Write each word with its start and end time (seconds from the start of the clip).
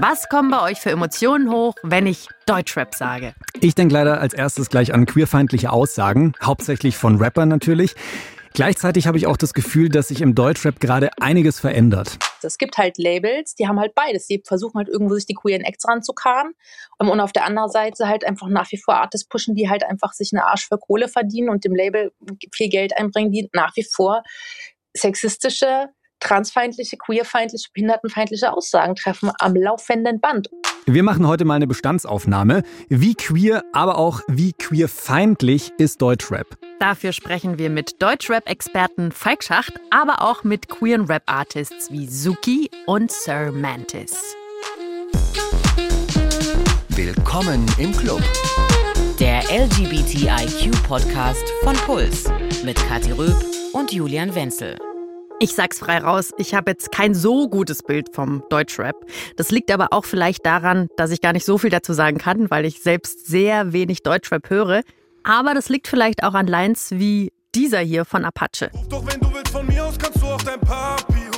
Was 0.00 0.28
kommen 0.28 0.48
bei 0.48 0.62
euch 0.62 0.78
für 0.78 0.90
Emotionen 0.90 1.50
hoch, 1.50 1.74
wenn 1.82 2.06
ich 2.06 2.28
Deutschrap 2.46 2.94
sage? 2.94 3.34
Ich 3.60 3.74
denke 3.74 3.94
leider 3.94 4.20
als 4.20 4.32
erstes 4.32 4.70
gleich 4.70 4.94
an 4.94 5.06
queerfeindliche 5.06 5.72
Aussagen, 5.72 6.34
hauptsächlich 6.40 6.96
von 6.96 7.16
Rappern 7.16 7.48
natürlich. 7.48 7.96
Gleichzeitig 8.54 9.08
habe 9.08 9.18
ich 9.18 9.26
auch 9.26 9.36
das 9.36 9.54
Gefühl, 9.54 9.88
dass 9.88 10.06
sich 10.06 10.20
im 10.20 10.36
Deutschrap 10.36 10.78
gerade 10.78 11.10
einiges 11.20 11.58
verändert. 11.58 12.16
Es 12.44 12.58
gibt 12.58 12.78
halt 12.78 12.96
Labels, 12.96 13.56
die 13.56 13.66
haben 13.66 13.80
halt 13.80 13.96
beides. 13.96 14.28
Die 14.28 14.40
versuchen 14.46 14.78
halt 14.78 14.88
irgendwo 14.88 15.16
sich 15.16 15.26
die 15.26 15.34
queeren 15.34 15.62
Acts 15.62 15.88
ranzukarren. 15.88 16.52
Und 16.98 17.18
auf 17.18 17.32
der 17.32 17.44
anderen 17.44 17.68
Seite 17.68 18.06
halt 18.06 18.24
einfach 18.24 18.46
nach 18.46 18.70
wie 18.70 18.78
vor 18.78 18.94
Artists 18.94 19.26
pushen, 19.26 19.56
die 19.56 19.68
halt 19.68 19.82
einfach 19.82 20.12
sich 20.12 20.30
eine 20.32 20.46
Arsch 20.46 20.68
für 20.68 20.78
Kohle 20.78 21.08
verdienen 21.08 21.48
und 21.48 21.64
dem 21.64 21.74
Label 21.74 22.12
viel 22.54 22.68
Geld 22.68 22.96
einbringen, 22.96 23.32
die 23.32 23.50
nach 23.52 23.74
wie 23.74 23.84
vor 23.84 24.22
sexistische, 24.96 25.88
transfeindliche, 26.20 26.96
queerfeindliche, 26.96 27.68
behindertenfeindliche 27.72 28.52
Aussagen 28.52 28.94
treffen 28.94 29.30
am 29.38 29.54
laufenden 29.54 30.20
Band. 30.20 30.48
Wir 30.86 31.02
machen 31.02 31.26
heute 31.26 31.44
mal 31.44 31.54
eine 31.54 31.66
Bestandsaufnahme. 31.66 32.62
Wie 32.88 33.14
queer, 33.14 33.62
aber 33.72 33.98
auch 33.98 34.22
wie 34.26 34.54
queerfeindlich 34.54 35.72
ist 35.76 36.00
Deutschrap? 36.00 36.46
Dafür 36.80 37.12
sprechen 37.12 37.58
wir 37.58 37.68
mit 37.68 38.00
Deutschrap-Experten 38.00 39.12
Falk 39.12 39.44
Schacht, 39.44 39.74
aber 39.90 40.22
auch 40.22 40.44
mit 40.44 40.68
queeren 40.68 41.04
Rap-Artists 41.04 41.90
wie 41.90 42.06
Suki 42.06 42.70
und 42.86 43.10
Sir 43.10 43.52
Mantis. 43.52 44.34
Willkommen 46.88 47.66
im 47.78 47.92
Club. 47.92 48.22
Der 49.20 49.42
LGBTIQ-Podcast 49.50 51.44
von 51.62 51.74
Puls 51.76 52.30
mit 52.64 52.76
Kathi 52.76 53.10
Röb 53.12 53.36
und 53.72 53.92
Julian 53.92 54.34
Wenzel. 54.34 54.78
Ich 55.40 55.54
sag's 55.54 55.78
frei 55.78 55.98
raus, 55.98 56.32
ich 56.36 56.54
habe 56.54 56.72
jetzt 56.72 56.90
kein 56.90 57.14
so 57.14 57.48
gutes 57.48 57.82
Bild 57.82 58.14
vom 58.14 58.42
Deutschrap. 58.50 58.96
Das 59.36 59.50
liegt 59.50 59.70
aber 59.70 59.92
auch 59.92 60.04
vielleicht 60.04 60.44
daran, 60.44 60.88
dass 60.96 61.12
ich 61.12 61.20
gar 61.20 61.32
nicht 61.32 61.44
so 61.44 61.58
viel 61.58 61.70
dazu 61.70 61.92
sagen 61.92 62.18
kann, 62.18 62.50
weil 62.50 62.64
ich 62.64 62.82
selbst 62.82 63.26
sehr 63.26 63.72
wenig 63.72 64.02
Deutschrap 64.02 64.50
höre. 64.50 64.82
Aber 65.22 65.54
das 65.54 65.68
liegt 65.68 65.86
vielleicht 65.86 66.24
auch 66.24 66.34
an 66.34 66.46
Lines 66.46 66.90
wie 66.90 67.32
dieser 67.54 67.80
hier 67.80 68.04
von 68.04 68.24
Apache. 68.24 68.70
Doch 68.88 69.06
wenn 69.06 69.20
du 69.20 69.32
willst 69.32 69.52
von 69.52 69.66
mir 69.66 69.84
aus, 69.84 69.96
kannst 69.96 70.20
du 70.20 70.26
auch 70.26 70.42
dein 70.42 70.60
Papi 70.60 71.28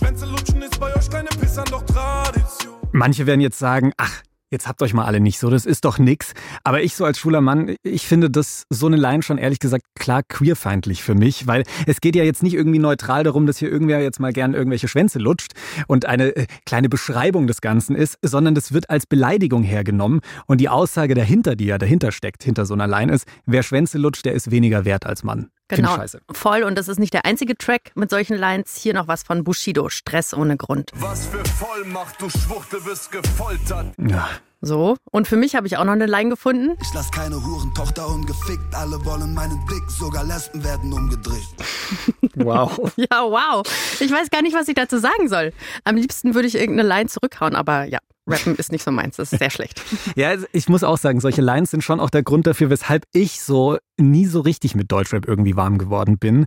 Schwänze 0.00 0.24
lutschen 0.26 0.62
ist 0.62 0.80
bei 0.80 0.94
euch 0.96 1.10
kleine 1.10 1.28
Pissern 1.28 1.66
doch 1.70 1.82
Tradition. 1.82 2.74
Manche 2.92 3.26
werden 3.26 3.40
jetzt 3.40 3.58
sagen, 3.58 3.92
ach, 3.98 4.22
Jetzt 4.52 4.66
habt 4.66 4.82
euch 4.82 4.94
mal 4.94 5.04
alle 5.04 5.20
nicht 5.20 5.38
so, 5.38 5.48
das 5.48 5.64
ist 5.64 5.84
doch 5.84 5.98
nix. 5.98 6.32
Aber 6.64 6.82
ich 6.82 6.96
so 6.96 7.04
als 7.04 7.20
schwuler 7.20 7.40
Mann, 7.40 7.76
ich 7.84 8.08
finde 8.08 8.30
das 8.30 8.64
so 8.68 8.88
eine 8.88 8.96
Line 8.96 9.22
schon 9.22 9.38
ehrlich 9.38 9.60
gesagt 9.60 9.84
klar 9.94 10.22
queerfeindlich 10.28 11.04
für 11.04 11.14
mich, 11.14 11.46
weil 11.46 11.62
es 11.86 12.00
geht 12.00 12.16
ja 12.16 12.24
jetzt 12.24 12.42
nicht 12.42 12.54
irgendwie 12.54 12.80
neutral 12.80 13.22
darum, 13.22 13.46
dass 13.46 13.58
hier 13.58 13.70
irgendwer 13.70 14.02
jetzt 14.02 14.18
mal 14.18 14.32
gern 14.32 14.54
irgendwelche 14.54 14.88
Schwänze 14.88 15.20
lutscht 15.20 15.52
und 15.86 16.06
eine 16.06 16.34
äh, 16.34 16.46
kleine 16.66 16.88
Beschreibung 16.88 17.46
des 17.46 17.60
Ganzen 17.60 17.94
ist, 17.94 18.18
sondern 18.22 18.56
das 18.56 18.72
wird 18.72 18.90
als 18.90 19.06
Beleidigung 19.06 19.62
hergenommen 19.62 20.20
und 20.46 20.60
die 20.60 20.68
Aussage 20.68 21.14
dahinter, 21.14 21.54
die 21.54 21.66
ja 21.66 21.78
dahinter 21.78 22.10
steckt, 22.10 22.42
hinter 22.42 22.66
so 22.66 22.74
einer 22.74 22.88
Line 22.88 23.12
ist, 23.12 23.28
wer 23.46 23.62
Schwänze 23.62 23.98
lutscht, 23.98 24.24
der 24.24 24.32
ist 24.32 24.50
weniger 24.50 24.84
wert 24.84 25.06
als 25.06 25.22
Mann. 25.22 25.48
Genau, 25.76 25.98
voll. 26.32 26.62
Und 26.62 26.76
das 26.76 26.88
ist 26.88 26.98
nicht 26.98 27.14
der 27.14 27.24
einzige 27.24 27.56
Track 27.56 27.92
mit 27.94 28.10
solchen 28.10 28.36
Lines. 28.36 28.76
Hier 28.76 28.94
noch 28.94 29.08
was 29.08 29.22
von 29.22 29.44
Bushido, 29.44 29.88
Stress 29.88 30.34
ohne 30.34 30.56
Grund. 30.56 30.90
Was 30.94 31.26
für 31.26 31.44
Vollmacht, 31.44 32.20
du 32.20 32.28
Schwuchte, 32.28 32.84
wirst 32.84 33.12
gefoltert. 33.12 33.94
Ja. 33.98 34.28
So, 34.62 34.98
und 35.10 35.26
für 35.26 35.36
mich 35.36 35.54
habe 35.54 35.66
ich 35.66 35.78
auch 35.78 35.84
noch 35.84 35.94
eine 35.94 36.04
Line 36.04 36.28
gefunden. 36.28 36.76
Ich 36.82 36.92
lass 36.92 37.10
keine 37.10 37.42
Hurentochter 37.42 38.06
ungefickt, 38.06 38.74
alle 38.74 39.02
wollen 39.06 39.32
meinen 39.32 39.64
Blick, 39.64 39.82
sogar 39.88 40.22
Lesben 40.22 40.62
werden 40.62 40.92
umgedreht. 40.92 41.48
wow. 42.34 42.92
ja, 42.96 43.22
wow. 43.22 43.62
Ich 44.00 44.12
weiß 44.12 44.28
gar 44.28 44.42
nicht, 44.42 44.54
was 44.54 44.68
ich 44.68 44.74
dazu 44.74 44.98
sagen 44.98 45.28
soll. 45.28 45.54
Am 45.84 45.96
liebsten 45.96 46.34
würde 46.34 46.46
ich 46.46 46.56
irgendeine 46.56 46.86
Line 46.86 47.08
zurückhauen, 47.08 47.56
aber 47.56 47.84
ja, 47.84 48.00
Rappen 48.30 48.56
ist 48.56 48.72
nicht 48.72 48.84
so 48.84 48.90
meins, 48.90 49.16
das 49.16 49.32
ist 49.32 49.38
sehr 49.38 49.50
schlecht. 49.50 49.82
ja, 50.16 50.28
also 50.28 50.46
ich 50.52 50.68
muss 50.68 50.84
auch 50.84 50.98
sagen, 50.98 51.20
solche 51.20 51.42
Lines 51.42 51.70
sind 51.70 51.82
schon 51.82 52.00
auch 52.00 52.10
der 52.10 52.22
Grund 52.22 52.46
dafür, 52.46 52.70
weshalb 52.70 53.04
ich 53.12 53.42
so 53.42 53.78
nie 53.98 54.26
so 54.26 54.40
richtig 54.40 54.74
mit 54.74 54.90
Deutschrap 54.90 55.26
irgendwie 55.28 55.56
warm 55.56 55.78
geworden 55.78 56.18
bin. 56.18 56.46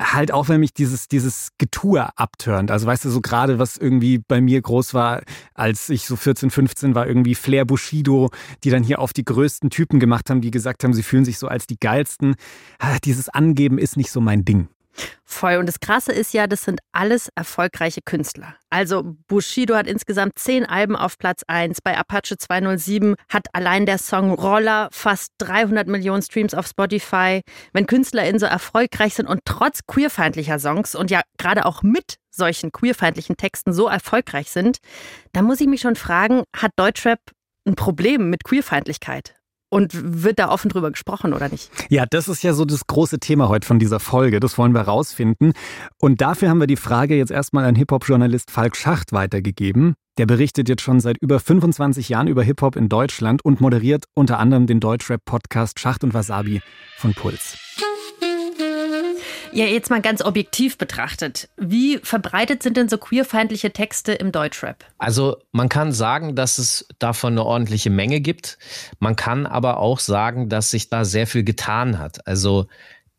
Halt 0.00 0.32
auch, 0.32 0.48
wenn 0.48 0.60
mich 0.60 0.74
dieses, 0.74 1.08
dieses 1.08 1.48
Getue 1.58 2.06
abturnt. 2.16 2.70
Also 2.70 2.86
weißt 2.86 3.04
du, 3.04 3.10
so 3.10 3.20
gerade 3.20 3.58
was 3.58 3.76
irgendwie 3.76 4.18
bei 4.18 4.40
mir 4.40 4.60
groß 4.60 4.94
war, 4.94 5.22
als 5.54 5.88
ich 5.88 6.06
so 6.06 6.16
14, 6.16 6.50
15 6.50 6.94
war, 6.94 7.06
irgendwie 7.06 7.34
Flair 7.34 7.64
Bushido, 7.64 8.30
die 8.64 8.70
dann 8.70 8.82
hier 8.82 8.98
auf 8.98 9.12
die 9.12 9.24
größten 9.24 9.70
Typen 9.70 10.00
gemacht 10.00 10.30
haben, 10.30 10.40
die 10.40 10.50
gesagt 10.50 10.84
haben, 10.84 10.92
sie 10.92 11.02
fühlen 11.02 11.24
sich 11.24 11.38
so 11.38 11.48
als 11.48 11.66
die 11.66 11.78
geilsten. 11.78 12.34
Ah, 12.78 12.98
dieses 13.04 13.28
Angeben 13.28 13.78
ist 13.78 13.96
nicht 13.96 14.10
so 14.10 14.20
mein 14.20 14.44
Ding. 14.44 14.68
Voll. 15.24 15.56
Und 15.56 15.66
das 15.66 15.80
Krasse 15.80 16.12
ist 16.12 16.34
ja, 16.34 16.46
das 16.46 16.62
sind 16.64 16.80
alles 16.92 17.30
erfolgreiche 17.34 18.00
Künstler. 18.04 18.56
Also 18.70 19.02
Bushido 19.28 19.74
hat 19.74 19.86
insgesamt 19.86 20.38
zehn 20.38 20.66
Alben 20.66 20.94
auf 20.94 21.18
Platz 21.18 21.42
1. 21.46 21.80
Bei 21.80 21.96
Apache 21.96 22.36
207 22.36 23.14
hat 23.28 23.46
allein 23.52 23.86
der 23.86 23.98
Song 23.98 24.32
Roller 24.32 24.88
fast 24.92 25.32
300 25.38 25.88
Millionen 25.88 26.22
Streams 26.22 26.54
auf 26.54 26.66
Spotify. 26.66 27.40
Wenn 27.72 27.86
KünstlerInnen 27.86 28.38
so 28.38 28.46
erfolgreich 28.46 29.14
sind 29.14 29.26
und 29.26 29.40
trotz 29.44 29.80
queerfeindlicher 29.86 30.58
Songs 30.58 30.94
und 30.94 31.10
ja 31.10 31.22
gerade 31.38 31.64
auch 31.66 31.82
mit 31.82 32.16
solchen 32.30 32.72
queerfeindlichen 32.72 33.36
Texten 33.36 33.72
so 33.72 33.88
erfolgreich 33.88 34.50
sind, 34.50 34.78
dann 35.32 35.44
muss 35.44 35.60
ich 35.60 35.66
mich 35.66 35.80
schon 35.80 35.96
fragen, 35.96 36.44
hat 36.56 36.72
Deutschrap 36.76 37.20
ein 37.66 37.74
Problem 37.74 38.30
mit 38.30 38.44
Queerfeindlichkeit? 38.44 39.34
Und 39.72 40.22
wird 40.22 40.38
da 40.38 40.50
offen 40.50 40.68
drüber 40.68 40.90
gesprochen 40.90 41.32
oder 41.32 41.48
nicht? 41.48 41.70
Ja, 41.88 42.04
das 42.04 42.28
ist 42.28 42.42
ja 42.42 42.52
so 42.52 42.66
das 42.66 42.86
große 42.86 43.20
Thema 43.20 43.48
heute 43.48 43.66
von 43.66 43.78
dieser 43.78 44.00
Folge. 44.00 44.38
Das 44.38 44.58
wollen 44.58 44.74
wir 44.74 44.82
rausfinden. 44.82 45.54
Und 45.96 46.20
dafür 46.20 46.50
haben 46.50 46.60
wir 46.60 46.66
die 46.66 46.76
Frage 46.76 47.16
jetzt 47.16 47.30
erstmal 47.30 47.64
an 47.64 47.74
Hip-Hop-Journalist 47.76 48.50
Falk 48.50 48.76
Schacht 48.76 49.12
weitergegeben. 49.12 49.94
Der 50.18 50.26
berichtet 50.26 50.68
jetzt 50.68 50.82
schon 50.82 51.00
seit 51.00 51.16
über 51.22 51.40
25 51.40 52.10
Jahren 52.10 52.28
über 52.28 52.42
Hip-Hop 52.42 52.76
in 52.76 52.90
Deutschland 52.90 53.42
und 53.46 53.62
moderiert 53.62 54.04
unter 54.12 54.38
anderem 54.38 54.66
den 54.66 54.78
Deutschrap-Podcast 54.78 55.80
Schacht 55.80 56.04
und 56.04 56.12
Wasabi 56.12 56.60
von 56.98 57.14
Puls. 57.14 57.56
Ja, 59.54 59.66
jetzt 59.66 59.90
mal 59.90 60.00
ganz 60.00 60.22
objektiv 60.22 60.78
betrachtet. 60.78 61.50
Wie 61.58 61.98
verbreitet 61.98 62.62
sind 62.62 62.78
denn 62.78 62.88
so 62.88 62.96
queerfeindliche 62.96 63.70
Texte 63.70 64.12
im 64.12 64.32
Deutschrap? 64.32 64.84
Also 64.96 65.36
man 65.52 65.68
kann 65.68 65.92
sagen, 65.92 66.34
dass 66.34 66.56
es 66.56 66.86
davon 66.98 67.34
eine 67.34 67.44
ordentliche 67.44 67.90
Menge 67.90 68.20
gibt. 68.20 68.56
Man 68.98 69.14
kann 69.14 69.44
aber 69.46 69.78
auch 69.78 69.98
sagen, 69.98 70.48
dass 70.48 70.70
sich 70.70 70.88
da 70.88 71.04
sehr 71.04 71.26
viel 71.26 71.44
getan 71.44 71.98
hat. 71.98 72.26
Also 72.26 72.66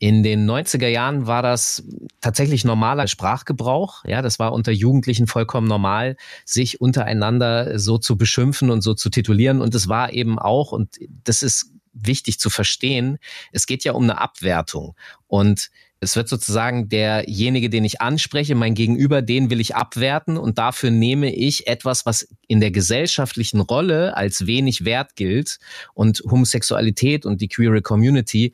in 0.00 0.24
den 0.24 0.50
90er 0.50 0.88
Jahren 0.88 1.28
war 1.28 1.42
das 1.42 1.84
tatsächlich 2.20 2.64
normaler 2.64 3.06
Sprachgebrauch. 3.06 4.04
Ja, 4.04 4.20
das 4.20 4.40
war 4.40 4.52
unter 4.52 4.72
Jugendlichen 4.72 5.28
vollkommen 5.28 5.68
normal, 5.68 6.16
sich 6.44 6.80
untereinander 6.80 7.78
so 7.78 7.96
zu 7.96 8.16
beschimpfen 8.16 8.70
und 8.70 8.82
so 8.82 8.94
zu 8.94 9.08
titulieren. 9.08 9.60
Und 9.60 9.72
es 9.76 9.86
war 9.86 10.12
eben 10.12 10.40
auch, 10.40 10.72
und 10.72 10.98
das 11.22 11.44
ist 11.44 11.70
wichtig 11.92 12.40
zu 12.40 12.50
verstehen, 12.50 13.18
es 13.52 13.66
geht 13.66 13.84
ja 13.84 13.92
um 13.92 14.02
eine 14.02 14.20
Abwertung. 14.20 14.96
Und 15.28 15.70
es 16.00 16.16
wird 16.16 16.28
sozusagen 16.28 16.88
derjenige, 16.88 17.70
den 17.70 17.84
ich 17.84 18.00
anspreche, 18.00 18.54
mein 18.54 18.74
Gegenüber, 18.74 19.22
den 19.22 19.50
will 19.50 19.60
ich 19.60 19.74
abwerten 19.74 20.36
und 20.36 20.58
dafür 20.58 20.90
nehme 20.90 21.34
ich 21.34 21.66
etwas, 21.66 22.04
was 22.04 22.28
in 22.46 22.60
der 22.60 22.70
gesellschaftlichen 22.70 23.60
Rolle 23.60 24.16
als 24.16 24.46
wenig 24.46 24.84
wert 24.84 25.16
gilt. 25.16 25.58
Und 25.94 26.22
Homosexualität 26.30 27.24
und 27.24 27.40
die 27.40 27.48
queere 27.48 27.80
Community 27.80 28.52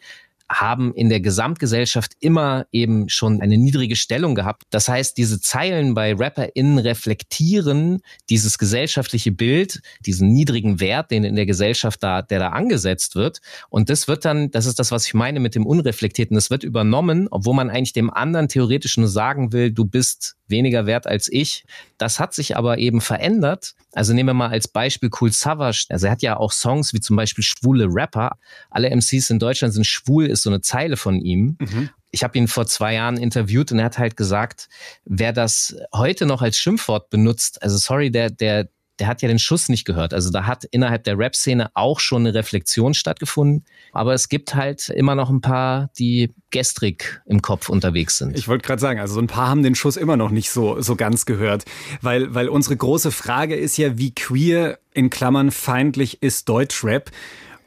haben 0.51 0.93
in 0.95 1.09
der 1.09 1.21
Gesamtgesellschaft 1.21 2.13
immer 2.19 2.67
eben 2.73 3.09
schon 3.09 3.41
eine 3.41 3.57
niedrige 3.57 3.95
Stellung 3.95 4.35
gehabt. 4.35 4.65
Das 4.71 4.89
heißt, 4.89 5.17
diese 5.17 5.41
Zeilen 5.41 5.95
bei 5.95 6.13
RapperInnen 6.13 6.79
reflektieren 6.79 8.03
dieses 8.29 8.59
gesellschaftliche 8.59 9.31
Bild, 9.31 9.81
diesen 10.05 10.33
niedrigen 10.33 10.81
Wert, 10.81 11.13
den 11.13 11.23
in 11.23 11.37
der 11.37 11.47
Gesellschaft 11.47 12.03
da, 12.03 12.23
der 12.23 12.41
da 12.41 12.49
angesetzt 12.49 13.15
wird. 13.15 13.41
Und 13.69 13.91
das 13.91 14.09
wird 14.09 14.25
dann, 14.25 14.51
das 14.51 14.67
ist 14.67 14.81
das, 14.81 14.91
was 14.91 15.07
ich 15.07 15.15
meine 15.15 15.39
mit 15.39 15.55
dem 15.55 15.67
Unreflektierten, 15.67 16.35
das 16.35 16.51
wird 16.51 16.65
übernommen, 16.65 17.29
obwohl 17.31 17.55
man 17.55 17.71
eigentlich 17.71 17.93
dem 17.93 18.11
anderen 18.11 18.49
theoretisch 18.49 18.97
nur 18.97 19.09
sagen 19.09 19.53
will, 19.53 19.71
du 19.71 19.85
bist 19.85 20.37
weniger 20.51 20.85
wert 20.87 21.07
als 21.07 21.29
ich. 21.33 21.65
Das 21.97 22.19
hat 22.19 22.35
sich 22.35 22.57
aber 22.57 22.79
eben 22.79 23.01
verändert. 23.01 23.75
Also 23.93 24.13
nehmen 24.13 24.29
wir 24.29 24.35
mal 24.35 24.51
als 24.51 24.69
Beispiel 24.69 25.11
Cool 25.21 25.33
Savage. 25.33 25.87
Also 25.89 26.07
er 26.07 26.13
hat 26.13 26.23
ja 26.23 26.37
auch 26.37 26.53
Songs 26.53 26.93
wie 26.93 27.01
zum 27.01 27.17
Beispiel 27.17 27.43
schwule 27.43 27.87
Rapper. 27.89 28.33
Alle 28.71 28.91
MCs 28.91 29.31
in 29.31 29.39
Deutschland 29.39 29.75
sind 29.75 29.87
schwul, 29.87 30.27
ist 30.41 30.45
so 30.45 30.51
eine 30.51 30.61
Zeile 30.61 30.97
von 30.97 31.21
ihm. 31.21 31.57
Mhm 31.61 31.91
ich 32.11 32.25
habe 32.25 32.37
ihn 32.39 32.49
vor 32.49 32.67
zwei 32.67 32.95
Jahren 32.95 33.17
interviewt 33.17 33.73
und 33.73 33.79
er 33.79 33.87
hat 33.87 33.99
halt 33.99 34.17
gesagt, 34.17 34.69
wer 35.05 35.33
das 35.33 35.77
heute 35.95 36.27
noch 36.27 36.43
als 36.43 36.59
Schimpfwort 36.59 37.11
benutzt, 37.11 37.63
also 37.63 37.77
sorry, 37.77 38.11
der, 38.11 38.31
der, 38.31 38.69
der 38.99 39.07
hat 39.07 39.23
ja 39.23 39.29
den 39.29 39.39
Schuss 39.39 39.69
nicht 39.69 39.85
gehört. 39.85 40.13
Also 40.13 40.31
da 40.31 40.47
hat 40.47 40.65
innerhalb 40.65 41.05
der 41.05 41.17
Rap-Szene 41.17 41.71
auch 41.75 42.01
schon 42.01 42.27
eine 42.27 42.35
Reflexion 42.35 42.93
stattgefunden. 42.93 43.65
Aber 43.93 44.13
es 44.13 44.29
gibt 44.29 44.55
halt 44.55 44.91
immer 44.91 45.15
noch 45.15 45.31
ein 45.31 45.41
paar, 45.41 45.91
die 45.99 46.31
gestrig 46.51 47.23
im 47.27 47.41
Kopf 47.41 47.71
unterwegs 47.71 48.19
sind. 48.19 48.37
Ich 48.37 48.47
wollte 48.47 48.67
gerade 48.67 48.81
sagen, 48.81 49.01
also 49.01 49.15
so 49.15 49.21
ein 49.21 49.27
paar 49.27 49.49
haben 49.49 49.63
den 49.63 49.75
Schuss 49.75 49.97
immer 49.97 50.17
noch 50.17 50.31
nicht 50.31 50.51
so, 50.51 50.83
so 50.83 50.97
ganz 50.97 51.25
gehört. 51.25 51.65
Weil, 52.03 52.35
weil 52.35 52.49
unsere 52.49 52.77
große 52.77 53.11
Frage 53.11 53.57
ist 53.57 53.79
ja, 53.79 53.97
wie 53.97 54.15
queer 54.15 54.79
in 54.93 55.09
Klammern 55.09 55.51
feindlich 55.51 56.23
ist 56.23 56.49
Deutschrap? 56.49 57.11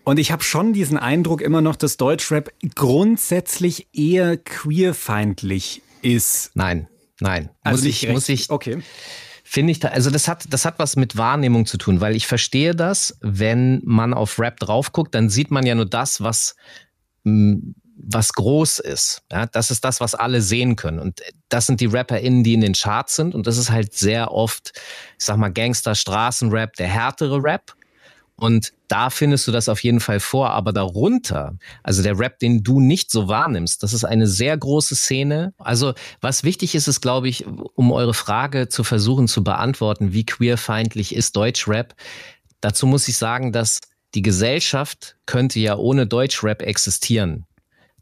Und 0.03 0.19
ich 0.19 0.31
habe 0.31 0.44
schon 0.44 0.73
diesen 0.73 0.97
Eindruck 0.97 1.41
immer 1.41 1.61
noch, 1.61 1.75
dass 1.75 1.97
Deutschrap 1.97 2.51
grundsätzlich 2.75 3.88
eher 3.94 4.38
queerfeindlich 4.38 5.81
ist. 6.01 6.51
Nein, 6.55 6.88
nein. 7.19 7.50
Also 7.61 7.77
muss 7.77 7.85
ich, 7.85 8.09
muss 8.09 8.29
ich. 8.29 8.50
Okay 8.50 8.81
finde 9.53 9.71
ich, 9.71 9.79
da, 9.79 9.89
also 9.89 10.09
das 10.09 10.27
hat, 10.27 10.45
das 10.50 10.65
hat 10.65 10.79
was 10.79 10.95
mit 10.95 11.15
Wahrnehmung 11.15 11.67
zu 11.67 11.77
tun, 11.77 12.01
weil 12.01 12.15
ich 12.15 12.25
verstehe 12.25 12.73
das, 12.73 13.15
wenn 13.21 13.81
man 13.85 14.15
auf 14.15 14.39
Rap 14.39 14.59
drauf 14.59 14.94
guckt, 14.94 15.13
dann 15.13 15.29
sieht 15.29 15.51
man 15.51 15.63
ja 15.63 15.75
nur 15.75 15.85
das, 15.85 16.21
was 16.21 16.55
was 18.05 18.33
groß 18.33 18.79
ist. 18.79 19.21
Ja, 19.31 19.45
das 19.45 19.71
ist 19.71 19.85
das, 19.85 20.01
was 20.01 20.15
alle 20.15 20.41
sehen 20.41 20.75
können. 20.75 21.00
Und 21.00 21.21
das 21.50 21.67
sind 21.67 21.79
die 21.79 21.85
RapperInnen, 21.85 22.44
die 22.44 22.53
in 22.53 22.61
den 22.61 22.73
Charts 22.73 23.15
sind. 23.15 23.33
Und 23.33 23.47
das 23.47 23.57
ist 23.57 23.71
halt 23.71 23.94
sehr 23.94 24.31
oft, 24.31 24.73
ich 25.17 25.25
sag 25.25 25.38
mal, 25.38 25.51
Gangster, 25.51 25.95
Straßenrap, 25.95 26.73
der 26.73 26.88
härtere 26.88 27.41
Rap. 27.41 27.73
Und 28.35 28.74
da 28.88 29.09
findest 29.09 29.47
du 29.47 29.51
das 29.51 29.69
auf 29.69 29.83
jeden 29.83 30.00
Fall 30.00 30.19
vor. 30.19 30.51
Aber 30.51 30.74
darunter, 30.74 31.56
also 31.83 32.01
der 32.01 32.18
Rap, 32.18 32.39
den 32.39 32.63
du 32.63 32.80
nicht 32.80 33.12
so 33.12 33.27
wahrnimmst, 33.27 33.83
das 33.83 33.94
ist 33.94 34.03
eine 34.03 34.27
sehr 34.27 34.57
große 34.57 34.95
Szene. 34.95 35.53
Also 35.57 35.94
was 36.19 36.44
wichtig 36.44 36.75
ist, 36.75 36.88
ist, 36.88 37.01
glaube 37.01 37.30
ich, 37.30 37.45
um 37.47 37.91
eure 37.91 38.13
Frage 38.13 38.69
zu 38.69 38.83
versuchen 38.83 39.27
zu 39.27 39.44
beantworten, 39.44 40.13
wie 40.13 40.25
queerfeindlich 40.25 41.15
ist 41.15 41.35
Deutschrap? 41.35 41.94
Dazu 42.59 42.88
muss 42.88 43.07
ich 43.07 43.18
sagen, 43.18 43.51
dass 43.51 43.81
die 44.15 44.21
Gesellschaft 44.21 45.15
könnte 45.25 45.59
ja 45.59 45.75
ohne 45.75 46.07
Deutschrap 46.07 46.62
existieren. 46.62 47.45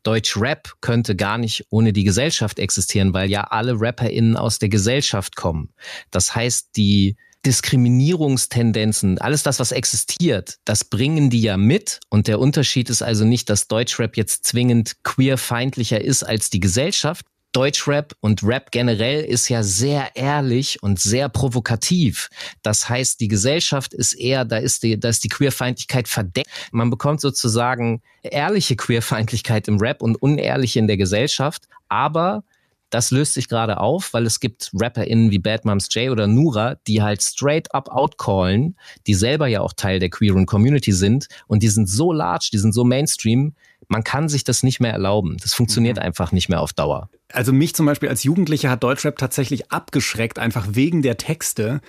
Deutschrap 0.04 0.74
könnte 0.82 1.16
gar 1.16 1.38
nicht 1.38 1.66
ohne 1.70 1.94
die 1.94 2.04
Gesellschaft 2.04 2.58
existieren, 2.58 3.14
weil 3.14 3.30
ja 3.30 3.44
alle 3.44 3.80
RapperInnen 3.80 4.36
aus 4.36 4.60
der 4.60 4.70
Gesellschaft 4.70 5.36
kommen. 5.36 5.70
Das 6.10 6.34
heißt, 6.34 6.70
die 6.76 7.18
Diskriminierungstendenzen, 7.46 9.18
alles 9.18 9.44
das, 9.44 9.60
was 9.60 9.72
existiert, 9.72 10.60
das 10.66 10.84
bringen 10.84 11.30
die 11.30 11.42
ja 11.42 11.58
mit. 11.58 12.00
Und 12.10 12.28
der 12.28 12.40
Unterschied 12.40 12.90
ist 12.90 13.02
also 13.02 13.26
nicht, 13.26 13.50
dass 13.50 13.68
Deutschrap 13.68 14.16
jetzt 14.18 14.46
zwingend 14.46 15.04
queerfeindlicher 15.04 16.02
ist 16.02 16.24
als 16.24 16.50
die 16.50 16.60
Gesellschaft, 16.60 17.26
Deutschrap 17.54 18.16
und 18.22 18.44
Rap 18.44 18.72
generell 18.72 19.26
ist 19.26 19.50
ja 19.50 19.62
sehr 19.62 20.16
ehrlich 20.16 20.82
und 20.82 21.00
sehr 21.00 21.28
provokativ. 21.28 22.30
Das 22.64 22.88
heißt, 22.88 23.20
die 23.20 23.28
Gesellschaft 23.28 23.94
ist 23.94 24.14
eher, 24.14 24.46
da 24.46 24.58
ist 24.58 24.84
die, 24.84 24.98
da 24.98 25.10
ist 25.10 25.24
die 25.26 25.30
Queerfeindlichkeit 25.30 26.08
verdeckt. 26.08 26.50
Man 26.72 26.90
bekommt 26.90 27.20
sozusagen 27.20 28.02
ehrliche 28.24 28.78
Queerfeindlichkeit 28.78 29.68
im 29.68 29.80
Rap 29.80 30.02
und 30.02 30.16
unehrliche 30.22 30.80
in 30.80 30.88
der 30.88 30.98
Gesellschaft. 30.98 31.68
Aber 31.90 32.46
das 32.92 33.10
löst 33.10 33.34
sich 33.34 33.48
gerade 33.48 33.80
auf, 33.80 34.14
weil 34.14 34.26
es 34.26 34.40
gibt 34.40 34.70
RapperInnen 34.74 35.32
wie 35.32 35.40
Bad 35.40 35.66
Moms 35.66 35.88
J 35.92 36.12
oder 36.12 36.28
Nura, 36.28 36.76
die 36.88 37.02
halt 37.02 37.24
straight 37.24 37.74
up 37.74 37.90
outcallen, 37.90 38.78
die 39.08 39.16
selber 39.16 39.48
ja 39.48 39.62
auch 39.62 39.74
Teil 39.74 40.00
der 40.00 40.10
queeren 40.10 40.46
Community 40.46 40.92
sind 40.92 41.28
und 41.48 41.64
die 41.64 41.70
sind 41.70 41.90
so 41.90 42.12
large, 42.12 42.50
die 42.54 42.60
sind 42.60 42.74
so 42.74 42.84
Mainstream, 42.84 43.56
man 43.88 44.04
kann 44.04 44.30
sich 44.30 44.44
das 44.44 44.64
nicht 44.64 44.80
mehr 44.80 44.94
erlauben. 44.94 45.38
Das 45.42 45.54
funktioniert 45.54 45.98
mhm. 45.98 46.04
einfach 46.04 46.32
nicht 46.32 46.48
mehr 46.48 46.62
auf 46.62 46.72
Dauer. 46.72 47.10
Also 47.34 47.54
mich 47.54 47.76
zum 47.76 47.86
Beispiel 47.86 48.10
als 48.10 48.24
Jugendlicher 48.24 48.70
hat 48.70 48.84
Deutschrap 48.84 49.18
tatsächlich 49.18 49.72
abgeschreckt, 49.72 50.40
einfach 50.40 50.68
wegen 50.72 51.02
der 51.02 51.18
Texte, 51.18 51.82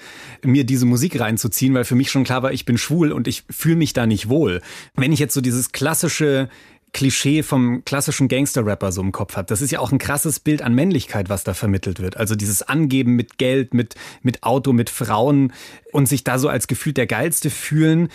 mir 0.43 0.65
diese 0.65 0.87
Musik 0.87 1.19
reinzuziehen, 1.19 1.75
weil 1.75 1.85
für 1.85 1.95
mich 1.95 2.11
schon 2.11 2.25
klar 2.25 2.43
war, 2.43 2.53
ich 2.53 2.65
bin 2.65 2.79
schwul 2.79 3.13
und 3.13 3.29
ich 3.29 3.45
fühle 3.51 3.77
mich 3.77 3.93
da 3.93 4.07
nicht 4.07 4.29
wohl. 4.29 4.63
Wenn 4.95 5.13
ich 5.13 5.19
jetzt 5.19 5.35
so 5.35 5.41
dieses 5.41 5.73
klassische 5.73 6.49
Klischee 6.93 7.43
vom 7.43 7.85
klassischen 7.85 8.29
Gangster-Rapper 8.29 8.93
so 8.93 9.01
im 9.01 9.13
Kopf 9.13 9.37
habe. 9.37 9.47
Das 9.47 9.63
ist 9.63 9.71
ja 9.71 9.79
auch 9.79 9.93
ein 9.93 9.99
krasses 9.99 10.41
Bild 10.41 10.63
an 10.63 10.75
Männlichkeit, 10.75 11.29
was 11.29 11.43
da 11.45 11.55
vermittelt 11.55 12.01
wird. 12.01 12.17
Also 12.17 12.35
dieses 12.35 12.63
Angeben 12.63 13.17
mit 13.17 13.39
Geld, 13.39 13.73
mit, 13.73 13.95
mit 14.23 14.43
Auto, 14.43 14.73
mit 14.73 14.91
Frauen 14.91 15.53
und 15.93 16.07
sich 16.07 16.23
da 16.25 16.39
so 16.39 16.49
als 16.49 16.67
gefühlt 16.67 16.99
der 16.99 17.07
Geilste 17.07 17.49
fühlen. 17.49 18.09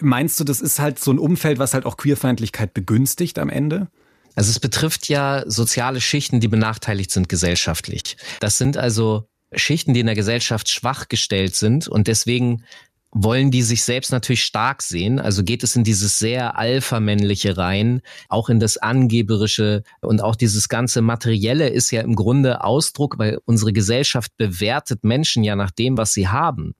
Meinst 0.00 0.38
du, 0.38 0.44
das 0.44 0.60
ist 0.60 0.78
halt 0.78 0.98
so 0.98 1.10
ein 1.10 1.18
Umfeld, 1.18 1.58
was 1.58 1.74
halt 1.74 1.86
auch 1.86 1.96
Queerfeindlichkeit 1.96 2.74
begünstigt 2.74 3.38
am 3.38 3.48
Ende? 3.48 3.88
Also 4.34 4.50
es 4.50 4.60
betrifft 4.60 5.08
ja 5.08 5.42
soziale 5.46 6.00
Schichten, 6.00 6.38
die 6.38 6.48
benachteiligt 6.48 7.10
sind 7.10 7.28
gesellschaftlich. 7.28 8.16
Das 8.40 8.58
sind 8.58 8.76
also 8.76 9.26
Schichten, 9.54 9.94
die 9.94 10.00
in 10.00 10.06
der 10.06 10.14
Gesellschaft 10.14 10.68
schwach 10.68 11.08
gestellt 11.08 11.56
sind 11.56 11.88
und 11.88 12.06
deswegen 12.06 12.62
wollen 13.10 13.50
die 13.50 13.62
sich 13.62 13.82
selbst 13.82 14.12
natürlich 14.12 14.44
stark 14.44 14.82
sehen. 14.82 15.18
Also 15.18 15.42
geht 15.42 15.62
es 15.62 15.76
in 15.76 15.84
dieses 15.84 16.18
sehr 16.18 16.58
alpha-männliche 16.58 17.56
rein, 17.56 18.02
auch 18.28 18.48
in 18.48 18.60
das 18.60 18.76
Angeberische 18.76 19.82
und 20.00 20.22
auch 20.22 20.36
dieses 20.36 20.68
ganze 20.68 21.00
Materielle 21.00 21.68
ist 21.68 21.90
ja 21.90 22.02
im 22.02 22.14
Grunde 22.14 22.62
Ausdruck, 22.64 23.18
weil 23.18 23.38
unsere 23.44 23.72
Gesellschaft 23.72 24.36
bewertet 24.36 25.04
Menschen 25.04 25.42
ja 25.42 25.56
nach 25.56 25.70
dem, 25.70 25.96
was 25.96 26.12
sie 26.12 26.28
haben. 26.28 26.74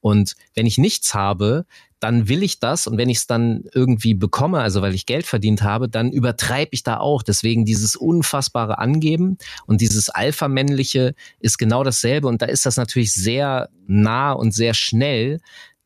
Und 0.00 0.34
wenn 0.54 0.66
ich 0.66 0.78
nichts 0.78 1.14
habe, 1.14 1.66
dann 2.02 2.28
will 2.28 2.42
ich 2.42 2.58
das 2.58 2.88
und 2.88 2.98
wenn 2.98 3.08
ich 3.08 3.18
es 3.18 3.26
dann 3.28 3.62
irgendwie 3.72 4.14
bekomme, 4.14 4.58
also 4.58 4.82
weil 4.82 4.94
ich 4.94 5.06
Geld 5.06 5.24
verdient 5.24 5.62
habe, 5.62 5.88
dann 5.88 6.10
übertreibe 6.10 6.70
ich 6.72 6.82
da 6.82 6.96
auch. 6.98 7.22
Deswegen 7.22 7.64
dieses 7.64 7.94
unfassbare 7.94 8.78
Angeben 8.78 9.38
und 9.66 9.80
dieses 9.80 10.10
Alpha-männliche 10.10 11.14
ist 11.38 11.58
genau 11.58 11.84
dasselbe 11.84 12.26
und 12.26 12.42
da 12.42 12.46
ist 12.46 12.66
das 12.66 12.76
natürlich 12.76 13.12
sehr 13.12 13.68
nah 13.86 14.32
und 14.32 14.52
sehr 14.52 14.74
schnell, 14.74 15.38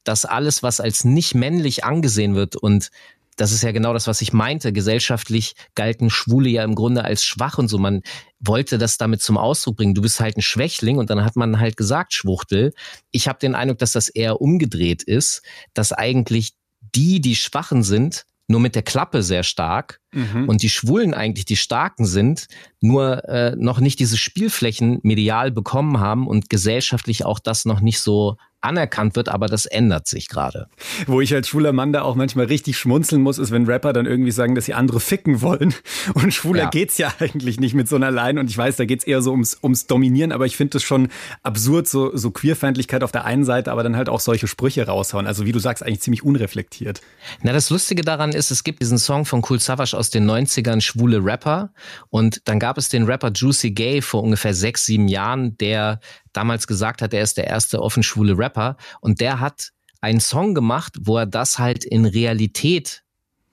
dass 0.04 0.24
alles, 0.24 0.62
was 0.62 0.80
als 0.80 1.04
nicht 1.04 1.34
männlich 1.34 1.84
angesehen 1.84 2.34
wird 2.34 2.56
und 2.56 2.90
das 3.36 3.52
ist 3.52 3.62
ja 3.62 3.72
genau 3.72 3.92
das, 3.92 4.06
was 4.06 4.22
ich 4.22 4.32
meinte. 4.32 4.72
Gesellschaftlich 4.72 5.54
galten 5.74 6.10
Schwule 6.10 6.48
ja 6.48 6.64
im 6.64 6.74
Grunde 6.74 7.04
als 7.04 7.24
schwach 7.24 7.58
und 7.58 7.68
so. 7.68 7.78
Man 7.78 8.02
wollte 8.40 8.78
das 8.78 8.98
damit 8.98 9.22
zum 9.22 9.36
Ausdruck 9.38 9.76
bringen. 9.76 9.94
Du 9.94 10.02
bist 10.02 10.20
halt 10.20 10.36
ein 10.36 10.42
Schwächling 10.42 10.98
und 10.98 11.10
dann 11.10 11.24
hat 11.24 11.36
man 11.36 11.60
halt 11.60 11.76
gesagt, 11.76 12.14
Schwuchtel. 12.14 12.72
Ich 13.10 13.28
habe 13.28 13.38
den 13.38 13.54
Eindruck, 13.54 13.78
dass 13.78 13.92
das 13.92 14.08
eher 14.08 14.40
umgedreht 14.40 15.02
ist, 15.02 15.42
dass 15.74 15.92
eigentlich 15.92 16.54
die, 16.94 17.20
die 17.20 17.36
Schwachen 17.36 17.82
sind, 17.82 18.24
nur 18.48 18.60
mit 18.60 18.74
der 18.74 18.82
Klappe 18.82 19.22
sehr 19.22 19.42
stark 19.42 20.00
mhm. 20.12 20.48
und 20.48 20.62
die 20.62 20.68
Schwulen 20.68 21.14
eigentlich 21.14 21.44
die 21.44 21.56
Starken 21.56 22.06
sind, 22.06 22.46
nur 22.80 23.28
äh, 23.28 23.56
noch 23.56 23.80
nicht 23.80 23.98
diese 23.98 24.16
Spielflächen 24.16 25.00
medial 25.02 25.50
bekommen 25.50 25.98
haben 25.98 26.28
und 26.28 26.48
gesellschaftlich 26.48 27.24
auch 27.24 27.40
das 27.40 27.64
noch 27.64 27.80
nicht 27.80 28.00
so 28.00 28.36
anerkannt 28.66 29.16
wird, 29.16 29.28
aber 29.28 29.46
das 29.46 29.66
ändert 29.66 30.06
sich 30.06 30.28
gerade. 30.28 30.68
Wo 31.06 31.20
ich 31.20 31.32
als 31.34 31.48
schwuler 31.48 31.72
Mann 31.72 31.92
da 31.92 32.02
auch 32.02 32.16
manchmal 32.16 32.46
richtig 32.46 32.76
schmunzeln 32.76 33.22
muss, 33.22 33.38
ist, 33.38 33.50
wenn 33.50 33.66
Rapper 33.66 33.92
dann 33.92 34.06
irgendwie 34.06 34.32
sagen, 34.32 34.54
dass 34.54 34.66
sie 34.66 34.74
andere 34.74 35.00
ficken 35.00 35.40
wollen. 35.40 35.74
Und 36.14 36.34
schwuler 36.34 36.64
ja. 36.64 36.70
geht's 36.70 36.98
ja 36.98 37.12
eigentlich 37.20 37.60
nicht 37.60 37.74
mit 37.74 37.88
so 37.88 37.96
einer 37.96 38.10
Line. 38.10 38.40
Und 38.40 38.50
ich 38.50 38.58
weiß, 38.58 38.76
da 38.76 38.84
geht's 38.84 39.04
eher 39.04 39.22
so 39.22 39.30
ums, 39.30 39.58
ums 39.62 39.86
Dominieren, 39.86 40.32
aber 40.32 40.46
ich 40.46 40.56
finde 40.56 40.78
es 40.78 40.82
schon 40.82 41.08
absurd, 41.42 41.88
so, 41.88 42.16
so 42.16 42.30
Queerfeindlichkeit 42.30 43.02
auf 43.02 43.12
der 43.12 43.24
einen 43.24 43.44
Seite, 43.44 43.70
aber 43.72 43.82
dann 43.82 43.96
halt 43.96 44.08
auch 44.08 44.20
solche 44.20 44.48
Sprüche 44.48 44.86
raushauen. 44.86 45.26
Also 45.26 45.46
wie 45.46 45.52
du 45.52 45.58
sagst, 45.58 45.84
eigentlich 45.84 46.00
ziemlich 46.00 46.24
unreflektiert. 46.24 47.00
Na, 47.42 47.52
das 47.52 47.70
Lustige 47.70 48.02
daran 48.02 48.32
ist, 48.32 48.50
es 48.50 48.64
gibt 48.64 48.80
diesen 48.80 48.98
Song 48.98 49.24
von 49.24 49.42
Cool 49.48 49.60
Savage 49.60 49.96
aus 49.96 50.10
den 50.10 50.28
90ern, 50.28 50.80
Schwule 50.80 51.24
Rapper. 51.24 51.70
Und 52.10 52.42
dann 52.46 52.58
gab 52.58 52.78
es 52.78 52.88
den 52.88 53.04
Rapper 53.04 53.30
Juicy 53.32 53.70
Gay 53.70 54.02
vor 54.02 54.22
ungefähr 54.22 54.54
sechs, 54.54 54.86
sieben 54.86 55.08
Jahren, 55.08 55.56
der 55.58 56.00
damals 56.36 56.66
gesagt 56.66 57.02
hat, 57.02 57.14
er 57.14 57.22
ist 57.22 57.36
der 57.36 57.46
erste 57.46 57.80
offen 57.82 58.02
schwule 58.02 58.36
Rapper 58.36 58.76
und 59.00 59.20
der 59.20 59.40
hat 59.40 59.70
einen 60.00 60.20
Song 60.20 60.54
gemacht, 60.54 60.94
wo 61.00 61.18
er 61.18 61.26
das 61.26 61.58
halt 61.58 61.84
in 61.84 62.04
Realität 62.04 63.02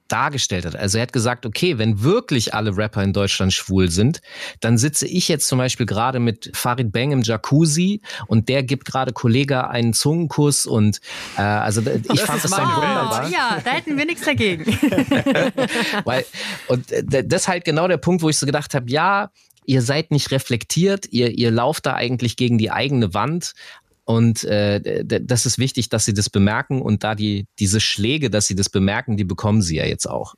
dargestellt 0.07 0.65
hat. 0.65 0.75
Also 0.75 0.99
er 0.99 1.03
hat 1.03 1.13
gesagt, 1.13 1.45
okay, 1.45 1.79
wenn 1.79 2.03
wirklich 2.03 2.53
alle 2.53 2.77
Rapper 2.77 3.01
in 3.01 3.13
Deutschland 3.13 3.51
schwul 3.51 3.89
sind, 3.89 4.21
dann 4.59 4.77
sitze 4.77 5.07
ich 5.07 5.27
jetzt 5.27 5.47
zum 5.47 5.57
Beispiel 5.57 5.85
gerade 5.85 6.19
mit 6.19 6.51
Farid 6.53 6.91
Bang 6.91 7.11
im 7.11 7.21
Jacuzzi 7.23 8.01
und 8.27 8.47
der 8.47 8.61
gibt 8.61 8.85
gerade 8.85 9.13
Kollege 9.13 9.69
einen 9.69 9.93
Zungenkuss 9.93 10.67
und 10.67 10.99
äh, 11.37 11.41
also 11.41 11.81
ich 11.81 12.03
das 12.03 12.21
fand 12.21 12.43
das 12.43 12.51
dann 12.51 12.75
wunderbar. 12.75 13.29
Ja, 13.29 13.59
da 13.63 13.71
hätten 13.71 13.97
wir 13.97 14.05
nichts 14.05 14.23
dagegen. 14.23 14.65
Weil, 16.03 16.25
und 16.67 16.91
äh, 16.91 17.23
das 17.25 17.43
ist 17.43 17.47
halt 17.47 17.65
genau 17.65 17.87
der 17.87 17.97
Punkt, 17.97 18.21
wo 18.21 18.29
ich 18.29 18.37
so 18.37 18.45
gedacht 18.45 18.75
habe, 18.75 18.91
ja, 18.91 19.31
ihr 19.65 19.81
seid 19.81 20.11
nicht 20.11 20.31
reflektiert, 20.31 21.07
ihr, 21.11 21.37
ihr 21.37 21.51
lauft 21.51 21.85
da 21.85 21.93
eigentlich 21.93 22.35
gegen 22.35 22.57
die 22.57 22.71
eigene 22.71 23.13
Wand. 23.13 23.53
Und 24.05 24.43
äh, 24.43 25.03
das 25.05 25.45
ist 25.45 25.57
wichtig, 25.57 25.89
dass 25.89 26.05
sie 26.05 26.13
das 26.13 26.29
bemerken 26.29 26.81
und 26.81 27.03
da 27.03 27.15
die 27.15 27.45
diese 27.59 27.79
Schläge, 27.79 28.29
dass 28.29 28.47
sie 28.47 28.55
das 28.55 28.69
bemerken, 28.69 29.15
die 29.15 29.23
bekommen 29.23 29.61
sie 29.61 29.77
ja 29.77 29.85
jetzt 29.85 30.07
auch. 30.07 30.33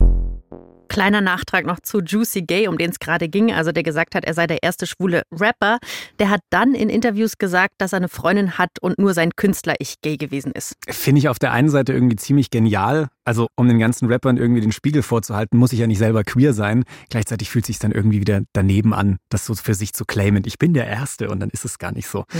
Kleiner 0.88 1.20
Nachtrag 1.20 1.66
noch 1.66 1.80
zu 1.80 2.00
Juicy 2.00 2.42
Gay, 2.42 2.68
um 2.68 2.78
den 2.78 2.90
es 2.90 2.98
gerade 2.98 3.28
ging, 3.28 3.52
also 3.52 3.72
der 3.72 3.82
gesagt 3.82 4.14
hat, 4.14 4.24
er 4.24 4.34
sei 4.34 4.46
der 4.46 4.62
erste 4.62 4.86
schwule 4.86 5.22
Rapper. 5.32 5.78
Der 6.18 6.30
hat 6.30 6.40
dann 6.50 6.74
in 6.74 6.88
Interviews 6.88 7.38
gesagt, 7.38 7.74
dass 7.78 7.92
er 7.92 7.98
eine 7.98 8.08
Freundin 8.08 8.58
hat 8.58 8.70
und 8.80 8.98
nur 8.98 9.14
sein 9.14 9.32
Künstler-Ich 9.36 10.00
gay 10.02 10.16
gewesen 10.16 10.52
ist. 10.52 10.74
Finde 10.88 11.18
ich 11.18 11.28
auf 11.28 11.38
der 11.38 11.52
einen 11.52 11.68
Seite 11.68 11.92
irgendwie 11.92 12.16
ziemlich 12.16 12.50
genial. 12.50 13.08
Also 13.24 13.48
um 13.56 13.66
den 13.66 13.80
ganzen 13.80 14.06
Rappern 14.06 14.36
irgendwie 14.36 14.60
den 14.60 14.72
Spiegel 14.72 15.02
vorzuhalten, 15.02 15.58
muss 15.58 15.72
ich 15.72 15.80
ja 15.80 15.88
nicht 15.88 15.98
selber 15.98 16.22
queer 16.22 16.52
sein. 16.52 16.84
Gleichzeitig 17.10 17.50
fühlt 17.50 17.66
sich 17.66 17.80
dann 17.80 17.90
irgendwie 17.90 18.20
wieder 18.20 18.42
daneben 18.52 18.94
an, 18.94 19.18
das 19.28 19.46
so 19.46 19.54
für 19.54 19.74
sich 19.74 19.92
zu 19.92 20.04
claimen. 20.04 20.44
Ich 20.46 20.58
bin 20.58 20.74
der 20.74 20.86
Erste 20.86 21.28
und 21.28 21.40
dann 21.40 21.50
ist 21.50 21.64
es 21.64 21.78
gar 21.78 21.92
nicht 21.92 22.06
so. 22.06 22.20
Mhm. 22.20 22.38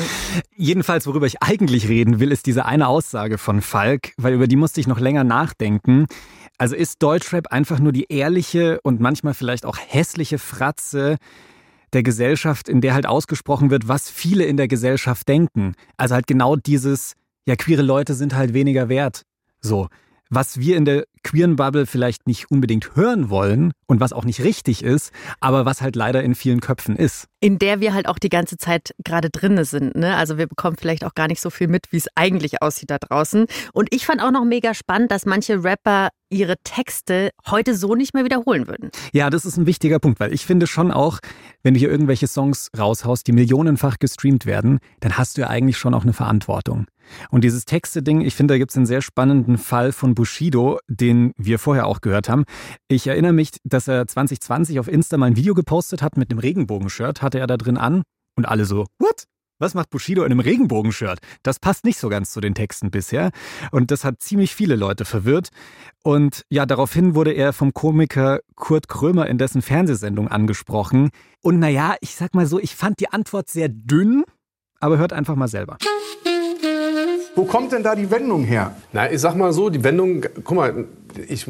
Jedenfalls, 0.56 1.06
worüber 1.06 1.26
ich 1.26 1.42
eigentlich 1.42 1.88
reden 1.88 2.20
will, 2.20 2.30
ist 2.30 2.46
diese 2.46 2.66
eine 2.66 2.86
Aussage 2.86 3.38
von 3.38 3.62
Falk, 3.62 4.12
weil 4.16 4.34
über 4.34 4.46
die 4.46 4.56
musste 4.56 4.80
ich 4.80 4.86
noch 4.86 5.00
länger 5.00 5.24
nachdenken. 5.24 6.06
Also 6.58 6.75
ist 6.75 7.02
Deutschrap 7.02 7.48
einfach 7.52 7.78
nur 7.78 7.92
die 7.92 8.06
ehrliche 8.08 8.80
und 8.82 9.00
manchmal 9.00 9.34
vielleicht 9.34 9.66
auch 9.66 9.76
hässliche 9.78 10.38
Fratze 10.38 11.16
der 11.92 12.02
Gesellschaft, 12.02 12.68
in 12.68 12.80
der 12.80 12.94
halt 12.94 13.06
ausgesprochen 13.06 13.70
wird, 13.70 13.88
was 13.88 14.10
viele 14.10 14.44
in 14.44 14.56
der 14.56 14.68
Gesellschaft 14.68 15.28
denken. 15.28 15.75
Also 15.96 16.14
halt 16.14 16.26
genau 16.26 16.56
dieses, 16.56 17.14
ja, 17.46 17.56
queere 17.56 17.82
Leute 17.82 18.14
sind 18.14 18.34
halt 18.34 18.54
weniger 18.54 18.88
wert. 18.88 19.22
So. 19.60 19.88
Was 20.30 20.59
wir 20.59 20.76
in 20.76 20.85
der 20.85 21.04
queeren 21.23 21.56
Bubble 21.56 21.87
vielleicht 21.87 22.26
nicht 22.26 22.50
unbedingt 22.50 22.95
hören 22.95 23.30
wollen 23.30 23.73
und 23.87 24.00
was 24.00 24.12
auch 24.12 24.25
nicht 24.25 24.42
richtig 24.42 24.85
ist, 24.85 25.12
aber 25.40 25.64
was 25.64 25.80
halt 25.80 25.97
leider 25.97 26.23
in 26.23 26.35
vielen 26.35 26.61
Köpfen 26.61 26.97
ist. 26.97 27.26
In 27.40 27.59
der 27.59 27.80
wir 27.80 27.95
halt 27.95 28.09
auch 28.09 28.18
die 28.18 28.28
ganze 28.28 28.56
Zeit 28.56 28.95
gerade 29.04 29.30
drinne 29.30 29.64
sind. 29.64 29.97
Ne? 29.97 30.16
Also 30.16 30.38
wir 30.38 30.47
bekommen 30.47 30.76
vielleicht 30.78 31.04
auch 31.04 31.14
gar 31.14 31.26
nicht 31.26 31.40
so 31.40 31.50
viel 31.50 31.68
mit, 31.68 31.90
wie 31.90 31.97
es 31.97 32.06
eigentlich 32.14 32.62
aussieht 32.62 32.90
da 32.90 32.99
draußen. 32.99 33.47
Und 33.73 33.92
ich 33.92 34.06
fand 34.06 34.23
auch 34.23 34.30
noch 34.30 34.45
mega 34.45 34.73
spannend, 34.73 35.11
dass 35.11 35.26
manche 35.26 35.64
Rapper 35.64 36.11
ihre 36.30 36.56
Texte 36.64 37.30
heute 37.49 37.76
so 37.76 37.95
nicht 37.95 38.14
mehr 38.14 38.25
wiederholen 38.25 38.66
würden. 38.66 38.90
Ja, 39.12 39.30
das 39.30 39.45
ist 39.45 39.56
ein 39.56 39.66
wichtiger 39.66 39.99
Punkt, 39.99 40.18
weil 40.18 40.33
ich 40.33 40.47
finde 40.47 40.66
schon 40.66 40.90
auch, 40.90 41.18
wenn 41.62 41.75
du 41.75 41.80
hier 41.80 41.90
irgendwelche 41.90 42.26
Songs 42.26 42.68
raushaust, 42.76 43.26
die 43.26 43.33
millionenfach 43.33 43.99
gestreamt 43.99 44.47
werden, 44.47 44.78
dann 45.00 45.18
hast 45.18 45.37
du 45.37 45.42
ja 45.42 45.49
eigentlich 45.49 45.76
schon 45.76 45.95
auch 45.95 46.02
eine 46.02 46.12
Verantwortung. 46.12 46.87
Und 47.30 47.44
dieses 47.44 47.64
Texte-Ding, 47.64 48.20
ich 48.20 48.34
finde, 48.34 48.54
da 48.54 48.58
gibt 48.58 48.70
es 48.70 48.76
einen 48.76 48.86
sehr 48.86 49.02
spannenden 49.02 49.58
Fall 49.58 49.92
von 49.92 50.14
Bushido, 50.14 50.78
den 50.88 51.32
wir 51.36 51.58
vorher 51.58 51.86
auch 51.86 52.00
gehört 52.00 52.28
haben. 52.28 52.44
Ich 52.88 53.06
erinnere 53.06 53.32
mich, 53.32 53.50
dass 53.64 53.88
er 53.88 54.06
2020 54.06 54.78
auf 54.80 54.88
Insta 54.88 55.16
mal 55.16 55.26
ein 55.26 55.36
Video 55.36 55.54
gepostet 55.54 56.02
hat 56.02 56.16
mit 56.16 56.30
einem 56.30 56.38
Regenbogenshirt, 56.38 57.22
hatte 57.22 57.38
er 57.38 57.46
da 57.46 57.56
drin 57.56 57.76
an 57.76 58.02
und 58.36 58.46
alle 58.46 58.64
so, 58.64 58.86
what? 58.98 59.25
Was 59.58 59.72
macht 59.72 59.88
Bushido 59.88 60.22
in 60.22 60.32
einem 60.32 60.40
Regenbogenshirt? 60.40 61.18
Das 61.42 61.58
passt 61.58 61.84
nicht 61.86 61.98
so 61.98 62.10
ganz 62.10 62.30
zu 62.30 62.40
den 62.40 62.54
Texten 62.54 62.90
bisher. 62.90 63.30
Und 63.70 63.90
das 63.90 64.04
hat 64.04 64.20
ziemlich 64.20 64.54
viele 64.54 64.76
Leute 64.76 65.06
verwirrt. 65.06 65.48
Und 66.02 66.42
ja, 66.50 66.66
daraufhin 66.66 67.14
wurde 67.14 67.32
er 67.32 67.54
vom 67.54 67.72
Komiker 67.72 68.40
Kurt 68.54 68.88
Krömer 68.88 69.26
in 69.28 69.38
dessen 69.38 69.62
Fernsehsendung 69.62 70.28
angesprochen. 70.28 71.08
Und 71.40 71.58
naja, 71.58 71.96
ich 72.02 72.16
sag 72.16 72.34
mal 72.34 72.46
so, 72.46 72.60
ich 72.60 72.76
fand 72.76 73.00
die 73.00 73.08
Antwort 73.10 73.48
sehr 73.48 73.70
dünn, 73.70 74.25
aber 74.78 74.98
hört 74.98 75.14
einfach 75.14 75.36
mal 75.36 75.48
selber. 75.48 75.78
Wo 77.36 77.44
kommt 77.44 77.70
denn 77.72 77.82
da 77.82 77.94
die 77.94 78.10
Wendung 78.10 78.44
her? 78.44 78.74
Na, 78.94 79.12
ich 79.12 79.20
sag 79.20 79.36
mal 79.36 79.52
so, 79.52 79.68
die 79.68 79.84
Wendung, 79.84 80.24
guck 80.42 80.56
mal, 80.56 80.86
ich, 81.28 81.46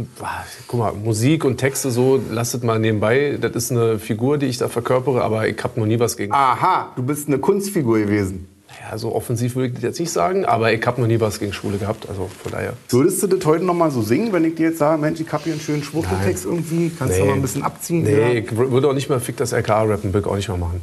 guck 0.66 0.80
mal, 0.80 0.92
Musik 0.92 1.44
und 1.44 1.58
Texte 1.58 1.92
so, 1.92 2.20
lasst 2.28 2.62
mal 2.64 2.80
nebenbei. 2.80 3.38
Das 3.40 3.54
ist 3.54 3.70
eine 3.70 4.00
Figur, 4.00 4.36
die 4.36 4.46
ich 4.46 4.58
da 4.58 4.68
verkörpere, 4.68 5.22
aber 5.22 5.46
ich 5.46 5.62
habe 5.62 5.78
noch 5.78 5.86
nie 5.86 6.00
was 6.00 6.16
gegen. 6.16 6.32
Aha, 6.32 6.92
du 6.96 7.04
bist 7.04 7.28
eine 7.28 7.38
Kunstfigur 7.38 8.00
gewesen. 8.00 8.48
Ja, 8.80 8.98
so 8.98 9.14
offensiv 9.14 9.54
würde 9.54 9.68
ich 9.68 9.74
das 9.74 9.82
jetzt 9.84 10.00
nicht 10.00 10.10
sagen, 10.10 10.44
aber 10.44 10.72
ich 10.72 10.84
habe 10.84 11.00
noch 11.00 11.06
nie 11.06 11.20
was 11.20 11.38
gegen 11.38 11.52
Schwule 11.52 11.78
gehabt, 11.78 12.08
also 12.08 12.28
von 12.42 12.50
daher. 12.50 12.72
Würdest 12.88 13.22
du 13.22 13.28
das 13.28 13.46
heute 13.46 13.64
noch 13.64 13.74
mal 13.74 13.92
so 13.92 14.02
singen, 14.02 14.32
wenn 14.32 14.44
ich 14.44 14.56
dir 14.56 14.70
jetzt 14.70 14.78
sage, 14.78 15.00
Mensch, 15.00 15.20
ich 15.20 15.32
habe 15.32 15.44
hier 15.44 15.52
einen 15.52 15.62
schönen 15.62 15.84
Schwuchteltext 15.84 16.46
irgendwie, 16.46 16.90
kannst 16.90 17.14
nee. 17.14 17.20
du 17.20 17.26
mal 17.26 17.34
ein 17.34 17.42
bisschen 17.42 17.62
abziehen? 17.62 18.02
Nee, 18.02 18.14
oder? 18.16 18.34
ich 18.34 18.56
würde 18.56 18.88
auch 18.88 18.92
nicht 18.92 19.08
mehr 19.08 19.20
Fick 19.20 19.36
das 19.36 19.52
LKA 19.52 19.84
rappen, 19.84 20.12
würde 20.12 20.26
ich 20.26 20.32
auch 20.32 20.36
nicht 20.36 20.48
mehr 20.48 20.58
machen. 20.58 20.82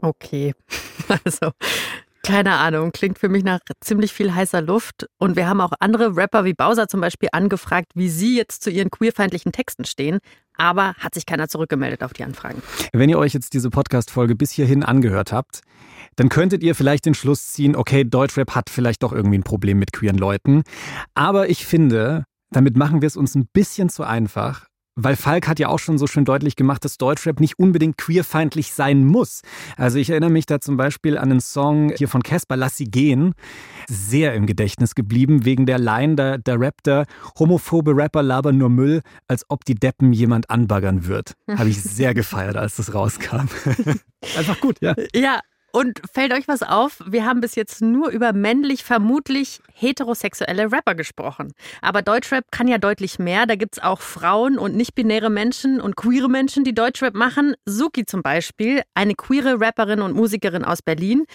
Okay, 0.00 0.54
also 1.24 1.50
keine 2.26 2.54
Ahnung, 2.54 2.90
klingt 2.90 3.20
für 3.20 3.28
mich 3.28 3.44
nach 3.44 3.60
ziemlich 3.80 4.12
viel 4.12 4.34
heißer 4.34 4.60
Luft. 4.60 5.06
Und 5.18 5.36
wir 5.36 5.48
haben 5.48 5.60
auch 5.60 5.72
andere 5.78 6.16
Rapper 6.16 6.44
wie 6.44 6.54
Bowser 6.54 6.88
zum 6.88 7.00
Beispiel 7.00 7.28
angefragt, 7.30 7.92
wie 7.94 8.08
sie 8.08 8.36
jetzt 8.36 8.64
zu 8.64 8.70
ihren 8.70 8.90
queerfeindlichen 8.90 9.52
Texten 9.52 9.84
stehen. 9.84 10.18
Aber 10.56 10.94
hat 10.94 11.14
sich 11.14 11.24
keiner 11.24 11.48
zurückgemeldet 11.48 12.02
auf 12.02 12.14
die 12.14 12.24
Anfragen. 12.24 12.62
Wenn 12.92 13.08
ihr 13.10 13.18
euch 13.18 13.32
jetzt 13.32 13.54
diese 13.54 13.70
Podcast-Folge 13.70 14.34
bis 14.34 14.50
hierhin 14.50 14.82
angehört 14.82 15.30
habt, 15.30 15.60
dann 16.16 16.28
könntet 16.28 16.64
ihr 16.64 16.74
vielleicht 16.74 17.06
den 17.06 17.14
Schluss 17.14 17.52
ziehen, 17.52 17.76
okay, 17.76 18.02
Deutschrap 18.02 18.56
hat 18.56 18.70
vielleicht 18.70 19.04
doch 19.04 19.12
irgendwie 19.12 19.38
ein 19.38 19.44
Problem 19.44 19.78
mit 19.78 19.92
queeren 19.92 20.18
Leuten. 20.18 20.64
Aber 21.14 21.48
ich 21.48 21.64
finde, 21.64 22.24
damit 22.50 22.76
machen 22.76 23.02
wir 23.02 23.06
es 23.06 23.16
uns 23.16 23.36
ein 23.36 23.46
bisschen 23.52 23.88
zu 23.88 24.02
einfach, 24.02 24.66
weil 24.96 25.14
Falk 25.14 25.46
hat 25.46 25.58
ja 25.58 25.68
auch 25.68 25.78
schon 25.78 25.98
so 25.98 26.06
schön 26.06 26.24
deutlich 26.24 26.56
gemacht, 26.56 26.84
dass 26.84 26.96
Deutschrap 26.96 27.38
nicht 27.38 27.58
unbedingt 27.58 27.98
queerfeindlich 27.98 28.72
sein 28.72 29.04
muss. 29.04 29.42
Also 29.76 29.98
ich 29.98 30.10
erinnere 30.10 30.30
mich 30.30 30.46
da 30.46 30.60
zum 30.60 30.76
Beispiel 30.76 31.18
an 31.18 31.30
einen 31.30 31.40
Song 31.40 31.92
hier 31.96 32.08
von 32.08 32.22
Casper, 32.22 32.56
Lass 32.56 32.76
sie 32.76 32.86
gehen. 32.86 33.34
Sehr 33.86 34.34
im 34.34 34.46
Gedächtnis 34.46 34.94
geblieben, 34.94 35.44
wegen 35.44 35.66
der 35.66 35.78
Line, 35.78 36.16
da, 36.16 36.38
da 36.38 36.54
rappt 36.54 36.88
er, 36.88 37.04
homophobe 37.38 37.94
Rapper 37.94 38.22
labern 38.22 38.56
nur 38.56 38.70
Müll, 38.70 39.02
als 39.28 39.44
ob 39.48 39.64
die 39.66 39.74
Deppen 39.74 40.12
jemand 40.12 40.48
anbaggern 40.48 41.06
wird. 41.06 41.34
Habe 41.46 41.68
ich 41.68 41.82
sehr 41.82 42.14
gefeiert, 42.14 42.56
als 42.56 42.76
das 42.76 42.94
rauskam. 42.94 43.48
Einfach 44.36 44.60
gut, 44.60 44.78
ja. 44.80 44.94
Ja, 45.14 45.40
und 45.76 46.00
fällt 46.10 46.32
euch 46.32 46.48
was 46.48 46.62
auf? 46.62 47.02
Wir 47.06 47.26
haben 47.26 47.42
bis 47.42 47.54
jetzt 47.54 47.82
nur 47.82 48.08
über 48.08 48.32
männlich, 48.32 48.82
vermutlich 48.82 49.60
heterosexuelle 49.74 50.72
Rapper 50.72 50.94
gesprochen. 50.94 51.52
Aber 51.82 52.00
Deutschrap 52.00 52.50
kann 52.50 52.66
ja 52.66 52.78
deutlich 52.78 53.18
mehr. 53.18 53.44
Da 53.44 53.56
gibt 53.56 53.76
es 53.76 53.82
auch 53.82 54.00
Frauen 54.00 54.56
und 54.56 54.74
nicht-binäre 54.74 55.28
Menschen 55.28 55.78
und 55.82 55.94
queere 55.94 56.30
Menschen, 56.30 56.64
die 56.64 56.74
Deutschrap 56.74 57.14
machen. 57.14 57.56
Suki 57.66 58.06
zum 58.06 58.22
Beispiel, 58.22 58.80
eine 58.94 59.14
queere 59.14 59.60
Rapperin 59.60 60.00
und 60.00 60.16
Musikerin 60.16 60.64
aus 60.64 60.80
Berlin. 60.80 61.26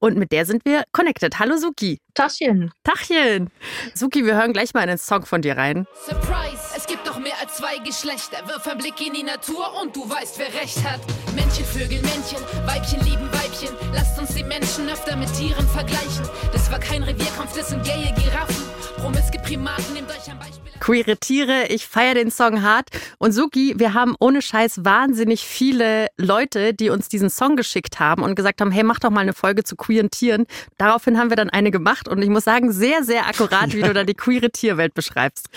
Und 0.00 0.16
mit 0.16 0.30
der 0.30 0.46
sind 0.46 0.64
wir 0.64 0.84
connected. 0.92 1.38
Hallo 1.40 1.56
Suki. 1.56 1.98
Tachchen. 2.14 2.70
Tachchen. 2.84 3.50
Suki, 3.94 4.24
wir 4.24 4.36
hören 4.36 4.52
gleich 4.52 4.72
mal 4.72 4.80
einen 4.80 4.98
Song 4.98 5.26
von 5.26 5.42
dir 5.42 5.56
rein. 5.56 5.86
Surprise, 6.06 6.62
es 6.76 6.86
gibt 6.86 7.06
doch 7.06 7.18
mehr 7.18 7.34
als 7.40 7.56
zwei 7.56 7.78
Geschlechter. 7.78 8.46
Wirf 8.46 8.66
einen 8.68 8.78
Blick 8.78 9.04
in 9.04 9.14
die 9.14 9.24
Natur 9.24 9.66
und 9.82 9.96
du 9.96 10.08
weißt, 10.08 10.38
wer 10.38 10.54
recht 10.60 10.84
hat. 10.84 11.00
Männchen, 11.34 11.64
Vögel, 11.64 12.00
Männchen, 12.02 12.38
Weibchen 12.64 13.00
lieben 13.00 13.28
Weibchen. 13.32 13.74
Lasst 13.92 14.18
uns 14.20 14.34
die 14.34 14.44
Menschen 14.44 14.88
öfter 14.88 15.16
mit 15.16 15.32
Tieren 15.34 15.66
vergleichen. 15.66 16.28
Das 16.52 16.70
war 16.70 16.78
kein 16.78 17.02
Revierkampf, 17.02 17.56
das 17.56 17.70
sind 17.70 17.84
gaye 17.84 18.14
Giraffen. 18.14 18.77
Promiske 18.98 19.38
Primaten, 19.38 19.94
nehmt 19.94 20.10
euch 20.10 20.28
ein 20.28 20.38
Beispiel. 20.38 20.72
Queere 20.80 21.16
Tiere, 21.16 21.66
ich 21.68 21.86
feiere 21.86 22.14
den 22.14 22.30
Song 22.30 22.62
hart. 22.62 22.88
Und 23.18 23.32
Suki, 23.32 23.74
wir 23.78 23.94
haben 23.94 24.16
ohne 24.18 24.42
Scheiß 24.42 24.84
wahnsinnig 24.84 25.42
viele 25.42 26.08
Leute, 26.16 26.74
die 26.74 26.90
uns 26.90 27.08
diesen 27.08 27.30
Song 27.30 27.54
geschickt 27.54 28.00
haben 28.00 28.22
und 28.22 28.34
gesagt 28.34 28.60
haben, 28.60 28.72
hey, 28.72 28.82
mach 28.82 28.98
doch 28.98 29.10
mal 29.10 29.20
eine 29.20 29.34
Folge 29.34 29.62
zu 29.62 29.76
queeren 29.76 30.10
Tieren. 30.10 30.46
Daraufhin 30.78 31.16
haben 31.16 31.30
wir 31.30 31.36
dann 31.36 31.50
eine 31.50 31.70
gemacht 31.70 32.08
und 32.08 32.22
ich 32.22 32.28
muss 32.28 32.44
sagen, 32.44 32.72
sehr, 32.72 33.04
sehr 33.04 33.28
akkurat, 33.28 33.72
wie 33.72 33.80
ja. 33.80 33.86
du 33.86 33.94
da 33.94 34.04
die 34.04 34.14
queere 34.14 34.50
Tierwelt 34.50 34.94
beschreibst. 34.94 35.48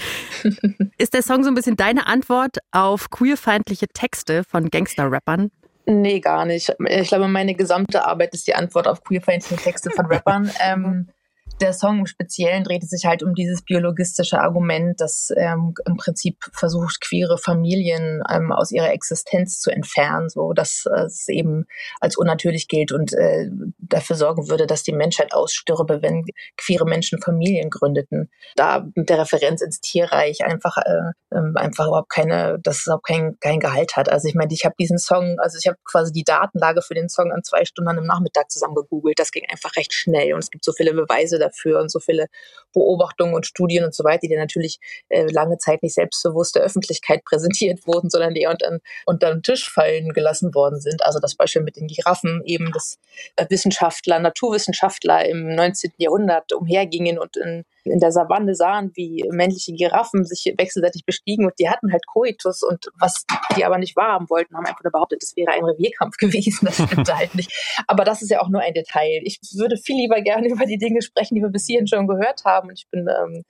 Ist 0.97 1.13
der 1.13 1.23
Song 1.23 1.43
so 1.43 1.49
ein 1.49 1.55
bisschen 1.55 1.77
deine 1.77 2.05
Antwort 2.05 2.57
auf 2.71 3.09
queerfeindliche 3.09 3.87
Texte 3.87 4.43
von 4.43 4.69
Gangster-Rappern? 4.69 5.49
Nee, 5.85 6.19
gar 6.19 6.45
nicht. 6.45 6.73
Ich 6.87 7.07
glaube, 7.07 7.27
meine 7.27 7.55
gesamte 7.55 8.05
Arbeit 8.05 8.33
ist 8.35 8.47
die 8.47 8.53
Antwort 8.53 8.87
auf 8.87 9.03
queerfeindliche 9.03 9.55
Texte 9.55 9.89
von 9.89 10.05
Rappern. 10.05 10.51
ähm, 10.61 11.07
der 11.61 11.73
Song 11.73 11.99
im 11.99 12.05
Speziellen 12.07 12.63
drehte 12.63 12.87
sich 12.87 13.05
halt 13.05 13.21
um 13.23 13.35
dieses 13.35 13.61
biologistische 13.61 14.39
Argument, 14.39 14.99
das 14.99 15.31
ähm, 15.37 15.73
im 15.85 15.97
Prinzip 15.97 16.37
versucht, 16.53 16.99
queere 17.01 17.37
Familien 17.37 18.23
ähm, 18.29 18.51
aus 18.51 18.71
ihrer 18.71 18.91
Existenz 18.91 19.59
zu 19.59 19.69
entfernen, 19.69 20.29
so 20.29 20.53
dass 20.53 20.85
äh, 20.91 21.03
es 21.03 21.27
eben 21.27 21.65
als 21.99 22.17
unnatürlich 22.17 22.67
gilt 22.67 22.91
und 22.91 23.13
äh, 23.13 23.49
dafür 23.77 24.15
sorgen 24.15 24.49
würde, 24.49 24.65
dass 24.65 24.83
die 24.83 24.93
Menschheit 24.93 25.33
ausstürbe, 25.33 26.01
wenn 26.01 26.25
queere 26.57 26.85
Menschen 26.85 27.21
Familien 27.21 27.69
gründeten. 27.69 28.31
Da 28.55 28.87
mit 28.95 29.09
der 29.09 29.19
Referenz 29.19 29.61
ins 29.61 29.79
Tierreich 29.81 30.43
einfach 30.43 30.77
äh, 30.77 31.11
ähm, 31.33 31.53
einfach 31.55 31.87
überhaupt 31.87 32.09
keine, 32.09 32.59
dass 32.63 32.79
es 32.79 32.87
überhaupt 32.87 33.05
kein, 33.05 33.37
kein 33.39 33.59
Gehalt 33.59 33.95
hat. 33.95 34.09
Also 34.09 34.27
ich 34.27 34.35
meine, 34.35 34.51
ich 34.51 34.65
habe 34.65 34.75
diesen 34.79 34.97
Song, 34.97 35.37
also 35.39 35.57
ich 35.59 35.67
habe 35.67 35.77
quasi 35.85 36.11
die 36.11 36.23
Datenlage 36.23 36.81
für 36.81 36.95
den 36.95 37.07
Song 37.07 37.31
an 37.31 37.43
zwei 37.43 37.65
Stunden 37.65 37.99
am 37.99 38.05
Nachmittag 38.05 38.49
zusammen 38.49 38.75
gegoogelt. 38.75 39.19
Das 39.19 39.31
ging 39.31 39.45
einfach 39.49 39.75
recht 39.75 39.93
schnell 39.93 40.33
und 40.33 40.39
es 40.39 40.49
gibt 40.49 40.65
so 40.65 40.73
viele 40.73 40.93
Beweise 40.93 41.37
dafür 41.37 41.50
dafür 41.51 41.79
und 41.79 41.91
so 41.91 41.99
viele 41.99 42.27
Beobachtungen 42.73 43.33
und 43.33 43.45
Studien 43.45 43.83
und 43.83 43.93
so 43.93 44.03
weiter, 44.03 44.21
die 44.23 44.29
dann 44.29 44.39
natürlich 44.39 44.79
äh, 45.09 45.25
lange 45.31 45.57
Zeit 45.57 45.83
nicht 45.83 45.95
selbstbewusst 45.95 46.55
der 46.55 46.63
Öffentlichkeit 46.63 47.23
präsentiert 47.25 47.85
wurden, 47.85 48.09
sondern 48.09 48.33
die 48.33 48.47
unter, 48.47 48.79
unter 49.05 49.33
den 49.33 49.43
Tisch 49.43 49.69
fallen 49.69 50.13
gelassen 50.13 50.53
worden 50.53 50.79
sind. 50.79 51.03
Also 51.05 51.19
das 51.19 51.35
Beispiel 51.35 51.61
mit 51.61 51.75
den 51.75 51.87
Giraffen, 51.87 52.41
eben 52.45 52.71
dass 52.71 52.99
Wissenschaftler, 53.49 54.19
Naturwissenschaftler 54.19 55.25
im 55.25 55.55
19. 55.55 55.91
Jahrhundert 55.97 56.53
umhergingen 56.53 57.19
und 57.19 57.37
in 57.37 57.65
in 57.83 57.99
der 57.99 58.11
Savanne 58.11 58.55
sahen, 58.55 58.91
wie 58.95 59.23
männliche 59.31 59.73
Giraffen 59.73 60.25
sich 60.25 60.53
wechselseitig 60.57 61.05
bestiegen 61.05 61.45
und 61.45 61.53
die 61.59 61.69
hatten 61.69 61.91
halt 61.91 62.05
Koitus 62.05 62.63
und 62.63 62.91
was 62.99 63.25
die 63.55 63.65
aber 63.65 63.77
nicht 63.77 63.95
wahrhaben 63.95 64.29
wollten, 64.29 64.55
haben 64.55 64.65
einfach 64.65 64.81
behauptet, 64.91 65.21
das 65.21 65.35
wäre 65.35 65.51
ein 65.51 65.63
Revierkampf 65.63 66.17
gewesen. 66.17 66.65
Das 66.65 66.75
stimmt 66.75 67.13
halt 67.13 67.35
nicht. 67.35 67.51
Aber 67.87 68.03
das 68.03 68.21
ist 68.21 68.29
ja 68.29 68.41
auch 68.41 68.49
nur 68.49 68.61
ein 68.61 68.73
Detail. 68.73 69.21
Ich 69.23 69.39
würde 69.55 69.77
viel 69.77 69.97
lieber 69.97 70.21
gerne 70.21 70.47
über 70.51 70.65
die 70.65 70.77
Dinge 70.77 71.01
sprechen, 71.01 71.35
die 71.35 71.41
wir 71.41 71.49
bis 71.49 71.65
hierhin 71.65 71.87
schon 71.87 72.07
gehört 72.07 72.43
haben. 72.45 72.69
Und 72.69 72.79
ich 72.79 72.87
bin 72.89 73.07
ähm, 73.07 73.43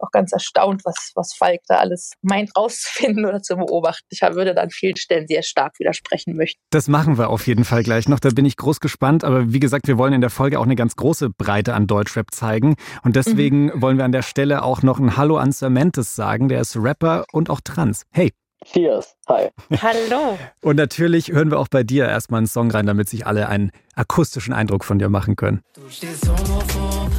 auch 0.00 0.10
ganz 0.10 0.32
erstaunt, 0.32 0.84
was, 0.84 1.12
was 1.14 1.34
Falk 1.34 1.60
da 1.68 1.76
alles 1.76 2.12
meint 2.22 2.56
rauszufinden 2.56 3.24
oder 3.26 3.42
zu 3.42 3.56
beobachten. 3.56 4.06
Ich 4.10 4.20
würde 4.22 4.54
da 4.54 4.62
an 4.62 4.70
vielen 4.70 4.96
Stellen 4.96 5.26
sehr 5.26 5.42
stark 5.42 5.78
widersprechen 5.78 6.36
möchten. 6.36 6.60
Das 6.70 6.88
machen 6.88 7.18
wir 7.18 7.30
auf 7.30 7.46
jeden 7.46 7.64
Fall 7.64 7.82
gleich 7.82 8.08
noch. 8.08 8.20
Da 8.20 8.30
bin 8.30 8.44
ich 8.44 8.56
groß 8.56 8.80
gespannt. 8.80 9.24
Aber 9.24 9.52
wie 9.52 9.60
gesagt, 9.60 9.88
wir 9.88 9.98
wollen 9.98 10.12
in 10.12 10.20
der 10.20 10.30
Folge 10.30 10.58
auch 10.58 10.64
eine 10.64 10.76
ganz 10.76 10.96
große 10.96 11.30
Breite 11.30 11.74
an 11.74 11.86
Deutschrap 11.86 12.32
zeigen. 12.32 12.76
Und 13.02 13.16
deswegen 13.16 13.66
mhm. 13.66 13.82
wollen 13.82 13.98
wir 13.98 14.04
an 14.04 14.12
der 14.12 14.22
Stelle 14.22 14.62
auch 14.62 14.82
noch 14.82 14.98
ein 14.98 15.16
Hallo 15.16 15.36
an 15.36 15.52
Cermentes 15.52 16.14
sagen. 16.14 16.48
Der 16.48 16.60
ist 16.60 16.76
Rapper 16.76 17.24
und 17.32 17.50
auch 17.50 17.60
trans. 17.60 18.04
Hey. 18.12 18.32
Cheers. 18.64 19.14
Hi. 19.28 19.50
Hallo. 19.80 20.36
Und 20.62 20.76
natürlich 20.76 21.30
hören 21.30 21.52
wir 21.52 21.60
auch 21.60 21.68
bei 21.68 21.84
dir 21.84 22.08
erstmal 22.08 22.38
einen 22.38 22.48
Song 22.48 22.72
rein, 22.72 22.86
damit 22.86 23.08
sich 23.08 23.24
alle 23.24 23.48
einen 23.48 23.70
akustischen 23.94 24.52
Eindruck 24.52 24.84
von 24.84 24.98
dir 24.98 25.08
machen 25.08 25.36
können. 25.36 25.62
Du 25.74 25.88
stehst 25.88 26.28
homophob 26.28 27.10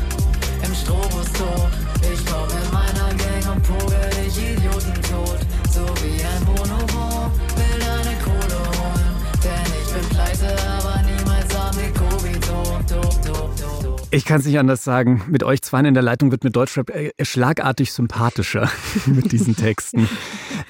Ich 14.11 14.25
kann 14.25 14.39
es 14.39 14.45
nicht 14.47 14.57
anders 14.57 14.83
sagen. 14.83 15.23
Mit 15.27 15.43
euch 15.43 15.61
zwei 15.61 15.81
in 15.81 15.93
der 15.93 16.01
Leitung 16.01 16.31
wird 16.31 16.43
mit 16.43 16.55
Deutschrap 16.55 16.89
äh, 16.89 17.11
schlagartig 17.21 17.93
sympathischer 17.93 18.67
mit 19.05 19.31
diesen 19.31 19.55
Texten. 19.55 20.09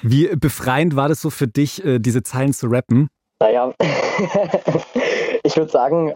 Wie 0.02 0.28
befreiend 0.36 0.94
war 0.94 1.08
das 1.08 1.22
so 1.22 1.30
für 1.30 1.46
dich, 1.46 1.82
äh, 1.82 1.98
diese 2.00 2.22
Zeilen 2.22 2.52
zu 2.52 2.66
rappen? 2.66 3.08
Naja, 3.40 3.72
ich 5.42 5.56
würde 5.56 5.70
sagen, 5.70 6.12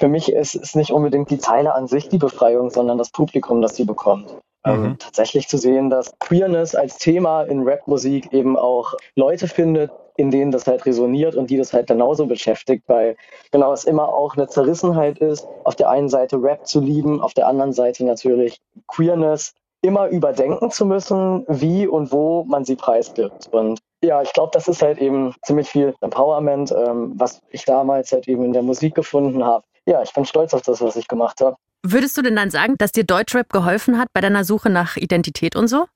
für 0.00 0.08
mich 0.08 0.32
ist 0.32 0.56
es 0.56 0.74
nicht 0.74 0.90
unbedingt 0.90 1.30
die 1.30 1.38
Zeile 1.38 1.74
an 1.74 1.86
sich 1.86 2.08
die 2.08 2.18
Befreiung, 2.18 2.70
sondern 2.70 2.98
das 2.98 3.10
Publikum, 3.10 3.62
das 3.62 3.76
sie 3.76 3.84
bekommt. 3.84 4.34
Ähm, 4.64 4.82
mhm. 4.82 4.98
tatsächlich 4.98 5.46
zu 5.46 5.56
sehen, 5.56 5.88
dass 5.88 6.18
Queerness 6.18 6.74
als 6.74 6.98
Thema 6.98 7.44
in 7.44 7.62
Rapmusik 7.62 8.32
eben 8.32 8.56
auch 8.56 8.94
Leute 9.14 9.46
findet, 9.46 9.92
in 10.18 10.32
denen 10.32 10.50
das 10.50 10.66
halt 10.66 10.84
resoniert 10.84 11.36
und 11.36 11.48
die 11.48 11.56
das 11.56 11.72
halt 11.72 11.86
genauso 11.86 12.26
beschäftigt, 12.26 12.82
weil 12.88 13.16
genau 13.52 13.72
es 13.72 13.84
immer 13.84 14.08
auch 14.08 14.36
eine 14.36 14.48
Zerrissenheit 14.48 15.18
ist, 15.18 15.46
auf 15.62 15.76
der 15.76 15.88
einen 15.90 16.08
Seite 16.08 16.42
Rap 16.42 16.66
zu 16.66 16.80
lieben, 16.80 17.20
auf 17.20 17.34
der 17.34 17.46
anderen 17.46 17.72
Seite 17.72 18.04
natürlich 18.04 18.60
Queerness 18.88 19.54
immer 19.80 20.08
überdenken 20.08 20.72
zu 20.72 20.84
müssen, 20.84 21.44
wie 21.46 21.86
und 21.86 22.10
wo 22.10 22.42
man 22.44 22.64
sie 22.64 22.74
preisgibt. 22.74 23.46
Und 23.52 23.78
ja, 24.02 24.20
ich 24.20 24.32
glaube, 24.32 24.50
das 24.52 24.66
ist 24.66 24.82
halt 24.82 24.98
eben 24.98 25.34
ziemlich 25.44 25.68
viel 25.68 25.94
Empowerment, 26.00 26.72
ähm, 26.72 27.12
was 27.14 27.40
ich 27.50 27.64
damals 27.64 28.10
halt 28.10 28.26
eben 28.26 28.44
in 28.44 28.52
der 28.52 28.62
Musik 28.62 28.96
gefunden 28.96 29.44
habe. 29.44 29.64
Ja, 29.86 30.02
ich 30.02 30.12
bin 30.12 30.24
stolz 30.24 30.52
auf 30.52 30.62
das, 30.62 30.80
was 30.80 30.96
ich 30.96 31.06
gemacht 31.06 31.40
habe. 31.40 31.56
Würdest 31.84 32.18
du 32.18 32.22
denn 32.22 32.34
dann 32.34 32.50
sagen, 32.50 32.74
dass 32.78 32.90
dir 32.90 33.04
Deutschrap 33.04 33.50
geholfen 33.50 33.98
hat 33.98 34.08
bei 34.12 34.20
deiner 34.20 34.42
Suche 34.42 34.68
nach 34.68 34.96
Identität 34.96 35.54
und 35.54 35.68
so? 35.68 35.86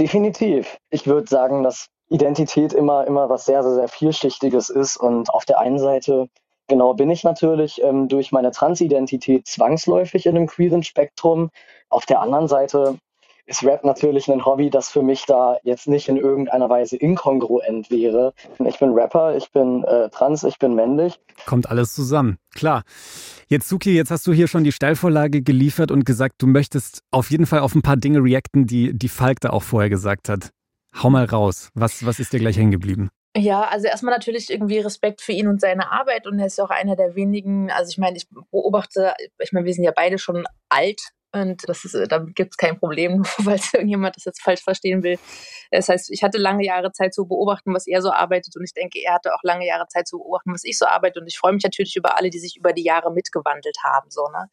Definitiv. 0.00 0.78
Ich 0.88 1.06
würde 1.06 1.28
sagen, 1.28 1.62
dass 1.62 1.88
Identität 2.08 2.72
immer, 2.72 3.06
immer 3.06 3.28
was 3.28 3.44
sehr, 3.44 3.62
sehr, 3.62 3.74
sehr 3.74 3.88
vielschichtiges 3.88 4.70
ist. 4.70 4.96
Und 4.96 5.30
auf 5.30 5.44
der 5.44 5.60
einen 5.60 5.78
Seite, 5.78 6.28
genau, 6.66 6.94
bin 6.94 7.10
ich 7.10 7.24
natürlich 7.24 7.82
ähm, 7.82 8.08
durch 8.08 8.32
meine 8.32 8.50
Transidentität 8.50 9.46
zwangsläufig 9.46 10.26
in 10.26 10.36
einem 10.36 10.46
queeren 10.46 10.82
Spektrum. 10.82 11.50
Auf 11.88 12.06
der 12.06 12.20
anderen 12.20 12.48
Seite 12.48 12.98
ist 13.48 13.64
Rap 13.64 13.82
natürlich 13.82 14.28
ein 14.28 14.44
Hobby, 14.44 14.68
das 14.68 14.90
für 14.90 15.02
mich 15.02 15.24
da 15.24 15.56
jetzt 15.62 15.88
nicht 15.88 16.08
in 16.08 16.18
irgendeiner 16.18 16.68
Weise 16.68 16.96
inkongruent 16.96 17.90
wäre. 17.90 18.34
Ich 18.64 18.78
bin 18.78 18.92
Rapper, 18.92 19.36
ich 19.36 19.50
bin 19.50 19.84
äh, 19.84 20.10
trans, 20.10 20.44
ich 20.44 20.58
bin 20.58 20.74
männlich. 20.74 21.18
Kommt 21.46 21.70
alles 21.70 21.94
zusammen, 21.94 22.36
klar. 22.54 22.82
Jetzt, 23.48 23.68
Suki, 23.68 23.94
jetzt 23.94 24.10
hast 24.10 24.26
du 24.26 24.32
hier 24.34 24.48
schon 24.48 24.64
die 24.64 24.72
Steilvorlage 24.72 25.40
geliefert 25.40 25.90
und 25.90 26.04
gesagt, 26.04 26.34
du 26.38 26.46
möchtest 26.46 27.00
auf 27.10 27.30
jeden 27.30 27.46
Fall 27.46 27.60
auf 27.60 27.74
ein 27.74 27.82
paar 27.82 27.96
Dinge 27.96 28.22
reacten, 28.22 28.66
die, 28.66 28.92
die 28.96 29.08
Falk 29.08 29.40
da 29.40 29.50
auch 29.50 29.62
vorher 29.62 29.88
gesagt 29.88 30.28
hat. 30.28 30.50
Hau 30.94 31.10
mal 31.10 31.24
raus. 31.24 31.70
Was, 31.74 32.04
was 32.04 32.18
ist 32.18 32.32
dir 32.32 32.40
gleich 32.40 32.56
hängen 32.56 32.70
geblieben? 32.70 33.10
Ja, 33.36 33.62
also 33.68 33.86
erstmal 33.86 34.12
natürlich 34.12 34.50
irgendwie 34.50 34.78
Respekt 34.78 35.20
für 35.20 35.32
ihn 35.32 35.46
und 35.46 35.60
seine 35.60 35.92
Arbeit 35.92 36.26
und 36.26 36.38
er 36.38 36.46
ist 36.46 36.58
ja 36.58 36.64
auch 36.64 36.70
einer 36.70 36.96
der 36.96 37.14
wenigen, 37.14 37.70
also 37.70 37.90
ich 37.90 37.98
meine, 37.98 38.16
ich 38.16 38.26
beobachte, 38.50 39.14
ich 39.38 39.52
meine, 39.52 39.66
wir 39.66 39.74
sind 39.74 39.84
ja 39.84 39.92
beide 39.94 40.18
schon 40.18 40.44
alt, 40.68 41.00
und 41.32 41.68
das 41.68 41.84
ist, 41.84 41.94
äh, 41.94 42.08
da 42.08 42.18
gibt 42.18 42.52
es 42.52 42.56
kein 42.56 42.78
Problem, 42.78 43.24
falls 43.24 43.74
irgendjemand 43.74 44.16
das 44.16 44.24
jetzt 44.24 44.42
falsch 44.42 44.62
verstehen 44.62 45.02
will. 45.02 45.18
Das 45.70 45.88
heißt, 45.88 46.10
ich 46.10 46.22
hatte 46.22 46.38
lange 46.38 46.64
Jahre 46.64 46.92
Zeit 46.92 47.12
zu 47.12 47.26
beobachten, 47.26 47.74
was 47.74 47.86
er 47.86 48.00
so 48.00 48.10
arbeitet. 48.10 48.56
Und 48.56 48.64
ich 48.64 48.72
denke, 48.72 49.00
er 49.00 49.14
hatte 49.14 49.34
auch 49.34 49.42
lange 49.42 49.66
Jahre 49.66 49.86
Zeit 49.88 50.08
zu 50.08 50.18
beobachten, 50.18 50.52
was 50.52 50.64
ich 50.64 50.78
so 50.78 50.86
arbeite. 50.86 51.20
Und 51.20 51.26
ich 51.26 51.38
freue 51.38 51.52
mich 51.52 51.62
natürlich 51.62 51.96
über 51.96 52.16
alle, 52.16 52.30
die 52.30 52.38
sich 52.38 52.56
über 52.56 52.72
die 52.72 52.84
Jahre 52.84 53.12
mitgewandelt 53.12 53.76
haben. 53.84 54.10
So, 54.10 54.28
ne? 54.28 54.48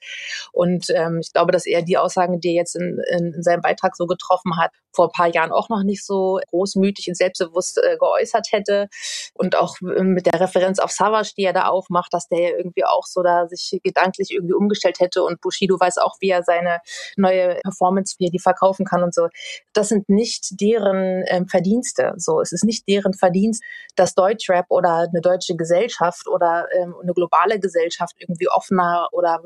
Und 0.51 0.89
ähm, 0.89 1.19
ich 1.21 1.31
glaube, 1.31 1.51
dass 1.51 1.65
er 1.65 1.81
die 1.81 1.97
Aussagen, 1.97 2.39
die 2.41 2.49
er 2.49 2.55
jetzt 2.55 2.75
in, 2.75 2.99
in, 3.09 3.33
in 3.33 3.43
seinem 3.43 3.61
Beitrag 3.61 3.95
so 3.95 4.05
getroffen 4.07 4.57
hat, 4.57 4.71
vor 4.93 5.07
ein 5.07 5.11
paar 5.11 5.27
Jahren 5.27 5.51
auch 5.51 5.69
noch 5.69 5.83
nicht 5.83 6.05
so 6.05 6.39
großmütig 6.49 7.07
und 7.09 7.15
selbstbewusst 7.15 7.77
äh, 7.77 7.97
geäußert 7.97 8.47
hätte. 8.51 8.87
Und 9.33 9.55
auch 9.55 9.77
äh, 9.81 10.03
mit 10.03 10.25
der 10.25 10.39
Referenz 10.39 10.79
auf 10.79 10.91
Savage, 10.91 11.33
die 11.37 11.43
er 11.43 11.53
da 11.53 11.67
aufmacht, 11.67 12.13
dass 12.13 12.27
der 12.27 12.39
ja 12.39 12.57
irgendwie 12.57 12.83
auch 12.83 13.05
so 13.05 13.23
da 13.23 13.47
sich 13.47 13.79
gedanklich 13.83 14.31
irgendwie 14.31 14.53
umgestellt 14.53 14.99
hätte. 14.99 15.23
Und 15.23 15.39
Bushido 15.39 15.79
weiß 15.79 15.97
auch, 15.97 16.15
wie 16.19 16.29
er 16.29 16.43
seine 16.65 16.79
neue 17.15 17.59
Performance, 17.63 18.15
er 18.19 18.29
die 18.29 18.39
verkaufen 18.39 18.85
kann 18.85 19.03
und 19.03 19.13
so. 19.13 19.29
Das 19.73 19.89
sind 19.89 20.09
nicht 20.09 20.59
deren 20.59 21.23
ähm, 21.27 21.47
Verdienste. 21.47 22.13
So, 22.17 22.41
es 22.41 22.51
ist 22.51 22.63
nicht 22.63 22.87
deren 22.87 23.13
Verdienst, 23.13 23.63
dass 23.95 24.13
Deutschrap 24.13 24.65
oder 24.69 25.07
eine 25.09 25.21
deutsche 25.21 25.55
Gesellschaft 25.55 26.27
oder 26.27 26.67
ähm, 26.77 26.95
eine 27.01 27.13
globale 27.13 27.59
Gesellschaft 27.59 28.15
irgendwie 28.19 28.49
offener 28.49 29.09
oder 29.11 29.43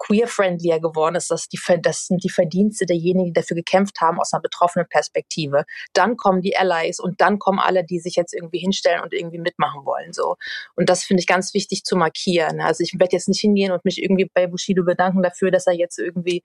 queer-friendlier 0.00 0.80
geworden 0.80 1.14
ist. 1.14 1.30
Das, 1.30 1.48
die, 1.48 1.60
das 1.82 2.06
sind 2.06 2.24
die 2.24 2.30
Verdienste 2.30 2.86
derjenigen, 2.86 3.26
die 3.26 3.32
dafür 3.32 3.54
gekämpft 3.54 4.00
haben 4.00 4.18
aus 4.18 4.32
einer 4.32 4.40
betroffenen 4.40 4.88
Perspektive. 4.88 5.64
Dann 5.92 6.16
kommen 6.16 6.40
die 6.40 6.56
Allies 6.56 6.98
und 6.98 7.20
dann 7.20 7.38
kommen 7.38 7.58
alle, 7.58 7.84
die 7.84 8.00
sich 8.00 8.16
jetzt 8.16 8.34
irgendwie 8.34 8.58
hinstellen 8.58 9.02
und 9.02 9.12
irgendwie 9.12 9.38
mitmachen 9.38 9.84
wollen. 9.84 10.12
So. 10.12 10.36
Und 10.74 10.88
das 10.88 11.04
finde 11.04 11.20
ich 11.20 11.26
ganz 11.26 11.54
wichtig 11.54 11.84
zu 11.84 11.96
markieren. 11.96 12.60
Also 12.60 12.82
ich 12.82 12.94
werde 12.98 13.14
jetzt 13.14 13.28
nicht 13.28 13.40
hingehen 13.40 13.72
und 13.72 13.84
mich 13.84 14.02
irgendwie 14.02 14.30
bei 14.32 14.46
Bushido 14.46 14.84
bedanken 14.84 15.22
dafür, 15.22 15.50
dass 15.50 15.66
er 15.66 15.74
jetzt 15.74 15.98
irgendwie 15.98 16.42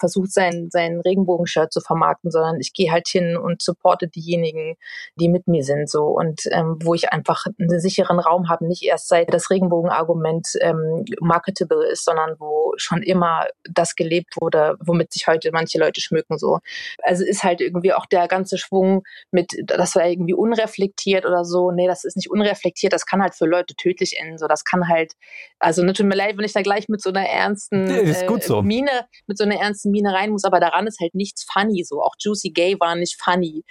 versucht, 0.00 0.32
sein, 0.32 0.68
sein 0.70 1.00
Regenbogenshirt 1.00 1.72
zu 1.72 1.80
vermarkten, 1.80 2.30
sondern 2.30 2.58
ich 2.58 2.72
gehe 2.72 2.90
halt 2.90 3.06
hin 3.08 3.36
und 3.36 3.62
supporte 3.62 4.08
diejenigen, 4.08 4.76
die 5.16 5.28
mit 5.28 5.46
mir 5.46 5.62
sind. 5.62 5.90
So. 5.90 6.04
Und 6.04 6.42
ähm, 6.50 6.78
wo 6.82 6.94
ich 6.94 7.12
einfach 7.12 7.44
einen 7.58 7.80
sicheren 7.80 8.18
Raum 8.18 8.48
habe, 8.48 8.66
nicht 8.66 8.82
erst 8.82 9.08
seit 9.08 9.32
das 9.32 9.50
Regenbogenargument 9.50 10.48
ähm, 10.60 11.04
marketable 11.20 11.86
ist, 11.86 12.04
sondern 12.04 12.36
wo 12.38 12.72
schon 12.76 12.93
immer 13.02 13.46
das 13.68 13.94
gelebt 13.94 14.34
wurde, 14.40 14.76
womit 14.80 15.12
sich 15.12 15.26
heute 15.26 15.50
manche 15.52 15.78
Leute 15.78 16.00
schmücken. 16.00 16.38
So. 16.38 16.60
Also 17.02 17.24
ist 17.24 17.42
halt 17.42 17.60
irgendwie 17.60 17.92
auch 17.92 18.06
der 18.06 18.28
ganze 18.28 18.58
Schwung 18.58 19.02
mit, 19.30 19.52
das 19.64 19.94
war 19.96 20.06
irgendwie 20.06 20.34
unreflektiert 20.34 21.26
oder 21.26 21.44
so. 21.44 21.70
Nee, 21.70 21.86
das 21.86 22.04
ist 22.04 22.16
nicht 22.16 22.30
unreflektiert, 22.30 22.92
das 22.92 23.06
kann 23.06 23.22
halt 23.22 23.34
für 23.34 23.46
Leute 23.46 23.74
tödlich 23.74 24.18
enden. 24.18 24.38
So, 24.38 24.46
das 24.46 24.64
kann 24.64 24.88
halt, 24.88 25.12
also 25.58 25.82
ne, 25.82 25.92
tut 25.92 26.06
mir 26.06 26.16
leid, 26.16 26.36
wenn 26.36 26.44
ich 26.44 26.52
da 26.52 26.62
gleich 26.62 26.88
mit 26.88 27.02
so 27.02 27.10
einer 27.10 27.26
ernsten 27.26 27.90
äh, 27.90 28.40
so. 28.40 28.62
Mine, 28.62 29.06
mit 29.26 29.38
so 29.38 29.44
einer 29.44 29.56
ernsten 29.56 29.90
Mine 29.90 30.12
rein 30.12 30.30
muss, 30.30 30.44
aber 30.44 30.60
daran 30.60 30.86
ist 30.86 31.00
halt 31.00 31.14
nichts 31.14 31.44
funny. 31.44 31.84
So, 31.84 32.02
auch 32.02 32.14
Juicy 32.18 32.50
Gay 32.50 32.76
war 32.78 32.94
nicht 32.96 33.20
funny 33.22 33.64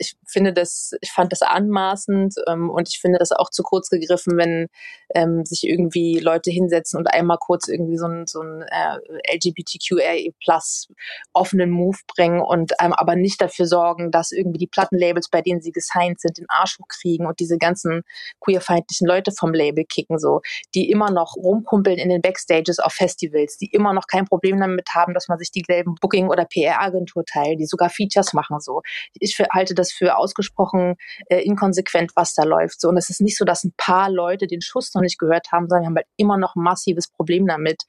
ich 0.00 0.16
finde 0.26 0.52
das, 0.52 0.92
ich 1.02 1.12
fand 1.12 1.30
das 1.30 1.42
anmaßend 1.42 2.34
ähm, 2.48 2.70
und 2.70 2.88
ich 2.88 2.98
finde 3.00 3.18
das 3.18 3.32
auch 3.32 3.50
zu 3.50 3.62
kurz 3.62 3.90
gegriffen, 3.90 4.38
wenn 4.38 4.68
ähm, 5.14 5.44
sich 5.44 5.64
irgendwie 5.64 6.18
Leute 6.18 6.50
hinsetzen 6.50 6.98
und 6.98 7.06
einmal 7.06 7.36
kurz 7.38 7.68
irgendwie 7.68 7.98
so 7.98 8.06
ein, 8.06 8.26
so 8.26 8.40
ein 8.40 8.62
äh, 8.70 9.36
LGBTQIA 9.36 10.30
plus 10.42 10.88
offenen 11.32 11.70
Move 11.70 11.98
bringen 12.14 12.40
und 12.40 12.72
ähm, 12.80 12.92
aber 12.92 13.16
nicht 13.16 13.40
dafür 13.40 13.66
sorgen, 13.66 14.10
dass 14.10 14.32
irgendwie 14.32 14.58
die 14.58 14.66
Plattenlabels, 14.66 15.28
bei 15.28 15.42
denen 15.42 15.60
sie 15.60 15.72
gesigned 15.72 16.20
sind, 16.20 16.38
den 16.38 16.46
Arsch 16.48 16.78
hochkriegen 16.80 17.26
und 17.26 17.40
diese 17.40 17.58
ganzen 17.58 18.02
queerfeindlichen 18.40 19.06
Leute 19.06 19.32
vom 19.32 19.52
Label 19.52 19.84
kicken, 19.84 20.18
so, 20.18 20.40
die 20.74 20.90
immer 20.90 21.10
noch 21.10 21.36
rumkumpeln 21.36 21.98
in 21.98 22.08
den 22.08 22.22
Backstages 22.22 22.78
auf 22.78 22.92
Festivals, 22.92 23.56
die 23.56 23.66
immer 23.66 23.92
noch 23.92 24.06
kein 24.06 24.24
Problem 24.24 24.60
damit 24.60 24.88
haben, 24.94 25.14
dass 25.14 25.28
man 25.28 25.38
sich 25.38 25.50
die 25.50 25.62
gelben 25.62 25.94
Booking- 26.00 26.28
oder 26.28 26.44
PR-Agentur 26.44 27.24
teilt, 27.24 27.60
die 27.60 27.66
sogar 27.66 27.90
Features 27.90 28.32
machen, 28.32 28.60
so. 28.60 28.82
Ich 29.18 29.38
halte 29.52 29.74
das 29.74 29.92
für 29.92 30.16
ausgesprochen 30.16 30.96
äh, 31.28 31.40
inkonsequent, 31.42 32.12
was 32.14 32.34
da 32.34 32.44
läuft. 32.44 32.80
So, 32.80 32.88
und 32.88 32.96
es 32.96 33.10
ist 33.10 33.20
nicht 33.20 33.36
so, 33.36 33.44
dass 33.44 33.64
ein 33.64 33.72
paar 33.76 34.10
Leute 34.10 34.46
den 34.46 34.60
Schuss 34.60 34.94
noch 34.94 35.02
nicht 35.02 35.18
gehört 35.18 35.52
haben, 35.52 35.68
sondern 35.68 35.82
wir 35.82 35.86
haben 35.86 35.96
halt 35.96 36.06
immer 36.16 36.36
noch 36.36 36.56
ein 36.56 36.62
massives 36.62 37.08
Problem 37.08 37.46
damit, 37.46 37.82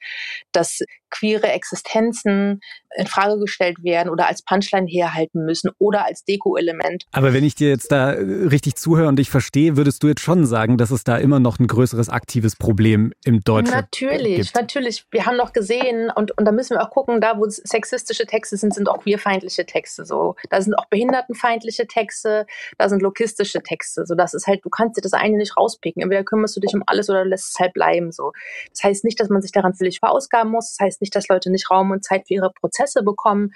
dass 0.52 0.71
us 0.80 1.01
queere 1.12 1.52
Existenzen 1.52 2.60
in 2.96 3.06
Frage 3.06 3.38
gestellt 3.38 3.82
werden 3.82 4.10
oder 4.10 4.26
als 4.26 4.42
Punchline 4.42 4.86
herhalten 4.86 5.44
müssen 5.44 5.70
oder 5.78 6.04
als 6.04 6.24
Deko-Element. 6.24 7.04
Aber 7.12 7.32
wenn 7.32 7.44
ich 7.44 7.54
dir 7.54 7.68
jetzt 7.70 7.92
da 7.92 8.12
äh, 8.12 8.46
richtig 8.48 8.76
zuhöre 8.76 9.08
und 9.08 9.16
dich 9.16 9.30
verstehe, 9.30 9.76
würdest 9.76 10.02
du 10.02 10.08
jetzt 10.08 10.20
schon 10.20 10.46
sagen, 10.46 10.76
dass 10.76 10.90
es 10.90 11.04
da 11.04 11.16
immer 11.16 11.40
noch 11.40 11.58
ein 11.58 11.66
größeres 11.66 12.08
aktives 12.08 12.56
Problem 12.56 13.12
im 13.24 13.40
Deutschen 13.40 13.72
natürlich, 13.72 14.36
gibt? 14.36 14.54
Natürlich, 14.54 15.06
Wir 15.10 15.26
haben 15.26 15.36
noch 15.36 15.52
gesehen 15.52 16.10
und, 16.14 16.36
und 16.36 16.44
da 16.44 16.52
müssen 16.52 16.76
wir 16.76 16.82
auch 16.82 16.90
gucken, 16.90 17.20
da 17.20 17.38
wo 17.38 17.46
sexistische 17.48 18.26
Texte 18.26 18.56
sind, 18.56 18.74
sind 18.74 18.88
auch 18.88 19.02
queerfeindliche 19.02 19.64
Texte 19.66 20.04
so. 20.04 20.36
Da 20.50 20.60
sind 20.60 20.74
auch 20.74 20.86
behindertenfeindliche 20.86 21.86
Texte, 21.86 22.46
da 22.78 22.88
sind 22.88 23.02
lokistische 23.02 23.62
Texte. 23.62 24.06
So, 24.06 24.14
das 24.14 24.34
ist 24.34 24.46
halt, 24.46 24.64
du 24.64 24.70
kannst 24.70 24.96
dir 24.96 25.02
das 25.02 25.12
eine 25.12 25.36
nicht 25.36 25.56
rauspicken. 25.56 26.02
Entweder 26.02 26.24
kümmerst 26.24 26.56
du 26.56 26.60
dich 26.60 26.74
um 26.74 26.82
alles 26.86 27.08
oder 27.10 27.24
lässt 27.24 27.50
es 27.50 27.58
halt 27.58 27.72
bleiben. 27.72 28.12
So. 28.12 28.32
Das 28.70 28.84
heißt 28.84 29.04
nicht, 29.04 29.20
dass 29.20 29.28
man 29.28 29.42
sich 29.42 29.52
daran 29.52 29.74
völlig 29.74 29.98
verausgaben 29.98 30.52
muss. 30.52 30.76
Das 30.76 30.84
heißt 30.84 31.01
nicht, 31.02 31.14
dass 31.14 31.28
Leute 31.28 31.50
nicht 31.50 31.70
Raum 31.70 31.90
und 31.90 32.04
Zeit 32.04 32.26
für 32.26 32.34
ihre 32.34 32.50
Prozesse 32.50 33.02
bekommen. 33.02 33.52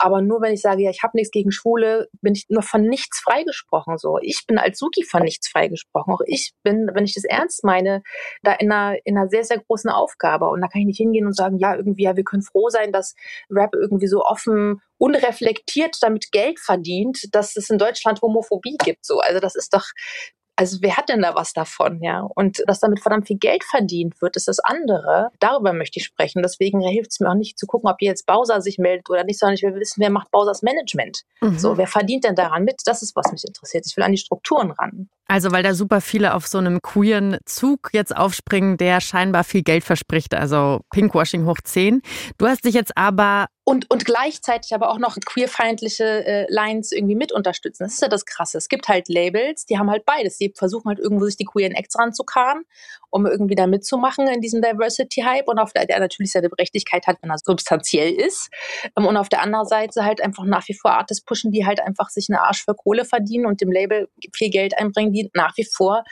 Aber 0.00 0.22
nur 0.22 0.40
wenn 0.40 0.52
ich 0.52 0.60
sage, 0.60 0.82
ja, 0.82 0.90
ich 0.90 1.02
habe 1.02 1.16
nichts 1.16 1.30
gegen 1.30 1.50
Schwule, 1.50 2.08
bin 2.20 2.34
ich 2.34 2.46
nur 2.48 2.62
von 2.62 2.82
nichts 2.82 3.20
freigesprochen. 3.20 3.98
So, 3.98 4.18
ich 4.20 4.44
bin 4.46 4.58
als 4.58 4.78
Suki 4.78 5.04
von 5.04 5.22
nichts 5.22 5.48
freigesprochen. 5.48 6.14
Auch 6.14 6.20
ich 6.26 6.52
bin, 6.62 6.90
wenn 6.94 7.04
ich 7.04 7.14
das 7.14 7.24
ernst 7.24 7.64
meine, 7.64 8.02
da 8.42 8.52
in 8.52 8.70
einer, 8.70 8.96
in 9.04 9.16
einer 9.16 9.28
sehr, 9.28 9.44
sehr 9.44 9.58
großen 9.58 9.90
Aufgabe. 9.90 10.48
Und 10.48 10.60
da 10.60 10.68
kann 10.68 10.80
ich 10.80 10.86
nicht 10.86 10.98
hingehen 10.98 11.26
und 11.26 11.36
sagen, 11.36 11.58
ja, 11.58 11.74
irgendwie, 11.74 12.04
ja, 12.04 12.16
wir 12.16 12.24
können 12.24 12.42
froh 12.42 12.68
sein, 12.68 12.92
dass 12.92 13.14
Rap 13.50 13.74
irgendwie 13.74 14.06
so 14.06 14.24
offen, 14.24 14.80
unreflektiert 14.98 15.96
damit 16.00 16.30
Geld 16.32 16.58
verdient, 16.58 17.34
dass 17.34 17.56
es 17.56 17.70
in 17.70 17.78
Deutschland 17.78 18.20
Homophobie 18.20 18.76
gibt. 18.84 19.04
So, 19.04 19.20
also 19.20 19.40
das 19.40 19.54
ist 19.54 19.74
doch 19.74 19.84
Also 20.58 20.78
wer 20.80 20.96
hat 20.96 21.08
denn 21.08 21.22
da 21.22 21.36
was 21.36 21.52
davon, 21.52 22.02
ja? 22.02 22.26
Und 22.34 22.64
dass 22.66 22.80
damit 22.80 22.98
verdammt 22.98 23.28
viel 23.28 23.38
Geld 23.38 23.62
verdient 23.62 24.20
wird, 24.20 24.34
ist 24.34 24.48
das 24.48 24.58
andere. 24.58 25.30
Darüber 25.38 25.72
möchte 25.72 26.00
ich 26.00 26.04
sprechen. 26.04 26.42
Deswegen 26.42 26.80
hilft 26.80 27.12
es 27.12 27.20
mir 27.20 27.30
auch 27.30 27.36
nicht 27.36 27.56
zu 27.56 27.68
gucken, 27.68 27.88
ob 27.88 28.02
jetzt 28.02 28.26
Bowser 28.26 28.60
sich 28.60 28.76
meldet 28.76 29.08
oder 29.08 29.22
nicht, 29.22 29.38
sondern 29.38 29.54
ich 29.54 29.62
will 29.62 29.76
wissen, 29.76 30.00
wer 30.00 30.10
macht 30.10 30.32
Bowsers 30.32 30.62
Management. 30.62 31.22
Mhm. 31.40 31.60
So, 31.60 31.78
wer 31.78 31.86
verdient 31.86 32.24
denn 32.24 32.34
daran 32.34 32.64
mit? 32.64 32.82
Das 32.86 33.02
ist, 33.02 33.14
was 33.14 33.30
mich 33.30 33.44
interessiert. 33.46 33.86
Ich 33.86 33.96
will 33.96 34.02
an 34.02 34.10
die 34.10 34.18
Strukturen 34.18 34.72
ran. 34.72 35.08
Also, 35.28 35.52
weil 35.52 35.62
da 35.62 35.74
super 35.74 36.00
viele 36.00 36.34
auf 36.34 36.48
so 36.48 36.58
einem 36.58 36.82
queeren 36.82 37.38
Zug 37.44 37.90
jetzt 37.92 38.16
aufspringen, 38.16 38.78
der 38.78 39.00
scheinbar 39.00 39.44
viel 39.44 39.62
Geld 39.62 39.84
verspricht. 39.84 40.34
Also 40.34 40.80
Pinkwashing 40.90 41.46
hoch 41.46 41.58
10. 41.62 42.02
Du 42.36 42.48
hast 42.48 42.64
dich 42.64 42.74
jetzt 42.74 42.96
aber 42.96 43.46
und, 43.68 43.90
und 43.90 44.06
gleichzeitig 44.06 44.74
aber 44.74 44.88
auch 44.88 44.98
noch 44.98 45.18
queerfeindliche 45.26 46.24
äh, 46.24 46.46
Lines 46.48 46.90
irgendwie 46.90 47.16
mit 47.16 47.32
unterstützen. 47.32 47.82
Das 47.82 47.92
ist 47.92 48.00
ja 48.00 48.08
das 48.08 48.24
Krasse. 48.24 48.56
Es 48.56 48.70
gibt 48.70 48.88
halt 48.88 49.10
Labels, 49.10 49.66
die 49.66 49.76
haben 49.76 49.90
halt 49.90 50.06
beides. 50.06 50.38
Die 50.38 50.54
versuchen 50.56 50.88
halt 50.88 50.98
irgendwo 50.98 51.26
sich 51.26 51.36
die 51.36 51.44
queeren 51.44 51.72
Acts 51.72 51.98
ranzukarren, 51.98 52.62
um 53.10 53.26
irgendwie 53.26 53.56
da 53.56 53.66
mitzumachen 53.66 54.26
in 54.26 54.40
diesem 54.40 54.62
Diversity-Hype 54.62 55.48
und 55.48 55.58
auf 55.58 55.74
der, 55.74 55.84
der 55.84 56.00
natürlich 56.00 56.32
seine 56.32 56.48
Berechtigkeit 56.48 57.06
hat, 57.06 57.18
wenn 57.20 57.28
er 57.28 57.36
substanziell 57.44 58.14
ist. 58.14 58.48
Ähm, 58.96 59.04
und 59.04 59.18
auf 59.18 59.28
der 59.28 59.42
anderen 59.42 59.66
Seite 59.66 60.02
halt 60.02 60.22
einfach 60.22 60.44
nach 60.44 60.66
wie 60.68 60.74
vor 60.74 60.92
Artists 60.92 61.22
pushen, 61.22 61.52
die 61.52 61.66
halt 61.66 61.80
einfach 61.80 62.08
sich 62.08 62.28
eine 62.30 62.40
Arsch 62.40 62.64
für 62.64 62.74
Kohle 62.74 63.04
verdienen 63.04 63.44
und 63.44 63.60
dem 63.60 63.70
Label 63.70 64.08
viel 64.34 64.48
Geld 64.48 64.78
einbringen, 64.78 65.12
die 65.12 65.30
nach 65.34 65.54
wie 65.58 65.66
vor 65.70 66.04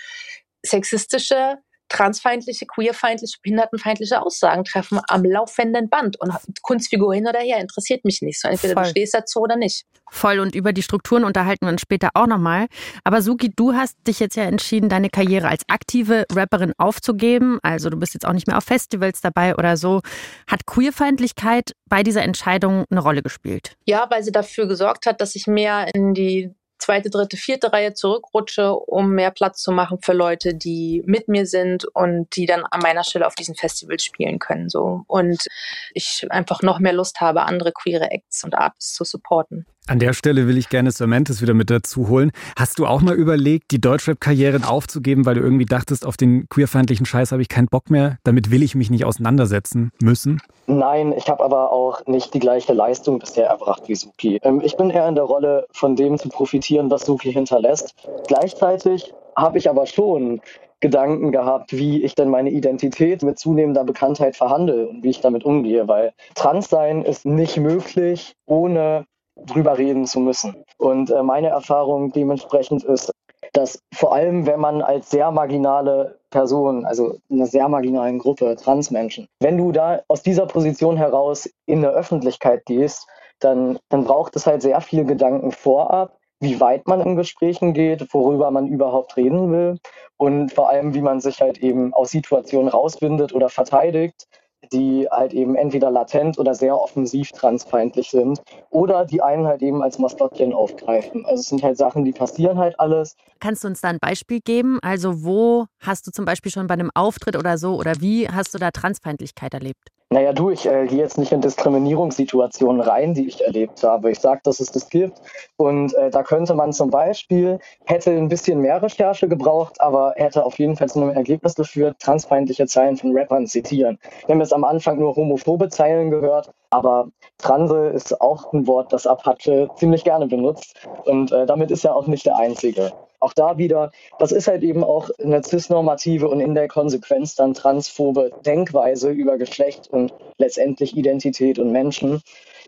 sexistische 0.62 1.56
transfeindliche, 1.88 2.66
queerfeindliche, 2.66 3.38
behindertenfeindliche 3.42 4.20
Aussagen 4.20 4.64
treffen 4.64 5.00
am 5.08 5.24
laufenden 5.24 5.88
Band. 5.88 6.20
Und 6.20 6.32
Kunstfigur 6.62 7.14
hin 7.14 7.26
oder 7.26 7.40
her 7.40 7.58
interessiert 7.58 8.04
mich 8.04 8.22
nicht. 8.22 8.40
So 8.40 8.48
entweder 8.48 8.74
Voll. 8.74 8.84
du 8.84 8.90
stehst 8.90 9.14
dazu 9.14 9.40
oder 9.40 9.56
nicht. 9.56 9.84
Voll. 10.10 10.38
Und 10.38 10.54
über 10.54 10.72
die 10.72 10.82
Strukturen 10.82 11.24
unterhalten 11.24 11.66
wir 11.66 11.72
uns 11.72 11.80
später 11.80 12.10
auch 12.14 12.26
nochmal. 12.26 12.66
Aber 13.04 13.22
Suki, 13.22 13.50
du 13.54 13.74
hast 13.74 13.96
dich 14.06 14.20
jetzt 14.20 14.36
ja 14.36 14.44
entschieden, 14.44 14.88
deine 14.88 15.10
Karriere 15.10 15.48
als 15.48 15.62
aktive 15.68 16.24
Rapperin 16.32 16.72
aufzugeben. 16.78 17.58
Also 17.62 17.90
du 17.90 17.96
bist 17.96 18.14
jetzt 18.14 18.26
auch 18.26 18.32
nicht 18.32 18.46
mehr 18.46 18.58
auf 18.58 18.64
Festivals 18.64 19.20
dabei 19.20 19.56
oder 19.56 19.76
so. 19.76 20.00
Hat 20.46 20.66
Queerfeindlichkeit 20.66 21.72
bei 21.88 22.02
dieser 22.02 22.22
Entscheidung 22.22 22.84
eine 22.90 23.00
Rolle 23.00 23.22
gespielt? 23.22 23.74
Ja, 23.86 24.06
weil 24.10 24.22
sie 24.22 24.32
dafür 24.32 24.66
gesorgt 24.66 25.06
hat, 25.06 25.20
dass 25.20 25.34
ich 25.34 25.46
mehr 25.46 25.86
in 25.94 26.14
die 26.14 26.54
zweite, 26.78 27.10
dritte, 27.10 27.36
vierte 27.36 27.72
Reihe 27.72 27.94
zurückrutsche, 27.94 28.74
um 28.74 29.10
mehr 29.10 29.30
Platz 29.30 29.62
zu 29.62 29.72
machen 29.72 29.98
für 30.00 30.12
Leute, 30.12 30.54
die 30.54 31.02
mit 31.06 31.28
mir 31.28 31.46
sind 31.46 31.84
und 31.84 32.34
die 32.36 32.46
dann 32.46 32.64
an 32.64 32.80
meiner 32.80 33.04
Stelle 33.04 33.26
auf 33.26 33.34
diesen 33.34 33.54
Festivals 33.54 34.04
spielen 34.04 34.38
können. 34.38 34.68
So. 34.68 35.02
Und 35.06 35.44
ich 35.92 36.26
einfach 36.30 36.62
noch 36.62 36.78
mehr 36.78 36.92
Lust 36.92 37.20
habe, 37.20 37.42
andere 37.42 37.72
queere 37.72 38.10
Acts 38.10 38.44
und 38.44 38.54
Artists 38.54 38.94
zu 38.94 39.04
supporten. 39.04 39.66
An 39.88 40.00
der 40.00 40.14
Stelle 40.14 40.48
will 40.48 40.58
ich 40.58 40.68
gerne 40.68 40.90
Cementis 40.90 41.40
wieder 41.40 41.54
mit 41.54 41.70
dazu 41.70 42.08
holen. 42.08 42.32
Hast 42.58 42.80
du 42.80 42.86
auch 42.86 43.02
mal 43.02 43.14
überlegt, 43.14 43.70
die 43.70 43.80
Deutschrap-Karrieren 43.80 44.64
aufzugeben, 44.64 45.24
weil 45.26 45.36
du 45.36 45.40
irgendwie 45.42 45.64
dachtest, 45.64 46.04
auf 46.04 46.16
den 46.16 46.48
queerfeindlichen 46.48 47.06
Scheiß 47.06 47.30
habe 47.30 47.40
ich 47.40 47.48
keinen 47.48 47.68
Bock 47.68 47.88
mehr, 47.88 48.18
damit 48.24 48.50
will 48.50 48.64
ich 48.64 48.74
mich 48.74 48.90
nicht 48.90 49.04
auseinandersetzen 49.04 49.92
müssen? 50.02 50.42
Nein, 50.66 51.14
ich 51.16 51.28
habe 51.28 51.44
aber 51.44 51.70
auch 51.70 52.04
nicht 52.06 52.34
die 52.34 52.40
gleiche 52.40 52.72
Leistung 52.72 53.20
bisher 53.20 53.46
erbracht 53.46 53.84
wie 53.86 53.94
Suki. 53.94 54.40
Ähm, 54.42 54.60
ich 54.64 54.76
bin 54.76 54.90
eher 54.90 55.08
in 55.08 55.14
der 55.14 55.22
Rolle, 55.22 55.66
von 55.70 55.94
dem 55.94 56.18
zu 56.18 56.30
profitieren, 56.30 56.90
was 56.90 57.06
Suki 57.06 57.32
hinterlässt. 57.32 57.94
Gleichzeitig 58.26 59.14
habe 59.36 59.58
ich 59.58 59.70
aber 59.70 59.86
schon 59.86 60.40
Gedanken 60.80 61.30
gehabt, 61.30 61.72
wie 61.72 62.02
ich 62.02 62.16
denn 62.16 62.28
meine 62.28 62.50
Identität 62.50 63.22
mit 63.22 63.38
zunehmender 63.38 63.84
Bekanntheit 63.84 64.34
verhandle 64.34 64.88
und 64.88 65.04
wie 65.04 65.10
ich 65.10 65.20
damit 65.20 65.44
umgehe, 65.44 65.86
weil 65.86 66.12
Transsein 66.34 67.02
ist 67.02 67.24
nicht 67.24 67.56
möglich 67.56 68.34
ohne 68.46 69.06
drüber 69.36 69.78
reden 69.78 70.06
zu 70.06 70.20
müssen. 70.20 70.64
Und 70.78 71.10
äh, 71.10 71.22
meine 71.22 71.48
Erfahrung 71.48 72.12
dementsprechend 72.12 72.84
ist, 72.84 73.12
dass 73.52 73.78
vor 73.94 74.14
allem, 74.14 74.46
wenn 74.46 74.60
man 74.60 74.82
als 74.82 75.10
sehr 75.10 75.30
marginale 75.30 76.18
Person, 76.30 76.84
also 76.84 77.18
in 77.28 77.36
einer 77.36 77.46
sehr 77.46 77.68
marginalen 77.68 78.18
Gruppe, 78.18 78.56
Transmenschen, 78.56 79.28
wenn 79.40 79.56
du 79.56 79.72
da 79.72 80.00
aus 80.08 80.22
dieser 80.22 80.46
Position 80.46 80.96
heraus 80.96 81.48
in 81.66 81.78
eine 81.78 81.88
Öffentlichkeit 81.88 82.64
gehst, 82.66 83.06
dann, 83.40 83.78
dann 83.88 84.04
braucht 84.04 84.36
es 84.36 84.46
halt 84.46 84.62
sehr 84.62 84.80
viele 84.80 85.04
Gedanken 85.04 85.52
vorab, 85.52 86.18
wie 86.40 86.60
weit 86.60 86.86
man 86.86 87.00
in 87.00 87.16
Gesprächen 87.16 87.72
geht, 87.72 88.12
worüber 88.12 88.50
man 88.50 88.66
überhaupt 88.66 89.16
reden 89.16 89.50
will 89.52 89.78
und 90.16 90.52
vor 90.52 90.70
allem, 90.70 90.94
wie 90.94 91.00
man 91.00 91.20
sich 91.20 91.40
halt 91.40 91.58
eben 91.58 91.94
aus 91.94 92.10
Situationen 92.10 92.68
rauswindet 92.68 93.34
oder 93.34 93.48
verteidigt, 93.48 94.26
die 94.72 95.08
halt 95.10 95.32
eben 95.32 95.54
entweder 95.54 95.90
latent 95.90 96.38
oder 96.38 96.54
sehr 96.54 96.80
offensiv 96.80 97.32
transfeindlich 97.32 98.10
sind 98.10 98.42
oder 98.70 99.04
die 99.04 99.22
einen 99.22 99.46
halt 99.46 99.62
eben 99.62 99.82
als 99.82 99.98
Maskottchen 99.98 100.52
aufgreifen. 100.52 101.24
Also 101.26 101.40
es 101.40 101.48
sind 101.48 101.62
halt 101.62 101.76
Sachen, 101.76 102.04
die 102.04 102.12
passieren 102.12 102.58
halt 102.58 102.78
alles. 102.78 103.16
Kannst 103.40 103.64
du 103.64 103.68
uns 103.68 103.80
da 103.80 103.88
ein 103.88 103.98
Beispiel 104.00 104.40
geben? 104.40 104.78
Also 104.82 105.24
wo 105.24 105.66
hast 105.80 106.06
du 106.06 106.10
zum 106.10 106.24
Beispiel 106.24 106.52
schon 106.52 106.66
bei 106.66 106.74
einem 106.74 106.90
Auftritt 106.94 107.36
oder 107.36 107.58
so 107.58 107.76
oder 107.76 108.00
wie 108.00 108.28
hast 108.28 108.54
du 108.54 108.58
da 108.58 108.70
Transfeindlichkeit 108.70 109.54
erlebt? 109.54 109.90
Naja, 110.08 110.32
du, 110.32 110.50
ich 110.50 110.66
äh, 110.66 110.86
gehe 110.86 110.98
jetzt 110.98 111.18
nicht 111.18 111.32
in 111.32 111.40
Diskriminierungssituationen 111.40 112.80
rein, 112.80 113.12
die 113.12 113.26
ich 113.26 113.44
erlebt 113.44 113.82
habe. 113.82 114.12
Ich 114.12 114.20
sage, 114.20 114.40
dass 114.44 114.60
es 114.60 114.70
das 114.70 114.88
gibt. 114.88 115.20
Und 115.56 115.94
äh, 115.94 116.10
da 116.10 116.22
könnte 116.22 116.54
man 116.54 116.72
zum 116.72 116.90
Beispiel, 116.90 117.58
hätte 117.84 118.12
ein 118.12 118.28
bisschen 118.28 118.60
mehr 118.60 118.80
Recherche 118.80 119.26
gebraucht, 119.26 119.80
aber 119.80 120.12
hätte 120.14 120.44
auf 120.44 120.60
jeden 120.60 120.76
Fall 120.76 120.88
zu 120.88 121.00
einem 121.00 121.10
Ergebnis 121.10 121.56
geführt, 121.56 121.96
transfeindliche 121.98 122.68
Zeilen 122.68 122.96
von 122.96 123.16
Rappern 123.16 123.48
zitieren. 123.48 123.98
Wir 124.26 124.34
haben 124.34 124.40
jetzt 124.40 124.54
am 124.56 124.64
Anfang 124.64 124.98
nur 124.98 125.14
homophobe 125.14 125.68
Zeilen 125.68 126.10
gehört, 126.10 126.50
aber 126.70 127.08
Transe 127.38 127.88
ist 127.88 128.20
auch 128.20 128.52
ein 128.52 128.66
Wort, 128.66 128.90
das 128.92 129.06
Apache 129.06 129.68
ziemlich 129.76 130.02
gerne 130.02 130.26
benutzt. 130.26 130.74
Und 131.04 131.30
äh, 131.30 131.44
damit 131.44 131.70
ist 131.70 131.84
er 131.84 131.94
auch 131.94 132.06
nicht 132.06 132.24
der 132.24 132.38
Einzige. 132.38 132.92
Auch 133.20 133.34
da 133.34 133.58
wieder, 133.58 133.92
das 134.18 134.32
ist 134.32 134.48
halt 134.48 134.62
eben 134.62 134.82
auch 134.82 135.10
eine 135.22 135.42
cisnormative 135.42 136.28
und 136.28 136.40
in 136.40 136.54
der 136.54 136.68
Konsequenz 136.68 137.34
dann 137.34 137.54
transphobe 137.54 138.30
Denkweise 138.44 139.10
über 139.10 139.36
Geschlecht 139.36 139.88
und 139.90 140.12
letztendlich 140.38 140.96
Identität 140.96 141.58
und 141.58 141.70
Menschen. 141.70 142.22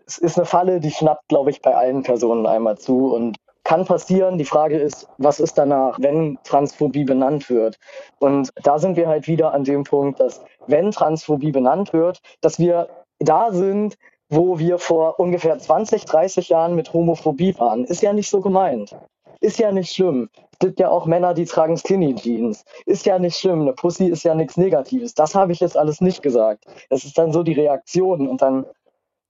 Es 0.05 0.17
ist 0.19 0.37
eine 0.37 0.45
Falle, 0.45 0.79
die 0.79 0.91
schnappt, 0.91 1.27
glaube 1.27 1.49
ich, 1.49 1.61
bei 1.61 1.75
allen 1.75 2.03
Personen 2.03 2.45
einmal 2.45 2.77
zu 2.77 3.13
und 3.13 3.37
kann 3.69 3.85
passieren. 3.85 4.39
Die 4.39 4.45
Frage 4.45 4.79
ist, 4.79 5.07
was 5.19 5.39
ist 5.39 5.55
danach, 5.59 5.99
wenn 5.99 6.39
Transphobie 6.43 7.03
benannt 7.03 7.51
wird? 7.51 7.77
Und 8.17 8.49
da 8.63 8.79
sind 8.79 8.97
wir 8.97 9.07
halt 9.07 9.27
wieder 9.27 9.53
an 9.53 9.63
dem 9.63 9.83
Punkt, 9.83 10.19
dass 10.19 10.41
wenn 10.65 10.89
Transphobie 10.89 11.51
benannt 11.51 11.93
wird, 11.93 12.19
dass 12.41 12.57
wir 12.57 12.89
da 13.19 13.51
sind, 13.51 13.95
wo 14.27 14.57
wir 14.57 14.79
vor 14.79 15.19
ungefähr 15.19 15.59
20, 15.59 16.05
30 16.05 16.49
Jahren 16.49 16.73
mit 16.73 16.93
Homophobie 16.93 17.53
waren. 17.59 17.85
Ist 17.85 18.01
ja 18.01 18.11
nicht 18.11 18.31
so 18.31 18.41
gemeint. 18.41 18.95
Ist 19.39 19.59
ja 19.59 19.71
nicht 19.71 19.93
schlimm. 19.93 20.29
Es 20.51 20.57
gibt 20.57 20.79
ja 20.79 20.89
auch 20.89 21.05
Männer, 21.05 21.35
die 21.35 21.45
tragen 21.45 21.77
Skinny 21.77 22.15
Jeans. 22.15 22.65
Ist 22.87 23.05
ja 23.05 23.19
nicht 23.19 23.37
schlimm. 23.37 23.61
Eine 23.61 23.73
Pussy 23.73 24.07
ist 24.07 24.23
ja 24.23 24.33
nichts 24.33 24.57
Negatives. 24.57 25.13
Das 25.13 25.35
habe 25.35 25.51
ich 25.51 25.59
jetzt 25.59 25.77
alles 25.77 26.01
nicht 26.01 26.23
gesagt. 26.23 26.65
Das 26.89 27.05
ist 27.05 27.19
dann 27.19 27.31
so 27.31 27.43
die 27.43 27.53
Reaktion 27.53 28.27
und 28.27 28.41
dann 28.41 28.65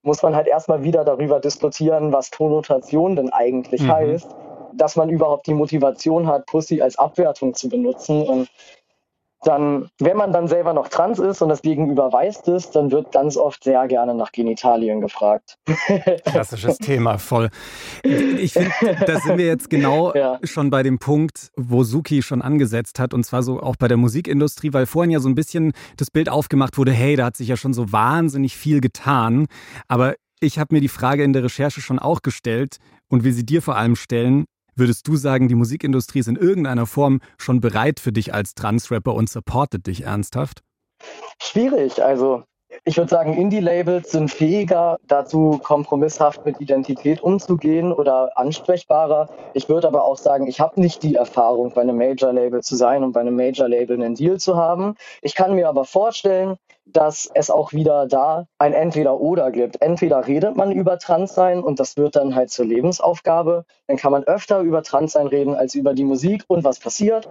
muss 0.01 0.21
man 0.23 0.35
halt 0.35 0.47
erstmal 0.47 0.83
wieder 0.83 1.03
darüber 1.03 1.39
diskutieren, 1.39 2.11
was 2.11 2.31
Konnotation 2.31 3.15
denn 3.15 3.29
eigentlich 3.29 3.81
mhm. 3.81 3.91
heißt, 3.91 4.35
dass 4.73 4.95
man 4.95 5.09
überhaupt 5.09 5.47
die 5.47 5.53
Motivation 5.53 6.27
hat, 6.27 6.45
Pussy 6.45 6.81
als 6.81 6.97
Abwertung 6.97 7.53
zu 7.53 7.69
benutzen. 7.69 8.23
Und 8.23 8.49
dann, 9.41 9.89
wenn 9.99 10.17
man 10.17 10.33
dann 10.33 10.47
selber 10.47 10.73
noch 10.73 10.89
trans 10.89 11.17
ist 11.19 11.41
und 11.41 11.49
das 11.49 11.61
Gegenüber 11.61 12.11
weiß 12.11 12.47
es, 12.47 12.71
dann 12.71 12.91
wird 12.91 13.11
ganz 13.11 13.37
oft 13.37 13.63
sehr 13.63 13.87
gerne 13.87 14.13
nach 14.13 14.31
Genitalien 14.31 14.99
gefragt. 14.99 15.57
Klassisches 16.25 16.77
Thema, 16.77 17.17
voll. 17.17 17.49
Ich 18.03 18.53
finde, 18.53 18.71
da 19.05 19.19
sind 19.19 19.37
wir 19.37 19.45
jetzt 19.45 19.69
genau 19.69 20.13
ja. 20.13 20.39
schon 20.43 20.69
bei 20.69 20.83
dem 20.83 20.99
Punkt, 20.99 21.51
wo 21.55 21.83
Suki 21.83 22.21
schon 22.21 22.41
angesetzt 22.41 22.99
hat, 22.99 23.13
und 23.13 23.23
zwar 23.25 23.43
so 23.43 23.61
auch 23.61 23.77
bei 23.77 23.87
der 23.87 23.97
Musikindustrie, 23.97 24.73
weil 24.73 24.85
vorhin 24.85 25.11
ja 25.11 25.19
so 25.19 25.29
ein 25.29 25.35
bisschen 25.35 25.71
das 25.95 26.11
Bild 26.11 26.29
aufgemacht 26.29 26.77
wurde, 26.77 26.91
hey, 26.91 27.15
da 27.15 27.25
hat 27.25 27.37
sich 27.37 27.47
ja 27.47 27.55
schon 27.55 27.73
so 27.73 27.91
wahnsinnig 27.91 28.57
viel 28.57 28.81
getan. 28.81 29.47
Aber 29.87 30.15
ich 30.41 30.59
habe 30.59 30.75
mir 30.75 30.81
die 30.81 30.89
Frage 30.89 31.23
in 31.23 31.33
der 31.33 31.43
Recherche 31.43 31.81
schon 31.81 31.99
auch 31.99 32.21
gestellt 32.21 32.77
und 33.09 33.23
will 33.23 33.33
sie 33.33 33.45
dir 33.45 33.61
vor 33.61 33.77
allem 33.77 33.95
stellen, 33.95 34.45
Würdest 34.79 35.05
du 35.09 35.17
sagen, 35.17 35.49
die 35.49 35.55
Musikindustrie 35.55 36.19
ist 36.19 36.29
in 36.29 36.37
irgendeiner 36.37 36.85
Form 36.85 37.19
schon 37.37 37.59
bereit 37.59 37.99
für 37.99 38.13
dich 38.13 38.33
als 38.33 38.55
Transrapper 38.55 39.13
und 39.13 39.29
supportet 39.29 39.87
dich 39.87 40.05
ernsthaft? 40.05 40.61
Schwierig. 41.41 42.01
Also 42.01 42.45
ich 42.85 42.97
würde 42.97 43.09
sagen, 43.09 43.33
Indie-Labels 43.33 44.11
sind 44.11 44.31
fähiger 44.31 44.97
dazu, 45.07 45.59
kompromisshaft 45.63 46.45
mit 46.45 46.59
Identität 46.61 47.21
umzugehen 47.21 47.91
oder 47.91 48.37
ansprechbarer. 48.37 49.29
Ich 49.53 49.69
würde 49.69 49.87
aber 49.87 50.03
auch 50.05 50.17
sagen, 50.17 50.47
ich 50.47 50.59
habe 50.59 50.79
nicht 50.79 51.03
die 51.03 51.15
Erfahrung, 51.15 51.71
bei 51.73 51.81
einem 51.81 51.97
Major-Label 51.97 52.61
zu 52.63 52.75
sein 52.75 53.03
und 53.03 53.11
bei 53.11 53.21
einem 53.21 53.35
Major-Label 53.35 53.95
einen 53.95 54.15
Deal 54.15 54.39
zu 54.39 54.55
haben. 54.55 54.95
Ich 55.21 55.35
kann 55.35 55.55
mir 55.55 55.69
aber 55.69 55.85
vorstellen, 55.85 56.57
dass 56.85 57.29
es 57.33 57.51
auch 57.51 57.73
wieder 57.73 58.07
da 58.07 58.45
ein 58.57 58.73
Entweder-Oder 58.73 59.51
gibt. 59.51 59.81
Entweder 59.81 60.25
redet 60.25 60.55
man 60.55 60.71
über 60.71 60.97
Transsein 60.97 61.61
und 61.61 61.79
das 61.79 61.97
wird 61.97 62.15
dann 62.15 62.35
halt 62.35 62.49
zur 62.49 62.65
Lebensaufgabe. 62.65 63.65
Dann 63.87 63.97
kann 63.97 64.11
man 64.11 64.23
öfter 64.23 64.61
über 64.61 64.83
Transsein 64.83 65.27
reden 65.27 65.55
als 65.55 65.75
über 65.75 65.93
die 65.93 66.05
Musik. 66.05 66.43
Und 66.47 66.63
was 66.63 66.79
passiert? 66.79 67.29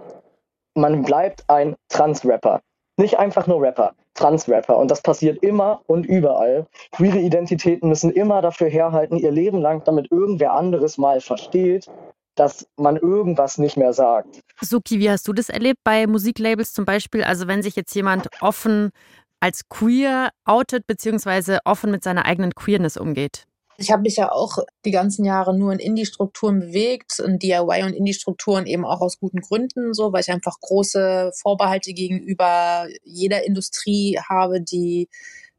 Man 0.75 1.03
bleibt 1.03 1.43
ein 1.47 1.75
Trans-Rapper. 1.89 2.61
Nicht 2.97 3.17
einfach 3.17 3.47
nur 3.47 3.61
Rapper, 3.61 3.93
Trans-Rapper. 4.19 4.77
Und 4.77 4.91
das 4.91 5.01
passiert 5.01 5.41
immer 5.43 5.81
und 5.87 6.05
überall. 6.05 6.67
Queere 6.91 7.19
Identitäten 7.19 7.89
müssen 7.89 8.11
immer 8.11 8.41
dafür 8.41 8.69
herhalten, 8.69 9.17
ihr 9.17 9.31
Leben 9.31 9.59
lang, 9.59 9.83
damit 9.85 10.11
irgendwer 10.11 10.53
anderes 10.53 10.97
mal 10.97 11.21
versteht, 11.21 11.89
dass 12.35 12.67
man 12.77 12.97
irgendwas 12.97 13.57
nicht 13.57 13.77
mehr 13.77 13.93
sagt. 13.93 14.41
Suki, 14.61 14.99
wie 14.99 15.09
hast 15.09 15.27
du 15.27 15.33
das 15.33 15.49
erlebt 15.49 15.79
bei 15.83 16.07
Musiklabels 16.07 16.73
zum 16.73 16.85
Beispiel? 16.85 17.23
Also 17.23 17.47
wenn 17.47 17.63
sich 17.63 17.75
jetzt 17.75 17.93
jemand 17.95 18.27
offen 18.41 18.91
als 19.39 19.67
queer 19.69 20.29
outet, 20.45 20.85
beziehungsweise 20.85 21.59
offen 21.65 21.91
mit 21.91 22.03
seiner 22.03 22.25
eigenen 22.25 22.53
Queerness 22.53 22.97
umgeht? 22.97 23.45
Ich 23.81 23.91
habe 23.91 24.01
mich 24.01 24.17
ja 24.17 24.29
auch 24.29 24.57
die 24.83 24.91
ganzen 24.91 25.23
Jahre 25.23 25.57
nur 25.57 25.71
in 25.71 25.79
Indie-Strukturen 25.79 26.59
bewegt, 26.59 27.19
in 27.19 27.39
DIY 27.39 27.83
und 27.83 27.93
Indie-Strukturen 27.93 28.65
eben 28.65 28.85
auch 28.85 28.99
aus 28.99 29.19
guten 29.19 29.39
Gründen, 29.39 29.93
so, 29.93 30.11
weil 30.11 30.19
ich 30.21 30.31
einfach 30.31 30.59
große 30.59 31.31
Vorbehalte 31.33 31.93
gegenüber 31.93 32.87
jeder 33.03 33.45
Industrie 33.45 34.19
habe, 34.27 34.61
die 34.61 35.07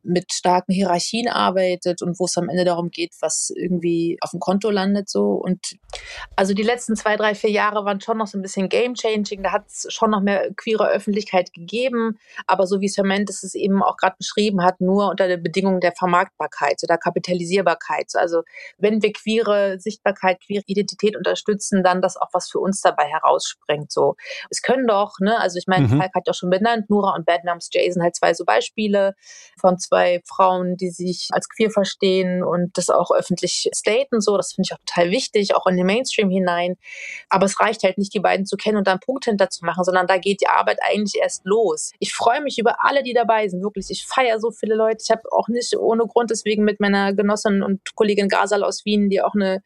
mit 0.02 0.32
starken 0.32 0.72
Hierarchien 0.72 1.28
arbeitet 1.28 2.02
und 2.02 2.18
wo 2.18 2.24
es 2.24 2.36
am 2.36 2.48
Ende 2.48 2.64
darum 2.64 2.90
geht, 2.90 3.12
was 3.20 3.52
irgendwie 3.54 4.16
auf 4.22 4.30
dem 4.30 4.40
Konto 4.40 4.70
landet 4.70 5.10
so. 5.10 5.32
Und 5.32 5.76
also 6.36 6.54
die 6.54 6.62
letzten 6.62 6.96
zwei, 6.96 7.16
drei, 7.16 7.34
vier 7.34 7.50
Jahre 7.50 7.84
waren 7.84 8.00
schon 8.00 8.18
noch 8.18 8.26
so 8.26 8.38
ein 8.38 8.42
bisschen 8.42 8.68
game-changing. 8.68 9.42
Da 9.42 9.52
hat 9.52 9.66
es 9.66 9.86
schon 9.92 10.10
noch 10.10 10.22
mehr 10.22 10.50
queere 10.56 10.88
Öffentlichkeit 10.88 11.52
gegeben. 11.52 12.18
Aber 12.46 12.66
so 12.66 12.80
wie 12.80 12.88
Cement 12.88 13.28
es 13.28 13.54
eben 13.54 13.82
auch 13.82 13.96
gerade 13.96 14.16
beschrieben 14.16 14.62
hat, 14.62 14.80
nur 14.80 15.10
unter 15.10 15.28
der 15.28 15.36
Bedingung 15.36 15.80
der 15.80 15.92
Vermarktbarkeit 15.92 16.80
oder 16.82 16.96
Kapitalisierbarkeit. 16.96 18.12
Also 18.14 18.42
wenn 18.78 19.02
wir 19.02 19.12
queere 19.12 19.78
Sichtbarkeit, 19.78 20.40
queere 20.40 20.64
Identität 20.66 21.16
unterstützen, 21.16 21.82
dann 21.82 22.00
das 22.00 22.16
auch 22.16 22.28
was 22.32 22.48
für 22.50 22.58
uns 22.58 22.80
dabei 22.80 23.04
herausspringt. 23.04 23.92
So, 23.92 24.14
es 24.48 24.62
können 24.62 24.86
doch, 24.86 25.18
ne, 25.20 25.38
also 25.38 25.58
ich 25.58 25.66
meine, 25.66 25.88
mhm. 25.88 25.98
Falk 25.98 26.14
hat 26.14 26.26
ja 26.26 26.32
schon 26.32 26.50
benannt, 26.50 26.88
Nura 26.88 27.14
und 27.14 27.26
Bad 27.26 27.44
Nams 27.44 27.68
Jason 27.70 28.02
halt 28.02 28.16
zwei 28.16 28.32
so 28.32 28.44
Beispiele 28.44 29.14
von 29.58 29.78
zwei 29.78 29.89
Frauen, 30.24 30.76
die 30.76 30.90
sich 30.90 31.28
als 31.32 31.48
queer 31.48 31.70
verstehen 31.70 32.42
und 32.42 32.76
das 32.76 32.90
auch 32.90 33.10
öffentlich 33.10 33.68
staten. 33.74 34.20
So, 34.20 34.36
das 34.36 34.54
finde 34.54 34.68
ich 34.68 34.74
auch 34.74 34.84
total 34.86 35.10
wichtig, 35.10 35.54
auch 35.54 35.66
in 35.66 35.76
den 35.76 35.86
Mainstream 35.86 36.30
hinein. 36.30 36.76
Aber 37.28 37.46
es 37.46 37.60
reicht 37.60 37.82
halt 37.82 37.98
nicht, 37.98 38.14
die 38.14 38.20
beiden 38.20 38.46
zu 38.46 38.56
kennen 38.56 38.78
und 38.78 38.86
dann 38.86 39.00
Punkt 39.00 39.24
hinter 39.24 39.50
zu 39.50 39.64
machen, 39.64 39.84
sondern 39.84 40.06
da 40.06 40.18
geht 40.18 40.40
die 40.40 40.48
Arbeit 40.48 40.78
eigentlich 40.82 41.20
erst 41.20 41.44
los. 41.44 41.92
Ich 41.98 42.14
freue 42.14 42.40
mich 42.40 42.58
über 42.58 42.84
alle, 42.84 43.02
die 43.02 43.12
dabei 43.12 43.48
sind. 43.48 43.62
Wirklich, 43.62 43.90
ich 43.90 44.06
feiere 44.06 44.40
so 44.40 44.50
viele 44.50 44.74
Leute. 44.74 44.98
Ich 45.02 45.10
habe 45.10 45.22
auch 45.32 45.48
nicht 45.48 45.76
ohne 45.76 46.06
Grund 46.06 46.30
deswegen 46.30 46.64
mit 46.64 46.80
meiner 46.80 47.12
Genossin 47.12 47.62
und 47.62 47.94
Kollegin 47.94 48.28
Gasal 48.28 48.64
aus 48.64 48.84
Wien, 48.84 49.10
die 49.10 49.22
auch 49.22 49.34
eine 49.34 49.62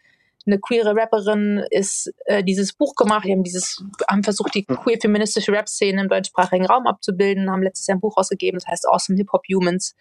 eine 0.47 0.59
queere 0.59 0.95
Rapperin 0.95 1.65
ist 1.71 2.13
äh, 2.27 2.45
dieses 2.45 2.73
Buch 2.73 2.95
gemacht. 2.95 3.25
Die 3.25 3.33
haben 3.33 3.43
dieses, 3.43 3.83
haben 4.09 4.23
versucht, 4.23 4.55
die 4.55 4.65
queer 4.65 4.99
feministische 5.01 5.53
Rap-Szene 5.53 6.03
im 6.03 6.09
deutschsprachigen 6.09 6.67
Raum 6.67 6.87
abzubilden, 6.87 7.51
haben 7.51 7.63
letztes 7.63 7.87
Jahr 7.87 7.97
ein 7.97 8.01
Buch 8.01 8.17
rausgegeben, 8.17 8.59
das 8.59 8.69
heißt 8.69 8.89
Awesome 8.89 9.17
Hip 9.17 9.33
Hop 9.33 9.43
Humans 9.49 9.95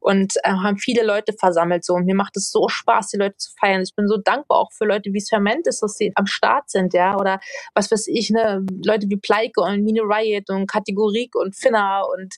und 0.00 0.34
äh, 0.42 0.50
haben 0.50 0.78
viele 0.78 1.04
Leute 1.04 1.32
versammelt 1.32 1.84
so. 1.84 1.94
Und 1.94 2.06
mir 2.06 2.14
macht 2.14 2.36
es 2.36 2.50
so 2.50 2.68
Spaß, 2.68 3.08
die 3.08 3.18
Leute 3.18 3.36
zu 3.36 3.50
feiern. 3.58 3.82
Ich 3.82 3.94
bin 3.94 4.08
so 4.08 4.16
dankbar 4.16 4.58
auch 4.58 4.72
für 4.72 4.84
Leute 4.84 5.12
wie 5.12 5.22
Fermentis, 5.22 5.80
dass 5.80 5.94
sie 5.94 6.12
am 6.14 6.26
Start 6.26 6.70
sind, 6.70 6.94
ja, 6.94 7.16
oder 7.16 7.40
was 7.74 7.90
weiß 7.90 8.06
ich, 8.08 8.30
ne, 8.30 8.64
Leute 8.84 9.08
wie 9.08 9.16
Pleike 9.16 9.60
und 9.60 9.82
Mini 9.82 10.00
Riot 10.00 10.50
und 10.50 10.66
Kategorik 10.66 11.34
und 11.34 11.54
Finna 11.54 12.02
und 12.02 12.34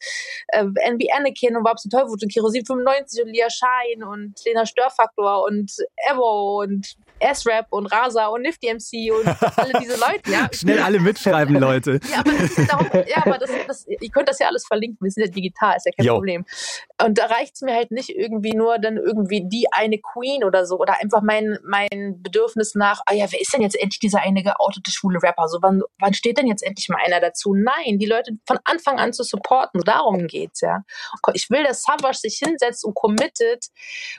äh, 0.49 0.65
NB 0.65 1.03
Anakin 1.17 1.57
und 1.57 1.63
Babs 1.63 1.85
Teufel 1.85 2.11
und 2.11 2.33
Kerosin 2.33 2.65
95 2.65 3.25
und 3.25 3.31
Lia 3.31 3.49
Schein 3.51 4.03
und 4.03 4.35
Lena 4.45 4.67
Störfaktor 4.67 5.45
und 5.45 5.73
Evo 6.11 6.63
und 6.63 6.95
S-Rap 7.45 7.67
und 7.71 7.87
Rasa 7.87 8.27
und 8.27 8.43
Nifty 8.43 8.73
MC 8.73 9.13
und 9.13 9.27
alle 9.57 9.73
diese 9.81 9.95
Leute, 9.95 10.31
ja. 10.31 10.49
Schnell 10.53 10.81
alle 10.81 11.01
mitschreiben, 11.01 11.57
Leute. 11.57 12.01
ja, 12.11 12.21
aber, 12.21 12.33
das 12.33 12.59
ist 12.59 12.73
darum, 12.73 12.87
ja, 12.93 13.23
aber 13.25 13.39
das, 13.39 13.51
das, 13.67 13.87
ihr 13.89 14.11
könnt 14.11 14.29
das 14.29 14.39
ja 14.39 14.49
alles 14.49 14.67
verlinken, 14.67 14.99
wir 15.01 15.11
sind 15.11 15.25
ja 15.25 15.31
digital, 15.31 15.77
ist 15.77 15.87
ja 15.87 15.93
kein 15.97 16.07
Yo. 16.07 16.15
Problem. 16.15 16.45
Und 17.03 17.19
da 17.19 17.27
reicht 17.27 17.55
es 17.55 17.63
mir 17.63 17.75
halt 17.75 17.91
nicht 17.91 18.11
irgendwie 18.11 18.55
nur 18.55 18.79
dann 18.79 18.97
irgendwie 18.97 19.47
die 19.49 19.67
eine 19.73 19.99
Queen 19.99 20.45
oder 20.45 20.67
so 20.67 20.79
oder 20.79 21.01
einfach 21.01 21.23
mein, 21.23 21.59
mein 21.65 22.23
Bedürfnis 22.23 22.75
nach, 22.75 23.01
ah 23.07 23.15
ja, 23.15 23.27
wer 23.31 23.41
ist 23.41 23.53
denn 23.53 23.63
jetzt 23.63 23.77
endlich 23.77 24.01
dieser 24.01 24.21
eine 24.21 24.43
geoutete 24.43 24.91
schwule 24.91 25.23
Rapper? 25.23 25.49
So, 25.49 25.59
wann, 25.61 25.83
wann 25.99 26.15
steht 26.15 26.39
denn 26.39 26.47
jetzt 26.47 26.63
endlich 26.63 26.89
mal 26.89 26.99
einer 27.05 27.21
dazu? 27.21 27.55
Nein, 27.55 27.99
die 27.99 28.07
Leute 28.07 28.33
von 28.47 28.59
Anfang 28.65 28.99
an 28.99 29.13
zu 29.13 29.23
supporten, 29.23 29.83
darum 29.85 30.27
geht's, 30.27 30.61
ja. 30.61 30.83
Ich 31.33 31.51
will, 31.51 31.65
dass 31.65 31.83
Savage 31.83 32.19
sich 32.19 32.41
hinsetzt 32.43 32.85
und 32.85 32.95
committet 32.95 33.67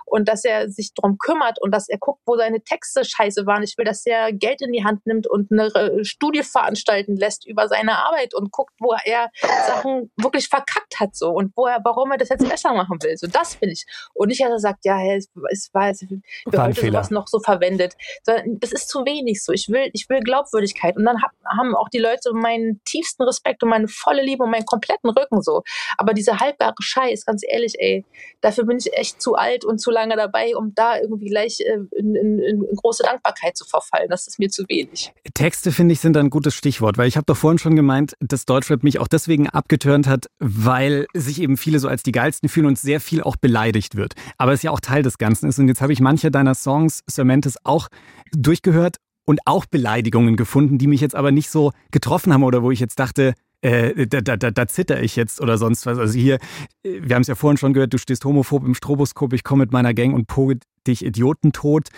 und 0.05 0.27
dass 0.27 0.45
er 0.45 0.69
sich 0.69 0.93
darum 0.93 1.17
kümmert 1.17 1.61
und 1.61 1.71
dass 1.71 1.89
er 1.89 1.97
guckt, 1.97 2.21
wo 2.25 2.37
seine 2.37 2.61
Texte 2.61 2.85
Texte 2.85 3.05
scheiße 3.05 3.45
waren. 3.45 3.63
Ich 3.63 3.77
will, 3.77 3.85
dass 3.85 4.05
er 4.05 4.31
Geld 4.33 4.61
in 4.61 4.71
die 4.71 4.83
Hand 4.83 5.05
nimmt 5.05 5.27
und 5.27 5.51
eine 5.51 5.67
äh, 5.75 6.03
Studie 6.03 6.43
veranstalten 6.43 7.15
lässt 7.15 7.47
über 7.47 7.67
seine 7.67 7.97
Arbeit 7.97 8.33
und 8.33 8.51
guckt, 8.51 8.73
wo 8.79 8.95
er 9.05 9.29
Sachen 9.67 10.11
wirklich 10.17 10.47
verkackt 10.47 10.99
hat 10.99 11.15
so 11.15 11.31
und 11.31 11.53
wo 11.55 11.67
er, 11.67 11.79
warum 11.83 12.11
er 12.11 12.17
das 12.17 12.29
jetzt 12.29 12.47
besser 12.47 12.64
machen 12.73 12.97
will. 13.01 13.17
So 13.17 13.27
das 13.27 13.59
will 13.61 13.69
ich. 13.69 13.85
Und 14.13 14.29
nicht, 14.29 14.41
dass 14.41 14.49
er 14.49 14.59
sagt, 14.59 14.85
ja, 14.85 14.99
es, 15.13 15.29
es 15.51 15.69
war, 15.73 15.89
es 15.89 16.01
wird 16.01 16.21
heute 16.57 16.79
Fehler. 16.79 16.93
sowas 16.93 17.11
noch 17.11 17.27
so 17.27 17.39
verwendet. 17.39 17.95
Sondern 18.23 18.59
das 18.59 18.71
ist 18.71 18.89
zu 18.89 19.05
wenig 19.05 19.43
so. 19.43 19.51
Ich 19.51 19.69
will, 19.69 19.89
ich 19.93 20.09
will 20.09 20.19
Glaubwürdigkeit. 20.21 20.97
Und 20.97 21.05
dann 21.05 21.21
hab, 21.21 21.31
haben 21.57 21.75
auch 21.75 21.89
die 21.89 21.99
Leute 21.99 22.33
meinen 22.33 22.81
tiefsten 22.85 23.23
Respekt 23.23 23.63
und 23.63 23.69
meine 23.69 23.87
volle 23.87 24.23
Liebe 24.23 24.43
und 24.43 24.51
meinen 24.51 24.65
kompletten 24.65 25.09
Rücken 25.09 25.41
so. 25.41 25.63
Aber 25.97 26.13
dieser 26.13 26.39
halbgare 26.39 26.75
Scheiß, 26.79 27.25
ganz 27.25 27.43
ehrlich, 27.47 27.75
ey, 27.79 28.05
dafür 28.41 28.65
bin 28.65 28.77
ich 28.77 28.93
echt 28.93 29.21
zu 29.21 29.35
alt 29.35 29.65
und 29.65 29.79
zu 29.79 29.91
lange 29.91 30.15
dabei, 30.15 30.55
um 30.55 30.73
da 30.75 30.99
irgendwie 30.99 31.29
gleich 31.29 31.61
äh, 31.61 31.79
in, 31.97 32.15
in, 32.15 32.39
in 32.39 32.75
große 32.75 33.03
Dankbarkeit 33.03 33.57
zu 33.57 33.65
verfallen. 33.65 34.09
Das 34.09 34.27
ist 34.27 34.39
mir 34.39 34.49
zu 34.49 34.63
wenig. 34.67 35.13
Texte, 35.33 35.71
finde 35.71 35.93
ich, 35.93 35.99
sind 35.99 36.17
ein 36.17 36.29
gutes 36.29 36.53
Stichwort, 36.53 36.97
weil 36.97 37.07
ich 37.07 37.17
habe 37.17 37.25
doch 37.25 37.37
vorhin 37.37 37.57
schon 37.57 37.75
gemeint, 37.75 38.13
dass 38.19 38.45
Deutschrap 38.45 38.83
mich 38.83 38.99
auch 38.99 39.07
deswegen 39.07 39.49
abgeturnt 39.49 40.07
hat, 40.07 40.27
weil 40.39 41.07
sich 41.13 41.41
eben 41.41 41.57
viele 41.57 41.79
so 41.79 41.87
als 41.87 42.03
die 42.03 42.11
geilsten 42.11 42.49
fühlen 42.55 42.65
und 42.67 42.79
sehr 42.79 42.99
viel 42.99 43.21
auch 43.21 43.35
beleidigt 43.35 43.95
wird. 43.95 44.13
Aber 44.37 44.53
es 44.53 44.63
ja 44.63 44.71
auch 44.71 44.79
Teil 44.79 45.03
des 45.03 45.17
Ganzen 45.17 45.47
ist. 45.47 45.59
Und 45.59 45.67
jetzt 45.67 45.81
habe 45.81 45.93
ich 45.93 45.99
manche 45.99 46.31
deiner 46.31 46.55
Songs, 46.55 47.03
Cementes, 47.09 47.57
auch 47.63 47.89
durchgehört 48.31 48.97
und 49.25 49.39
auch 49.45 49.65
Beleidigungen 49.65 50.37
gefunden, 50.37 50.77
die 50.77 50.87
mich 50.87 51.01
jetzt 51.01 51.15
aber 51.15 51.31
nicht 51.31 51.49
so 51.49 51.71
getroffen 51.91 52.33
haben 52.33 52.43
oder 52.43 52.63
wo 52.63 52.71
ich 52.71 52.79
jetzt 52.79 52.99
dachte, 52.99 53.33
äh, 53.61 54.07
da, 54.07 54.21
da, 54.21 54.37
da, 54.37 54.51
da 54.51 54.67
zitter 54.67 55.01
ich 55.01 55.15
jetzt 55.15 55.41
oder 55.41 55.57
sonst 55.57 55.85
was. 55.85 55.97
Also 55.97 56.17
hier, 56.17 56.37
wir 56.83 57.15
haben 57.15 57.21
es 57.23 57.27
ja 57.27 57.35
vorhin 57.35 57.57
schon 57.57 57.73
gehört, 57.73 57.93
du 57.93 57.97
stehst 57.97 58.23
homophob 58.23 58.63
im 58.63 58.75
Stroboskop, 58.75 59.33
ich 59.33 59.43
komme 59.43 59.63
mit 59.63 59.73
meiner 59.73 59.93
Gang 59.93 60.13
und 60.13 60.27
poge 60.27 60.59
dich 60.87 61.03
Idioten 61.03 61.51
tot 61.51 61.89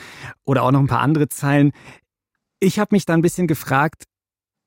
oder 0.46 0.64
auch 0.64 0.72
noch 0.72 0.80
ein 0.80 0.88
paar 0.88 1.02
andere 1.02 1.30
Zeilen. 1.30 1.72
Ich 2.60 2.80
habe 2.80 2.96
mich 2.96 3.06
da 3.06 3.14
ein 3.14 3.22
bisschen 3.22 3.48
gefragt, 3.48 4.06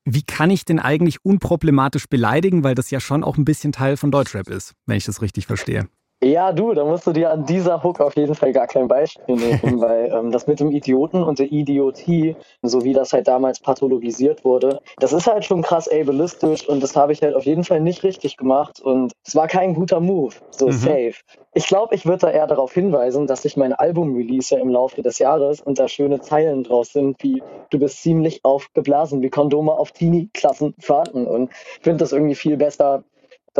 wie 0.05 0.23
kann 0.23 0.51
ich 0.51 0.65
denn 0.65 0.79
eigentlich 0.79 1.25
unproblematisch 1.25 2.07
beleidigen, 2.09 2.65
weil 2.65 2.75
das 2.75 2.91
ja 2.91 3.01
schon 3.01 3.25
auch 3.25 3.37
ein 3.37 3.45
bisschen 3.45 3.73
Teil 3.73 3.97
von 3.97 4.11
Deutschrap 4.11 4.49
ist, 4.49 4.75
wenn 4.87 4.97
ich 4.97 5.05
das 5.05 5.23
richtig 5.23 5.47
verstehe. 5.47 5.89
Ja, 6.23 6.53
du, 6.53 6.75
da 6.75 6.85
musst 6.85 7.07
du 7.07 7.13
dir 7.13 7.31
an 7.31 7.47
dieser 7.47 7.83
Hook 7.83 7.99
auf 8.01 8.15
jeden 8.15 8.35
Fall 8.35 8.53
gar 8.53 8.67
kein 8.67 8.89
Beispiel 8.89 9.37
nehmen, 9.37 9.61
weil 9.81 10.13
ähm, 10.13 10.31
das 10.31 10.47
mit 10.47 10.61
dem 10.61 10.71
Idioten 10.71 11.23
und 11.23 11.39
der 11.39 11.51
Idiotie, 11.51 12.37
so 12.61 12.85
wie 12.85 12.93
das 12.93 13.15
halt 13.15 13.27
damals 13.27 13.59
pathologisiert 13.59 14.45
wurde, 14.45 14.81
das 14.99 15.15
ist 15.15 15.27
halt 15.27 15.47
schon 15.47 15.63
krass 15.63 15.89
ableistisch 15.89 16.69
und 16.69 16.83
das 16.83 16.95
habe 16.95 17.13
ich 17.13 17.23
halt 17.23 17.35
auf 17.35 17.45
jeden 17.45 17.65
Fall 17.65 17.81
nicht 17.81 18.03
richtig 18.03 18.37
gemacht 18.37 18.81
und 18.81 19.13
es 19.27 19.35
war 19.35 19.49
kein 19.49 19.73
guter 19.73 20.01
Move, 20.01 20.35
so 20.51 20.67
mhm. 20.67 20.73
safe. 20.73 21.15
Ich 21.55 21.67
glaube, 21.67 21.95
ich 21.95 22.05
würde 22.05 22.27
da 22.27 22.31
eher 22.31 22.47
darauf 22.47 22.75
hinweisen, 22.75 23.27
dass 23.27 23.45
ich 23.47 23.57
mein 23.57 23.73
Album-Release 23.73 24.55
ja 24.55 24.61
im 24.61 24.69
Laufe 24.69 25.03
des 25.03 25.19
Jahres 25.19 25.63
und 25.63 25.79
da 25.79 25.89
schöne 25.89 26.21
Zeilen 26.21 26.65
draus 26.65 26.93
sind, 26.93 27.17
wie 27.23 27.43
du 27.71 27.79
bist 27.79 28.03
ziemlich 28.03 28.45
aufgeblasen, 28.45 29.23
wie 29.23 29.31
Kondome 29.31 29.73
auf 29.73 29.91
Teenie-Klassen 29.93 30.75
fahrten 30.79 31.27
und 31.27 31.51
finde 31.81 31.99
das 31.99 32.13
irgendwie 32.13 32.35
viel 32.35 32.59
besser, 32.59 33.05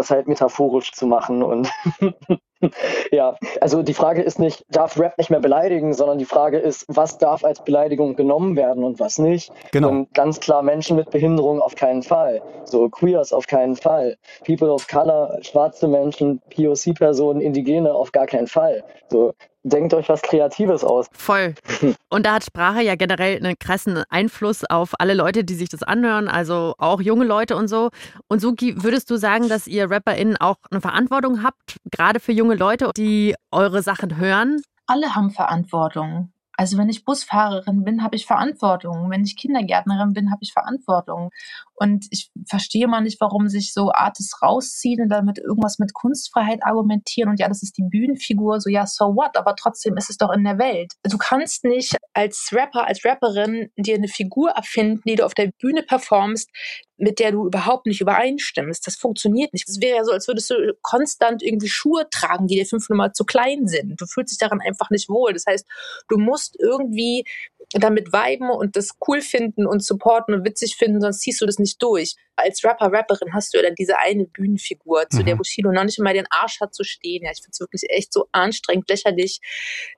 das 0.01 0.11
halt 0.11 0.29
metaphorisch 0.29 0.93
zu 0.93 1.07
machen 1.07 1.43
und 1.43 1.71
ja, 3.13 3.37
also 3.61 3.83
die 3.83 3.95
Frage 3.95 4.23
ist 4.23 4.39
nicht, 4.39 4.65
darf 4.71 4.99
Rap 4.99 5.17
nicht 5.19 5.31
mehr 5.31 5.41
beleidigen, 5.41 5.93
sondern 5.93 6.19
die 6.19 6.25
Frage 6.25 6.59
ist, 6.59 6.85
was 6.89 7.19
darf 7.19 7.45
als 7.45 7.63
Beleidigung 7.65 8.17
genommen 8.17 8.57
werden 8.57 8.85
und 8.85 8.99
was 8.99 9.19
nicht. 9.19 9.53
Genau. 9.73 9.89
Und 9.91 10.15
ganz 10.15 10.41
klar 10.41 10.63
Menschen 10.63 10.97
mit 10.97 11.11
Behinderung 11.11 11.61
auf 11.61 11.75
keinen 11.75 12.03
Fall. 12.03 12.43
So 12.65 12.89
Queers 12.89 13.33
auf 13.33 13.47
keinen 13.47 13.77
Fall. 13.77 14.17
People 14.45 14.73
of 14.73 14.89
Color, 14.89 15.39
schwarze 15.43 15.89
Menschen, 15.89 16.41
POC-Personen, 16.55 17.41
Indigene 17.41 17.93
auf 17.93 18.13
gar 18.13 18.27
keinen 18.27 18.47
Fall. 18.47 18.85
So 19.09 19.35
denkt 19.63 19.95
euch 19.95 20.09
was 20.09 20.23
Kreatives 20.23 20.85
aus. 20.85 21.07
Voll. 21.13 21.55
Und 22.09 22.27
da 22.27 22.35
hat 22.35 22.45
Sprache 22.45 22.83
ja 22.83 22.95
generell 22.95 23.37
einen 23.37 23.59
krassen 23.59 24.03
Einfluss 24.09 24.65
auf 24.65 24.93
alle 24.99 25.15
Leute, 25.15 25.45
die 25.45 25.55
sich 25.55 25.69
das 25.69 25.83
anhören, 25.83 26.29
also 26.29 26.75
auch 26.79 27.01
junge 27.01 27.25
Leute 27.25 27.57
und 27.57 27.69
so. 27.69 27.91
Und 28.29 28.41
Suki, 28.41 28.83
würdest 28.83 29.11
du 29.11 29.17
sagen, 29.17 29.49
dass 29.49 29.67
ihr 29.67 29.91
RapperInnen 29.91 30.37
auch 30.37 30.57
eine 30.71 30.81
Verantwortung 30.81 31.43
habt, 31.43 31.77
gerade 31.91 32.21
für 32.21 32.33
junge 32.33 32.55
Leute, 32.55 32.91
die 32.97 33.35
eure 33.51 33.83
Sachen 33.83 34.17
hören? 34.17 34.63
Alle 34.87 35.15
haben 35.15 35.31
Verantwortung. 35.31 36.33
Also 36.61 36.77
wenn 36.77 36.91
ich 36.91 37.07
Busfahrerin 37.07 37.85
bin, 37.85 38.03
habe 38.03 38.17
ich 38.17 38.27
Verantwortung. 38.27 39.11
Wenn 39.11 39.25
ich 39.25 39.35
Kindergärtnerin 39.35 40.13
bin, 40.13 40.31
habe 40.31 40.43
ich 40.43 40.53
Verantwortung. 40.53 41.31
Und 41.81 42.07
ich 42.11 42.31
verstehe 42.47 42.87
mal 42.89 43.01
nicht, 43.01 43.21
warum 43.23 43.49
sich 43.49 43.73
so 43.73 43.91
Artists 43.91 44.43
rausziehen 44.43 45.01
und 45.01 45.09
damit 45.09 45.39
irgendwas 45.39 45.79
mit 45.79 45.95
Kunstfreiheit 45.95 46.63
argumentieren. 46.63 47.31
Und 47.31 47.41
ja, 47.41 47.49
das 47.49 47.63
ist 47.63 47.79
die 47.79 47.89
Bühnenfigur, 47.89 48.61
so 48.61 48.69
ja, 48.69 48.87
so 48.87 49.17
what? 49.17 49.39
Aber 49.39 49.57
trotzdem 49.57 49.97
ist 49.97 50.11
es 50.11 50.19
doch 50.19 50.31
in 50.31 50.45
der 50.45 50.59
Welt. 50.59 50.93
Du 51.05 51.17
kannst 51.17 51.65
nicht 51.65 51.97
als 52.13 52.51
Rapper, 52.53 52.87
als 52.87 53.03
Rapperin 53.03 53.71
dir 53.79 53.95
eine 53.95 54.09
Figur 54.09 54.51
erfinden, 54.51 55.01
die 55.07 55.15
du 55.15 55.25
auf 55.25 55.33
der 55.33 55.53
Bühne 55.59 55.83
performst, 55.83 56.51
mit 56.99 57.19
der 57.19 57.33
du 57.33 57.47
überhaupt 57.47 57.87
nicht 57.87 58.03
übereinstimmst. 58.03 58.87
Das 58.87 58.97
funktioniert 58.97 59.55
nicht. 59.55 59.67
Das 59.67 59.81
wäre 59.81 59.97
ja 59.97 60.05
so, 60.05 60.13
als 60.13 60.29
würdest 60.29 60.51
du 60.51 60.77
konstant 60.83 61.43
irgendwie 61.43 61.69
Schuhe 61.69 62.09
tragen, 62.11 62.47
die 62.47 62.57
dir 62.57 62.67
fünf 62.67 62.91
Nummer 62.91 63.15
zu 63.15 63.25
klein 63.25 63.67
sind. 63.67 63.99
Du 63.99 64.05
fühlst 64.05 64.33
dich 64.33 64.39
daran 64.39 64.61
einfach 64.61 64.91
nicht 64.91 65.09
wohl. 65.09 65.33
Das 65.33 65.47
heißt, 65.47 65.67
du 66.11 66.19
musst 66.19 66.57
irgendwie 66.61 67.25
damit 67.73 68.13
viben 68.13 68.51
und 68.51 68.75
das 68.75 68.91
cool 69.07 69.21
finden 69.21 69.65
und 69.65 69.85
supporten 69.85 70.35
und 70.35 70.45
witzig 70.45 70.77
finden, 70.77 71.01
sonst 71.01 71.21
ziehst 71.21 71.41
du 71.41 71.47
das 71.47 71.59
nicht 71.59 71.81
durch. 71.81 72.17
Als 72.35 72.65
Rapper, 72.65 72.93
Rapperin 72.93 73.33
hast 73.33 73.53
du 73.53 73.59
ja 73.59 73.63
dann 73.63 73.75
diese 73.77 73.99
eine 73.99 74.25
Bühnenfigur, 74.25 75.09
zu 75.09 75.21
mhm. 75.21 75.27
der 75.27 75.37
Bushido 75.37 75.71
noch 75.71 75.85
nicht 75.85 76.01
mal 76.01 76.15
den 76.15 76.27
Arsch 76.31 76.61
hat 76.61 76.75
zu 76.75 76.83
stehen. 76.83 77.23
Ja, 77.25 77.31
ich 77.31 77.39
finde 77.39 77.51
es 77.53 77.61
wirklich 77.61 77.83
echt 77.89 78.13
so 78.13 78.27
anstrengend, 78.33 78.89
lächerlich, 78.89 79.41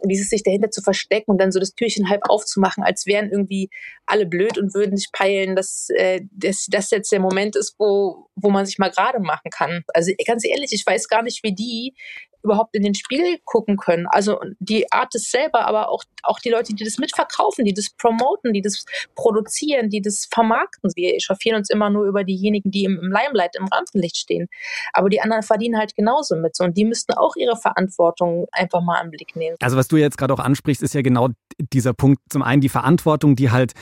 dieses 0.05 0.29
sich 0.29 0.43
dahinter 0.43 0.71
zu 0.71 0.83
verstecken 0.83 1.31
und 1.31 1.39
dann 1.41 1.53
so 1.53 1.61
das 1.61 1.75
Türchen 1.75 2.11
halb 2.11 2.23
aufzumachen, 2.29 2.83
als 2.83 3.07
wären 3.07 3.31
irgendwie 3.31 3.71
alle 4.05 4.27
blöd 4.27 4.59
und 4.59 4.75
würden 4.75 4.95
nicht 4.95 5.13
peilen, 5.13 5.57
dass, 5.57 5.89
äh, 5.95 6.21
dass 6.31 6.67
das 6.69 6.91
jetzt 6.91 7.11
der 7.11 7.21
Moment 7.21 7.57
ist, 7.57 7.77
wo, 7.79 8.29
wo 8.35 8.51
man 8.51 8.67
sich 8.67 8.79
mal 8.79 8.91
gerade 8.91 9.21
machen 9.21 9.51
kann. 9.51 9.83
Also 9.95 10.13
ganz 10.27 10.45
ehrlich, 10.45 10.73
ich 10.73 10.85
weiß 10.85 11.09
gar 11.09 11.23
nicht, 11.23 11.43
wie 11.43 11.55
die 11.55 11.95
überhaupt 12.43 12.75
in 12.75 12.83
den 12.83 12.95
Spiegel 12.95 13.39
gucken 13.45 13.77
können. 13.77 14.07
Also 14.09 14.39
die 14.59 14.91
Artists 14.93 15.31
selber, 15.31 15.67
aber 15.67 15.89
auch, 15.89 16.05
auch 16.23 16.39
die 16.39 16.51
Leute, 16.51 16.75
die 16.75 16.85
das 16.85 16.99
mitverkaufen, 16.99 17.65
die 17.65 17.75
das 17.75 17.91
promoten, 17.91 18.53
die 18.53 18.63
das 18.63 18.85
produzieren, 19.15 19.91
die 19.91 20.01
das 20.01 20.29
vermarkten. 20.31 20.91
Wir 20.95 21.15
echauffieren 21.15 21.59
uns 21.59 21.71
immer 21.71 21.91
nur 21.91 22.07
über 22.07 22.25
diejenigen, 22.25 22.71
die 22.71 22.85
im, 22.85 22.99
im 22.99 23.13
Limelight, 23.13 23.57
im 23.57 23.67
Rampenlicht 23.67 24.17
stehen. 24.17 24.49
Aber 24.93 25.09
die 25.09 25.21
anderen 25.21 25.43
verdienen 25.43 25.79
halt 25.79 25.95
genauso 25.95 26.37
mit. 26.37 26.59
Und 26.61 26.77
die 26.77 26.85
müssten 26.85 27.15
auch 27.15 27.37
ihre 27.37 27.57
Verantwortung 27.57 28.47
einfach 28.53 28.83
mal 28.83 29.03
im 29.03 29.11
Blick 29.11 29.37
nehmen. 29.37 29.57
Also 29.61 29.77
was 29.77 29.89
du 29.89 29.97
jetzt 29.97 30.19
gerade 30.19 30.35
auch 30.35 30.41
ansprichst, 30.41 30.83
ist 30.83 30.95
ja 30.95 31.03
genau 31.03 31.29
dieser 31.59 31.95
Punkt. 31.95 32.21
Zum 32.31 32.43
einen 32.43 32.61
die 32.61 32.69
Verantwortung, 32.69 33.37
die 33.37 33.51
halt 33.51 33.73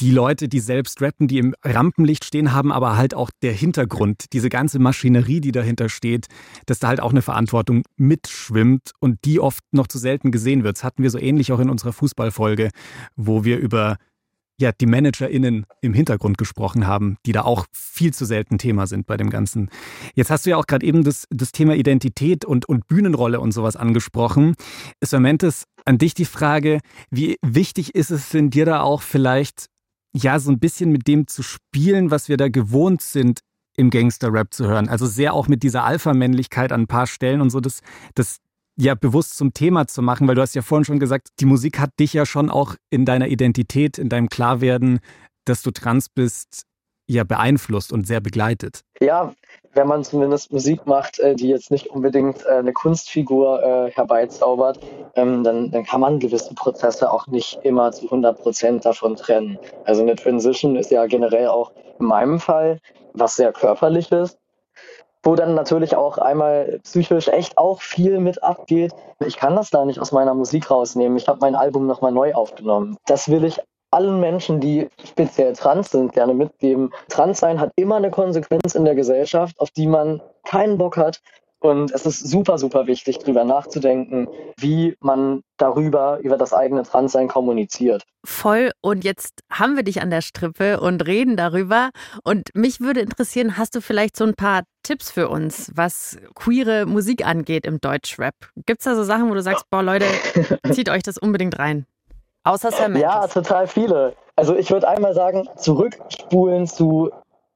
die 0.00 0.10
Leute, 0.10 0.48
die 0.48 0.60
selbst 0.60 1.02
rappen, 1.02 1.28
die 1.28 1.38
im 1.38 1.54
Rampenlicht 1.62 2.24
stehen, 2.24 2.52
haben 2.52 2.72
aber 2.72 2.96
halt 2.96 3.14
auch 3.14 3.30
der 3.42 3.52
Hintergrund, 3.52 4.32
diese 4.32 4.48
ganze 4.48 4.78
Maschinerie, 4.78 5.40
die 5.40 5.52
dahinter 5.52 5.88
steht, 5.88 6.26
dass 6.66 6.78
da 6.78 6.88
halt 6.88 7.00
auch 7.00 7.10
eine 7.10 7.22
Verantwortung 7.22 7.82
mitschwimmt 7.96 8.92
und 9.00 9.24
die 9.24 9.40
oft 9.40 9.62
noch 9.72 9.86
zu 9.86 9.98
selten 9.98 10.30
gesehen 10.30 10.64
wird. 10.64 10.78
Das 10.78 10.84
hatten 10.84 11.02
wir 11.02 11.10
so 11.10 11.18
ähnlich 11.18 11.52
auch 11.52 11.60
in 11.60 11.70
unserer 11.70 11.92
Fußballfolge, 11.92 12.70
wo 13.16 13.44
wir 13.44 13.58
über 13.58 13.98
ja, 14.60 14.72
die 14.72 14.86
ManagerInnen 14.86 15.64
im 15.80 15.94
Hintergrund 15.94 16.36
gesprochen 16.36 16.86
haben, 16.86 17.16
die 17.24 17.32
da 17.32 17.42
auch 17.42 17.64
viel 17.72 18.12
zu 18.12 18.26
selten 18.26 18.58
Thema 18.58 18.86
sind 18.86 19.06
bei 19.06 19.16
dem 19.16 19.30
Ganzen. 19.30 19.70
Jetzt 20.14 20.30
hast 20.30 20.44
du 20.44 20.50
ja 20.50 20.58
auch 20.58 20.66
gerade 20.66 20.84
eben 20.84 21.02
das, 21.02 21.26
das 21.30 21.50
Thema 21.50 21.74
Identität 21.74 22.44
und, 22.44 22.68
und 22.68 22.86
Bühnenrolle 22.86 23.40
und 23.40 23.52
sowas 23.52 23.74
angesprochen. 23.76 24.54
Samantha, 25.02 25.48
an 25.86 25.96
dich 25.96 26.12
die 26.12 26.26
Frage, 26.26 26.80
wie 27.10 27.36
wichtig 27.42 27.94
ist 27.94 28.10
es 28.10 28.28
denn 28.28 28.50
dir 28.50 28.66
da 28.66 28.82
auch 28.82 29.00
vielleicht 29.00 29.69
ja, 30.12 30.38
so 30.38 30.50
ein 30.50 30.58
bisschen 30.58 30.90
mit 30.90 31.06
dem 31.06 31.26
zu 31.26 31.42
spielen, 31.42 32.10
was 32.10 32.28
wir 32.28 32.36
da 32.36 32.48
gewohnt 32.48 33.02
sind, 33.02 33.40
im 33.76 33.90
Gangster-Rap 33.90 34.52
zu 34.52 34.66
hören. 34.66 34.88
Also 34.88 35.06
sehr 35.06 35.34
auch 35.34 35.48
mit 35.48 35.62
dieser 35.62 35.84
Alpha-Männlichkeit 35.84 36.72
an 36.72 36.82
ein 36.82 36.86
paar 36.86 37.06
Stellen 37.06 37.40
und 37.40 37.50
so, 37.50 37.60
das, 37.60 37.80
das 38.14 38.38
ja 38.76 38.94
bewusst 38.94 39.36
zum 39.36 39.52
Thema 39.52 39.86
zu 39.86 40.02
machen, 40.02 40.26
weil 40.26 40.34
du 40.34 40.42
hast 40.42 40.54
ja 40.54 40.62
vorhin 40.62 40.84
schon 40.84 40.98
gesagt, 40.98 41.28
die 41.38 41.46
Musik 41.46 41.78
hat 41.78 41.90
dich 41.98 42.12
ja 42.12 42.26
schon 42.26 42.50
auch 42.50 42.74
in 42.90 43.04
deiner 43.04 43.28
Identität, 43.28 43.98
in 43.98 44.08
deinem 44.08 44.28
Klarwerden, 44.28 45.00
dass 45.44 45.62
du 45.62 45.70
trans 45.70 46.08
bist, 46.08 46.62
ja 47.14 47.24
beeinflusst 47.24 47.92
und 47.92 48.06
sehr 48.06 48.20
begleitet. 48.20 48.82
Ja, 49.00 49.32
wenn 49.74 49.86
man 49.86 50.04
zumindest 50.04 50.52
Musik 50.52 50.86
macht, 50.86 51.18
äh, 51.20 51.34
die 51.34 51.48
jetzt 51.48 51.70
nicht 51.70 51.88
unbedingt 51.88 52.44
äh, 52.44 52.56
eine 52.56 52.72
Kunstfigur 52.72 53.62
äh, 53.62 53.90
herbeizaubert, 53.90 54.80
ähm, 55.14 55.44
dann, 55.44 55.70
dann 55.70 55.84
kann 55.84 56.00
man 56.00 56.18
gewisse 56.18 56.54
Prozesse 56.54 57.10
auch 57.10 57.26
nicht 57.26 57.60
immer 57.62 57.92
zu 57.92 58.06
100 58.06 58.40
Prozent 58.40 58.84
davon 58.84 59.16
trennen. 59.16 59.58
Also 59.84 60.02
eine 60.02 60.16
Transition 60.16 60.76
ist 60.76 60.90
ja 60.90 61.06
generell 61.06 61.48
auch 61.48 61.72
in 61.98 62.06
meinem 62.06 62.40
Fall 62.40 62.80
was 63.12 63.36
sehr 63.36 63.52
körperliches, 63.52 64.38
wo 65.22 65.34
dann 65.34 65.54
natürlich 65.54 65.96
auch 65.96 66.18
einmal 66.18 66.80
psychisch 66.82 67.28
echt 67.28 67.58
auch 67.58 67.80
viel 67.82 68.18
mit 68.18 68.42
abgeht. 68.42 68.92
Ich 69.24 69.36
kann 69.36 69.56
das 69.56 69.70
da 69.70 69.84
nicht 69.84 70.00
aus 70.00 70.12
meiner 70.12 70.34
Musik 70.34 70.70
rausnehmen. 70.70 71.18
Ich 71.18 71.28
habe 71.28 71.38
mein 71.40 71.54
Album 71.54 71.86
nochmal 71.86 72.12
neu 72.12 72.34
aufgenommen. 72.34 72.96
Das 73.06 73.28
will 73.28 73.44
ich 73.44 73.60
allen 73.90 74.20
Menschen, 74.20 74.60
die 74.60 74.88
speziell 75.04 75.52
trans 75.54 75.90
sind, 75.90 76.12
gerne 76.12 76.34
mitgeben. 76.34 76.90
Transsein 77.08 77.60
hat 77.60 77.72
immer 77.76 77.96
eine 77.96 78.10
Konsequenz 78.10 78.74
in 78.74 78.84
der 78.84 78.94
Gesellschaft, 78.94 79.58
auf 79.60 79.70
die 79.70 79.86
man 79.86 80.20
keinen 80.44 80.78
Bock 80.78 80.96
hat. 80.96 81.20
Und 81.62 81.92
es 81.92 82.06
ist 82.06 82.26
super, 82.26 82.56
super 82.56 82.86
wichtig, 82.86 83.18
darüber 83.18 83.44
nachzudenken, 83.44 84.28
wie 84.56 84.96
man 85.00 85.42
darüber, 85.58 86.18
über 86.22 86.38
das 86.38 86.54
eigene 86.54 86.84
Transsein 86.84 87.28
kommuniziert. 87.28 88.06
Voll. 88.24 88.70
Und 88.80 89.04
jetzt 89.04 89.40
haben 89.52 89.76
wir 89.76 89.82
dich 89.82 90.00
an 90.00 90.08
der 90.08 90.22
Strippe 90.22 90.80
und 90.80 91.06
reden 91.06 91.36
darüber. 91.36 91.90
Und 92.24 92.48
mich 92.54 92.80
würde 92.80 93.00
interessieren, 93.00 93.58
hast 93.58 93.74
du 93.74 93.82
vielleicht 93.82 94.16
so 94.16 94.24
ein 94.24 94.34
paar 94.34 94.62
Tipps 94.82 95.10
für 95.10 95.28
uns, 95.28 95.70
was 95.74 96.16
queere 96.34 96.86
Musik 96.86 97.26
angeht 97.26 97.66
im 97.66 97.78
Deutschrap? 97.78 98.34
Gibt 98.64 98.80
es 98.80 98.86
da 98.86 98.96
so 98.96 99.04
Sachen, 99.04 99.28
wo 99.28 99.34
du 99.34 99.42
sagst, 99.42 99.68
boah, 99.68 99.82
Leute, 99.82 100.06
zieht 100.72 100.88
euch 100.88 101.02
das 101.02 101.18
unbedingt 101.18 101.58
rein? 101.58 101.84
Außer 102.44 102.70
Sam 102.72 102.96
Ja, 102.96 103.26
total 103.26 103.66
viele. 103.66 104.14
Also 104.36 104.56
ich 104.56 104.70
würde 104.70 104.88
einmal 104.88 105.14
sagen, 105.14 105.48
zurückspulen 105.56 106.66
zu 106.66 107.10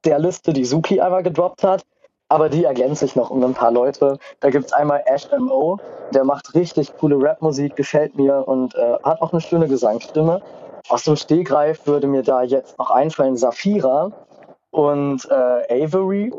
der 0.04 0.18
Liste, 0.18 0.52
die 0.52 0.64
Suki 0.64 1.00
einmal 1.00 1.22
gedroppt 1.22 1.64
hat. 1.64 1.82
Aber 2.28 2.48
die 2.48 2.64
ergänze 2.64 3.04
ich 3.04 3.16
noch 3.16 3.30
um 3.30 3.42
ein 3.44 3.54
paar 3.54 3.70
Leute. 3.70 4.18
Da 4.40 4.50
gibt 4.50 4.66
es 4.66 4.72
einmal 4.72 5.02
Ash 5.06 5.26
M.O., 5.30 5.78
der 6.12 6.24
macht 6.24 6.54
richtig 6.54 6.96
coole 6.96 7.16
Rapmusik, 7.16 7.76
gefällt 7.76 8.16
mir 8.16 8.46
und 8.46 8.74
äh, 8.74 8.94
hat 9.02 9.20
auch 9.20 9.32
eine 9.32 9.40
schöne 9.40 9.68
Gesangsstimme. 9.68 10.42
Aus 10.88 11.04
dem 11.04 11.16
Stegreif 11.16 11.86
würde 11.86 12.06
mir 12.06 12.22
da 12.22 12.42
jetzt 12.42 12.78
noch 12.78 12.90
einfallen 12.90 13.36
Safira 13.36 14.10
und 14.70 15.26
äh, 15.30 15.84
Avery. 15.84 16.32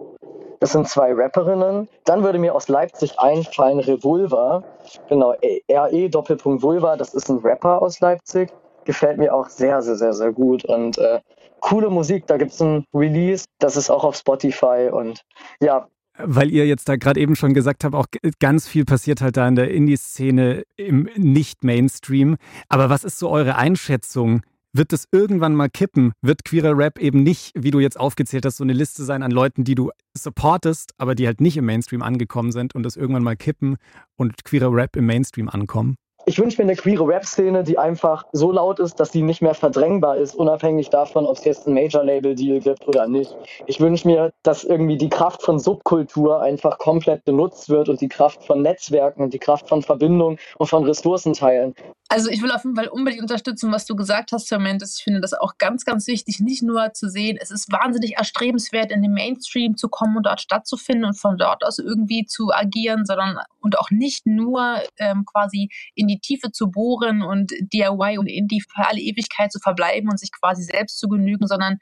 Das 0.60 0.72
sind 0.72 0.88
zwei 0.88 1.14
Rapperinnen. 1.14 1.88
Dann 2.06 2.24
würde 2.24 2.40
mir 2.40 2.56
aus 2.56 2.68
Leipzig 2.68 3.20
einfallen 3.20 3.80
Revolver. 3.80 4.64
Genau, 5.10 5.36
RE 5.72 6.10
Doppelpunkt 6.10 6.64
Vulva, 6.64 6.96
das 6.96 7.14
ist 7.14 7.30
ein 7.30 7.40
Rapper 7.40 7.82
aus 7.82 8.00
Leipzig. 8.00 8.50
Gefällt 8.86 9.18
mir 9.18 9.34
auch 9.34 9.50
sehr, 9.50 9.82
sehr, 9.82 9.96
sehr, 9.96 10.14
sehr 10.14 10.32
gut. 10.32 10.64
Und 10.66 10.98
äh, 10.98 11.20
coole 11.60 11.90
Musik, 11.90 12.28
da 12.28 12.38
gibt 12.38 12.52
es 12.52 12.62
ein 12.62 12.86
Release, 12.94 13.46
das 13.60 13.76
ist 13.76 13.90
auch 13.90 14.04
auf 14.04 14.16
Spotify 14.16 14.90
und 14.92 15.22
ja, 15.60 15.88
weil 16.18 16.50
ihr 16.52 16.66
jetzt 16.66 16.88
da 16.88 16.96
gerade 16.96 17.20
eben 17.20 17.36
schon 17.36 17.54
gesagt 17.54 17.84
habt, 17.84 17.94
auch 17.94 18.06
ganz 18.40 18.68
viel 18.68 18.86
passiert 18.86 19.22
halt 19.22 19.36
da 19.38 19.48
in 19.48 19.56
der 19.56 19.72
Indie-Szene 19.72 20.64
im 20.78 21.10
Nicht-Mainstream. 21.18 22.38
Aber 22.70 22.90
was 22.90 23.04
ist 23.04 23.20
so 23.20 23.30
eure 23.30 23.58
Einschätzung? 23.58 24.42
Wird 24.78 24.92
es 24.92 25.08
irgendwann 25.10 25.56
mal 25.56 25.70
kippen? 25.70 26.12
Wird 26.22 26.44
queerer 26.44 26.78
Rap 26.78 27.00
eben 27.00 27.24
nicht, 27.24 27.54
wie 27.56 27.72
du 27.72 27.80
jetzt 27.80 27.98
aufgezählt 27.98 28.46
hast, 28.46 28.58
so 28.58 28.66
eine 28.66 28.74
Liste 28.74 29.06
sein 29.06 29.24
an 29.24 29.32
Leuten, 29.32 29.64
die 29.64 29.74
du 29.74 29.92
supportest, 30.18 30.92
aber 30.98 31.16
die 31.16 31.28
halt 31.28 31.40
nicht 31.40 31.56
im 31.56 31.64
Mainstream 31.64 32.02
angekommen 32.02 32.52
sind 32.52 32.76
und 32.76 32.86
es 32.86 32.98
irgendwann 32.98 33.24
mal 33.24 33.38
kippen 33.38 33.78
und 34.18 34.44
queerer 34.44 34.74
Rap 34.74 34.98
im 34.98 35.06
Mainstream 35.06 35.48
ankommen? 35.48 35.96
Ich 36.28 36.40
wünsche 36.40 36.62
mir 36.62 36.64
eine 36.64 36.76
queere 36.76 37.08
Rap-Szene, 37.08 37.64
die 37.64 37.78
einfach 37.78 38.26
so 38.34 38.52
laut 38.52 38.80
ist, 38.80 39.00
dass 39.00 39.12
sie 39.12 39.22
nicht 39.22 39.42
mehr 39.42 39.54
verdrängbar 39.54 40.18
ist, 40.18 40.36
unabhängig 40.36 40.90
davon, 40.90 41.26
ob 41.26 41.38
es 41.38 41.46
jetzt 41.46 41.68
einen 41.68 41.76
Major-Label-Deal 41.76 42.60
gibt 42.60 42.86
oder 42.88 43.08
nicht. 43.08 43.34
Ich 43.68 43.80
wünsche 43.80 44.08
mir, 44.08 44.34
dass 44.42 44.64
irgendwie 44.64 44.98
die 44.98 45.10
Kraft 45.10 45.44
von 45.44 45.60
Subkultur 45.60 46.42
einfach 46.42 46.80
komplett 46.80 47.24
benutzt 47.24 47.70
wird 47.70 47.88
und 47.88 48.02
die 48.02 48.10
Kraft 48.10 48.44
von 48.44 48.62
Netzwerken 48.64 49.22
und 49.24 49.34
die 49.34 49.40
Kraft 49.40 49.70
von 49.70 49.84
Verbindung 49.84 50.38
und 50.58 50.68
von 50.68 50.84
Ressourcenteilen. 50.84 51.76
Also 52.08 52.30
ich 52.30 52.42
will 52.44 52.52
auf 52.52 52.64
jeden 52.64 52.76
Fall 52.76 52.88
unbedingt 52.88 53.24
unterstützen, 53.24 53.72
was 53.72 53.88
du 53.88 53.96
gesagt 53.96 54.32
hast, 54.32 54.48
Fermentis. 54.48 54.98
Ich 55.00 55.04
finde 55.04 55.22
das 55.22 55.34
auch 55.34 55.58
ganz, 55.58 55.86
ganz 55.86 56.06
wichtig, 56.06 56.40
nicht 56.40 56.62
nur 56.62 56.94
zu 56.94 57.10
sehen, 57.10 57.38
es 57.42 57.50
ist 57.50 57.72
wahnsinnig 57.72 58.18
erstrebenswert, 58.18 58.92
in 58.92 59.02
den 59.02 59.12
Mainstream 59.12 59.76
zu 59.76 59.90
kommen 59.90 60.16
und 60.16 60.28
dort 60.28 60.40
stattzufinden 60.40 61.06
und 61.06 61.20
von 61.20 61.38
dort 61.38 61.64
aus 61.64 61.80
irgendwie 61.80 62.26
zu 62.26 62.52
agieren, 62.54 63.06
sondern 63.06 63.40
und 63.60 63.80
auch 63.80 63.90
nicht 63.90 64.28
nur 64.28 64.82
ähm, 64.98 65.26
quasi 65.26 65.70
in 65.96 66.08
die 66.08 66.20
Tiefe 66.20 66.52
zu 66.52 66.70
bohren 66.70 67.24
und 67.24 67.52
DIY 67.74 68.20
und 68.20 68.28
Indie 68.28 68.62
für 68.62 68.86
alle 68.86 69.00
Ewigkeit 69.00 69.52
zu 69.52 69.60
verbleiben 69.60 70.10
und 70.10 70.20
sich 70.20 70.32
quasi 70.32 70.62
selbst 70.62 71.00
zu 71.00 71.08
genügen, 71.08 71.48
sondern 71.48 71.80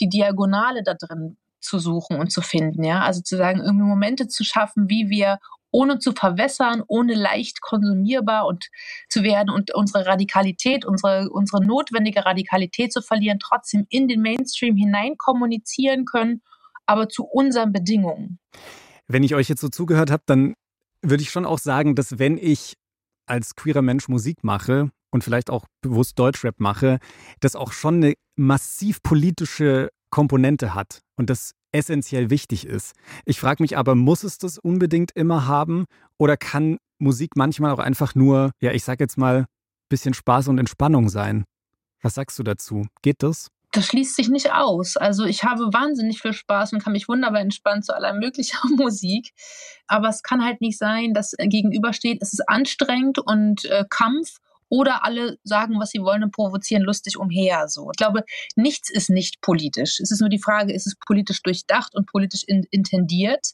die 0.00 0.10
Diagonale 0.10 0.82
da 0.84 0.92
drin 0.94 1.38
zu 1.62 1.78
suchen 1.78 2.18
und 2.18 2.30
zu 2.30 2.42
finden, 2.42 2.84
ja. 2.84 3.00
Also 3.00 3.22
zu 3.22 3.36
sagen, 3.36 3.60
irgendwie 3.60 3.84
Momente 3.84 4.28
zu 4.28 4.44
schaffen, 4.44 4.88
wie 4.88 5.08
wir 5.08 5.38
ohne 5.72 5.98
zu 5.98 6.12
verwässern, 6.12 6.82
ohne 6.86 7.14
leicht 7.14 7.62
konsumierbar 7.62 8.46
und 8.46 8.68
zu 9.08 9.22
werden 9.22 9.50
und 9.50 9.74
unsere 9.74 10.06
Radikalität, 10.06 10.84
unsere, 10.84 11.30
unsere 11.30 11.64
notwendige 11.64 12.24
Radikalität 12.24 12.92
zu 12.92 13.00
verlieren, 13.00 13.38
trotzdem 13.40 13.86
in 13.88 14.06
den 14.06 14.20
Mainstream 14.20 14.76
hinein 14.76 15.16
kommunizieren 15.16 16.04
können, 16.04 16.42
aber 16.86 17.08
zu 17.08 17.24
unseren 17.24 17.72
Bedingungen. 17.72 18.38
Wenn 19.08 19.22
ich 19.22 19.34
euch 19.34 19.48
jetzt 19.48 19.62
so 19.62 19.68
zugehört 19.68 20.10
habe, 20.10 20.22
dann 20.26 20.54
würde 21.00 21.22
ich 21.22 21.30
schon 21.30 21.46
auch 21.46 21.58
sagen, 21.58 21.94
dass 21.96 22.18
wenn 22.18 22.36
ich 22.38 22.74
als 23.26 23.54
queerer 23.54 23.82
Mensch 23.82 24.08
Musik 24.08 24.44
mache 24.44 24.90
und 25.10 25.24
vielleicht 25.24 25.50
auch 25.50 25.66
bewusst 25.80 26.18
Deutschrap 26.18 26.60
mache, 26.60 26.98
das 27.40 27.56
auch 27.56 27.72
schon 27.72 27.96
eine 27.96 28.14
massiv 28.36 29.02
politische 29.02 29.90
Komponente 30.12 30.74
hat 30.74 31.02
und 31.16 31.28
das 31.28 31.54
essentiell 31.72 32.30
wichtig 32.30 32.66
ist. 32.66 32.94
Ich 33.24 33.40
frage 33.40 33.62
mich 33.62 33.76
aber, 33.76 33.96
muss 33.96 34.22
es 34.22 34.38
das 34.38 34.58
unbedingt 34.58 35.10
immer 35.12 35.48
haben 35.48 35.86
oder 36.18 36.36
kann 36.36 36.78
Musik 36.98 37.30
manchmal 37.34 37.72
auch 37.72 37.80
einfach 37.80 38.14
nur, 38.14 38.52
ja, 38.60 38.70
ich 38.70 38.84
sag 38.84 39.00
jetzt 39.00 39.18
mal, 39.18 39.46
bisschen 39.88 40.14
Spaß 40.14 40.48
und 40.48 40.58
Entspannung 40.58 41.08
sein? 41.08 41.44
Was 42.00 42.14
sagst 42.14 42.38
du 42.38 42.44
dazu? 42.44 42.86
Geht 43.02 43.22
das? 43.22 43.48
das 43.72 43.86
schließt 43.86 44.14
sich 44.14 44.28
nicht 44.28 44.52
aus. 44.52 44.96
Also 44.96 45.24
ich 45.24 45.44
habe 45.44 45.72
wahnsinnig 45.72 46.20
viel 46.20 46.34
Spaß 46.34 46.74
und 46.74 46.84
kann 46.84 46.92
mich 46.92 47.08
wunderbar 47.08 47.40
entspannen 47.40 47.82
zu 47.82 47.94
aller 47.94 48.12
möglicher 48.12 48.58
Musik. 48.76 49.32
Aber 49.86 50.08
es 50.08 50.22
kann 50.22 50.44
halt 50.44 50.60
nicht 50.60 50.78
sein, 50.78 51.14
dass 51.14 51.32
gegenübersteht, 51.38 52.18
es 52.20 52.34
ist 52.34 52.48
anstrengend 52.48 53.18
und 53.18 53.64
äh, 53.64 53.84
Kampf 53.88 54.36
oder 54.72 55.04
alle 55.04 55.36
sagen, 55.44 55.78
was 55.78 55.90
sie 55.90 56.00
wollen 56.00 56.24
und 56.24 56.32
provozieren 56.32 56.82
lustig 56.82 57.18
umher. 57.18 57.68
So. 57.68 57.90
Ich 57.90 57.98
glaube, 57.98 58.24
nichts 58.56 58.88
ist 58.90 59.10
nicht 59.10 59.42
politisch. 59.42 60.00
Es 60.00 60.10
ist 60.10 60.20
nur 60.20 60.30
die 60.30 60.38
Frage, 60.38 60.72
ist 60.72 60.86
es 60.86 60.96
politisch 61.06 61.42
durchdacht 61.42 61.94
und 61.94 62.06
politisch 62.06 62.42
in, 62.46 62.64
intendiert? 62.70 63.48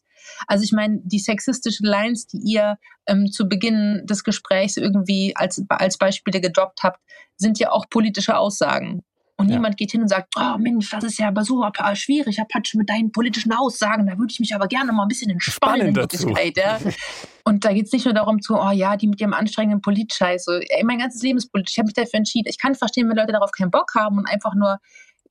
Also 0.46 0.62
ich 0.62 0.70
meine, 0.70 1.00
die 1.02 1.18
sexistischen 1.18 1.84
Lines, 1.84 2.28
die 2.28 2.38
ihr 2.38 2.78
ähm, 3.06 3.32
zu 3.32 3.48
Beginn 3.48 4.02
des 4.04 4.22
Gesprächs 4.22 4.76
irgendwie 4.76 5.34
als, 5.34 5.60
als 5.68 5.98
Beispiele 5.98 6.40
gedroppt 6.40 6.84
habt, 6.84 7.00
sind 7.36 7.58
ja 7.58 7.72
auch 7.72 7.90
politische 7.90 8.36
Aussagen. 8.36 9.02
Und 9.40 9.48
ja. 9.48 9.54
niemand 9.54 9.76
geht 9.76 9.92
hin 9.92 10.02
und 10.02 10.08
sagt, 10.08 10.34
oh 10.36 10.58
Mensch, 10.58 10.90
das 10.90 11.04
ist 11.04 11.18
ja 11.18 11.28
aber 11.28 11.44
so 11.44 11.64
schwierig, 11.94 12.40
Apache, 12.40 12.76
mit 12.76 12.90
deinen 12.90 13.12
politischen 13.12 13.52
Aussagen, 13.52 14.06
da 14.08 14.18
würde 14.18 14.32
ich 14.32 14.40
mich 14.40 14.52
aber 14.52 14.66
gerne 14.66 14.92
mal 14.92 15.02
ein 15.02 15.08
bisschen 15.08 15.30
entspannen 15.30 15.94
Wirklichkeit. 15.94 16.56
Ja. 16.56 16.78
Und 17.44 17.64
da 17.64 17.72
geht 17.72 17.86
es 17.86 17.92
nicht 17.92 18.04
nur 18.04 18.14
darum 18.14 18.42
zu, 18.42 18.56
oh 18.56 18.70
ja, 18.70 18.96
die 18.96 19.06
mit 19.06 19.20
ihrem 19.20 19.32
anstrengenden 19.32 19.80
Politscheiß. 19.80 20.44
So, 20.44 20.52
ey, 20.52 20.82
mein 20.84 20.98
ganzes 20.98 21.22
Leben 21.22 21.38
ist 21.38 21.52
politisch, 21.52 21.74
ich 21.74 21.78
habe 21.78 21.86
mich 21.86 21.94
dafür 21.94 22.18
entschieden. 22.18 22.48
Ich 22.48 22.58
kann 22.58 22.74
verstehen, 22.74 23.08
wenn 23.08 23.16
Leute 23.16 23.32
darauf 23.32 23.52
keinen 23.52 23.70
Bock 23.70 23.92
haben 23.94 24.18
und 24.18 24.26
einfach 24.28 24.54
nur 24.54 24.78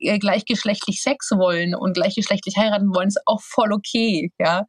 äh, 0.00 0.18
gleichgeschlechtlich 0.18 1.02
Sex 1.02 1.30
wollen 1.32 1.74
und 1.74 1.92
gleichgeschlechtlich 1.92 2.56
heiraten 2.56 2.94
wollen, 2.94 3.08
ist 3.08 3.20
auch 3.26 3.42
voll 3.42 3.72
okay, 3.72 4.32
ja 4.38 4.64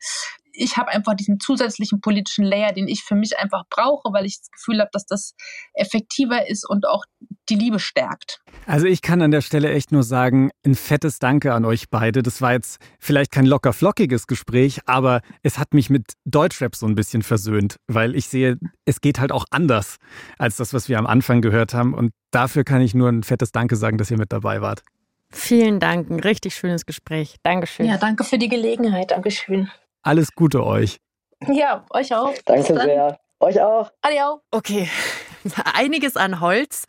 ich 0.60 0.78
habe 0.78 0.90
einfach 0.90 1.14
diesen 1.16 1.40
zusätzlichen 1.40 2.02
politischen 2.02 2.44
Layer, 2.44 2.74
den 2.74 2.88
ich 2.88 3.04
für 3.04 3.16
mich 3.16 3.38
einfach 3.38 3.64
brauche, 3.70 4.14
weil 4.14 4.26
ich 4.26 4.40
das 4.40 4.52
Gefühl 4.52 4.80
habe, 4.80 4.90
dass 4.92 5.06
das 5.06 5.34
effektiver 5.74 6.48
ist 6.48 6.68
und 6.68 6.88
auch 6.88 7.04
die 7.50 7.56
Liebe 7.56 7.80
stärkt. 7.80 8.42
Also 8.66 8.86
ich 8.86 9.02
kann 9.02 9.22
an 9.22 9.32
der 9.32 9.42
Stelle 9.42 9.72
echt 9.72 9.92
nur 9.92 10.04
sagen, 10.04 10.52
ein 10.66 10.76
fettes 10.76 11.20
Danke 11.20 11.54
an 11.54 11.66
euch 11.66 11.90
beide. 11.90 12.22
Das 12.22 12.42
war 12.42 12.54
jetzt 12.54 12.80
vielleicht 13.00 13.32
kein 13.32 13.46
locker 13.46 13.74
flockiges 13.74 14.28
Gespräch, 14.28 14.82
aber 14.86 15.22
es 15.44 15.58
hat 15.58 15.74
mich 15.74 15.90
mit 15.90 16.14
Deutschrap 16.26 16.76
so 16.76 16.86
ein 16.86 16.96
bisschen 16.96 17.24
versöhnt, 17.24 17.78
weil 17.88 18.16
ich 18.16 18.28
sehe, 18.28 18.58
es 18.86 19.02
geht 19.02 19.20
halt 19.20 19.32
auch 19.32 19.46
anders 19.52 19.98
als 20.38 20.58
das, 20.58 20.74
was 20.74 20.90
wir 20.90 21.00
am 21.00 21.08
Anfang 21.08 21.42
gehört 21.42 21.74
haben. 21.74 21.94
Und 21.94 22.12
dafür 22.32 22.64
kann 22.64 22.82
ich 22.82 22.94
nur 22.94 23.10
ein 23.10 23.24
fettes 23.24 23.52
Danke 23.52 23.76
sagen, 23.76 23.98
dass 23.98 24.12
ihr 24.12 24.18
mit 24.18 24.32
dabei 24.32 24.62
wart. 24.62 24.84
Vielen 25.32 25.80
Dank, 25.80 26.10
ein 26.10 26.20
richtig 26.20 26.56
schönes 26.56 26.86
Gespräch. 26.86 27.36
Dankeschön. 27.44 27.86
Ja, 27.86 27.98
danke 27.98 28.24
für 28.24 28.40
die 28.40 28.50
Gelegenheit. 28.50 29.12
Dankeschön. 29.12 29.70
Alles 30.02 30.34
Gute 30.36 30.66
euch. 30.66 31.00
Ja, 31.48 31.86
euch 31.92 32.14
auch. 32.14 32.34
Danke 32.46 32.74
sehr. 32.74 33.20
Euch 33.40 33.62
auch. 33.62 33.92
Adios. 34.02 34.42
Okay, 34.52 34.90
einiges 35.74 36.18
an 36.18 36.42
Holz. 36.42 36.86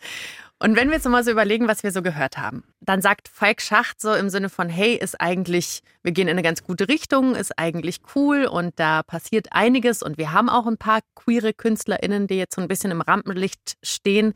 Und 0.62 0.76
wenn 0.76 0.88
wir 0.88 0.96
jetzt 0.96 1.08
mal 1.08 1.24
so 1.24 1.30
überlegen, 1.30 1.68
was 1.68 1.82
wir 1.84 1.90
so 1.90 2.02
gehört 2.02 2.36
haben, 2.36 2.64
dann 2.80 3.00
sagt 3.00 3.28
Falk 3.28 3.62
Schacht 3.62 3.98
so 3.98 4.12
im 4.12 4.28
Sinne 4.28 4.50
von, 4.50 4.68
hey, 4.68 4.94
ist 4.94 5.18
eigentlich, 5.18 5.80
wir 6.02 6.12
gehen 6.12 6.28
in 6.28 6.32
eine 6.32 6.42
ganz 6.42 6.62
gute 6.62 6.86
Richtung, 6.88 7.34
ist 7.34 7.58
eigentlich 7.58 8.00
cool 8.14 8.44
und 8.44 8.78
da 8.78 9.02
passiert 9.02 9.48
einiges 9.52 10.02
und 10.02 10.18
wir 10.18 10.32
haben 10.32 10.50
auch 10.50 10.66
ein 10.66 10.76
paar 10.76 11.00
queere 11.14 11.54
KünstlerInnen, 11.54 12.26
die 12.26 12.36
jetzt 12.36 12.56
so 12.56 12.60
ein 12.60 12.68
bisschen 12.68 12.90
im 12.90 13.00
Rampenlicht 13.00 13.78
stehen. 13.82 14.34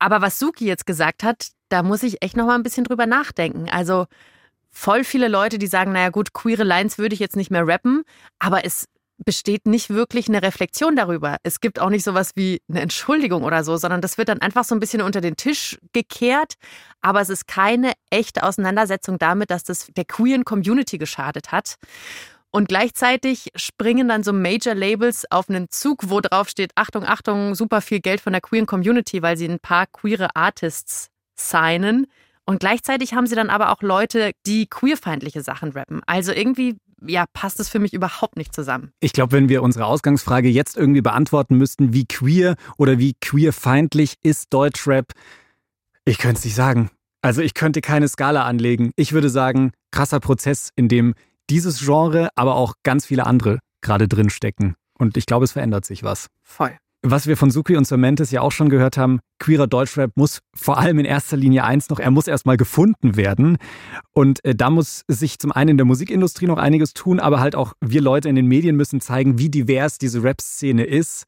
Aber 0.00 0.20
was 0.20 0.40
Suki 0.40 0.66
jetzt 0.66 0.84
gesagt 0.84 1.22
hat, 1.22 1.46
da 1.68 1.84
muss 1.84 2.02
ich 2.02 2.22
echt 2.24 2.36
noch 2.36 2.46
mal 2.46 2.56
ein 2.56 2.64
bisschen 2.64 2.82
drüber 2.82 3.06
nachdenken. 3.06 3.68
Also 3.70 4.06
voll 4.72 5.04
viele 5.04 5.28
Leute, 5.28 5.58
die 5.58 5.66
sagen, 5.66 5.92
naja 5.92 6.10
gut, 6.10 6.32
queere 6.32 6.64
Lines 6.64 6.98
würde 6.98 7.14
ich 7.14 7.20
jetzt 7.20 7.36
nicht 7.36 7.50
mehr 7.50 7.66
rappen, 7.66 8.02
aber 8.38 8.64
es 8.64 8.86
besteht 9.24 9.66
nicht 9.66 9.90
wirklich 9.90 10.28
eine 10.28 10.42
Reflexion 10.42 10.96
darüber. 10.96 11.36
Es 11.42 11.60
gibt 11.60 11.80
auch 11.80 11.90
nicht 11.90 12.04
sowas 12.04 12.32
wie 12.34 12.60
eine 12.68 12.80
Entschuldigung 12.80 13.44
oder 13.44 13.62
so, 13.64 13.76
sondern 13.76 14.00
das 14.00 14.18
wird 14.18 14.28
dann 14.28 14.40
einfach 14.40 14.64
so 14.64 14.74
ein 14.74 14.80
bisschen 14.80 15.02
unter 15.02 15.20
den 15.20 15.36
Tisch 15.36 15.78
gekehrt. 15.92 16.54
Aber 17.00 17.20
es 17.20 17.28
ist 17.28 17.46
keine 17.46 17.92
echte 18.10 18.42
Auseinandersetzung 18.42 19.18
damit, 19.18 19.50
dass 19.50 19.64
das 19.64 19.86
der 19.96 20.04
queeren 20.04 20.44
Community 20.44 20.98
geschadet 20.98 21.52
hat. 21.52 21.76
Und 22.50 22.68
gleichzeitig 22.68 23.48
springen 23.54 24.08
dann 24.08 24.22
so 24.22 24.32
Major 24.32 24.74
Labels 24.74 25.24
auf 25.30 25.48
einen 25.48 25.70
Zug, 25.70 26.10
wo 26.10 26.20
drauf 26.20 26.48
steht, 26.48 26.72
Achtung, 26.74 27.04
Achtung, 27.04 27.54
super 27.54 27.80
viel 27.80 28.00
Geld 28.00 28.20
von 28.20 28.32
der 28.32 28.42
queeren 28.42 28.66
Community, 28.66 29.22
weil 29.22 29.36
sie 29.36 29.48
ein 29.48 29.58
paar 29.58 29.86
queere 29.86 30.36
Artists 30.36 31.08
signen. 31.34 32.06
Und 32.44 32.60
gleichzeitig 32.60 33.14
haben 33.14 33.26
sie 33.26 33.36
dann 33.36 33.50
aber 33.50 33.70
auch 33.70 33.82
Leute, 33.82 34.32
die 34.46 34.66
queerfeindliche 34.66 35.42
Sachen 35.42 35.72
rappen. 35.72 36.00
Also 36.06 36.32
irgendwie 36.32 36.76
ja, 37.06 37.24
passt 37.32 37.60
es 37.60 37.68
für 37.68 37.78
mich 37.78 37.92
überhaupt 37.92 38.36
nicht 38.36 38.54
zusammen. 38.54 38.92
Ich 39.00 39.12
glaube, 39.12 39.32
wenn 39.32 39.48
wir 39.48 39.62
unsere 39.62 39.86
Ausgangsfrage 39.86 40.48
jetzt 40.48 40.76
irgendwie 40.76 41.00
beantworten 41.00 41.56
müssten, 41.56 41.92
wie 41.92 42.06
queer 42.06 42.56
oder 42.76 42.98
wie 42.98 43.14
queerfeindlich 43.20 44.16
ist 44.22 44.52
Deutschrap, 44.52 45.12
ich 46.04 46.18
könnte 46.18 46.38
es 46.38 46.44
nicht 46.44 46.54
sagen. 46.54 46.90
Also 47.22 47.40
ich 47.40 47.54
könnte 47.54 47.80
keine 47.80 48.08
Skala 48.08 48.44
anlegen. 48.44 48.92
Ich 48.96 49.12
würde 49.12 49.30
sagen, 49.30 49.72
krasser 49.92 50.20
Prozess, 50.20 50.70
in 50.74 50.88
dem 50.88 51.14
dieses 51.50 51.80
Genre, 51.80 52.30
aber 52.34 52.56
auch 52.56 52.74
ganz 52.82 53.06
viele 53.06 53.26
andere 53.26 53.60
gerade 53.80 54.08
drin 54.08 54.30
stecken. 54.30 54.74
Und 54.98 55.16
ich 55.16 55.26
glaube, 55.26 55.44
es 55.44 55.52
verändert 55.52 55.84
sich 55.84 56.02
was. 56.02 56.28
Voll. 56.42 56.76
Was 57.04 57.26
wir 57.26 57.36
von 57.36 57.50
Suki 57.50 57.76
und 57.76 57.84
Cementes 57.84 58.30
ja 58.30 58.42
auch 58.42 58.52
schon 58.52 58.68
gehört 58.68 58.96
haben, 58.96 59.18
queerer 59.40 59.66
Deutschrap 59.66 60.12
muss 60.14 60.38
vor 60.54 60.78
allem 60.78 61.00
in 61.00 61.04
erster 61.04 61.36
Linie 61.36 61.64
eins 61.64 61.90
noch, 61.90 61.98
er 61.98 62.12
muss 62.12 62.28
erstmal 62.28 62.56
gefunden 62.56 63.16
werden. 63.16 63.58
Und 64.12 64.44
äh, 64.44 64.54
da 64.54 64.70
muss 64.70 65.02
sich 65.08 65.40
zum 65.40 65.50
einen 65.50 65.70
in 65.70 65.76
der 65.78 65.84
Musikindustrie 65.84 66.46
noch 66.46 66.58
einiges 66.58 66.94
tun, 66.94 67.18
aber 67.18 67.40
halt 67.40 67.56
auch 67.56 67.72
wir 67.80 68.00
Leute 68.00 68.28
in 68.28 68.36
den 68.36 68.46
Medien 68.46 68.76
müssen 68.76 69.00
zeigen, 69.00 69.36
wie 69.36 69.50
divers 69.50 69.98
diese 69.98 70.22
Rap-Szene 70.22 70.84
ist. 70.84 71.24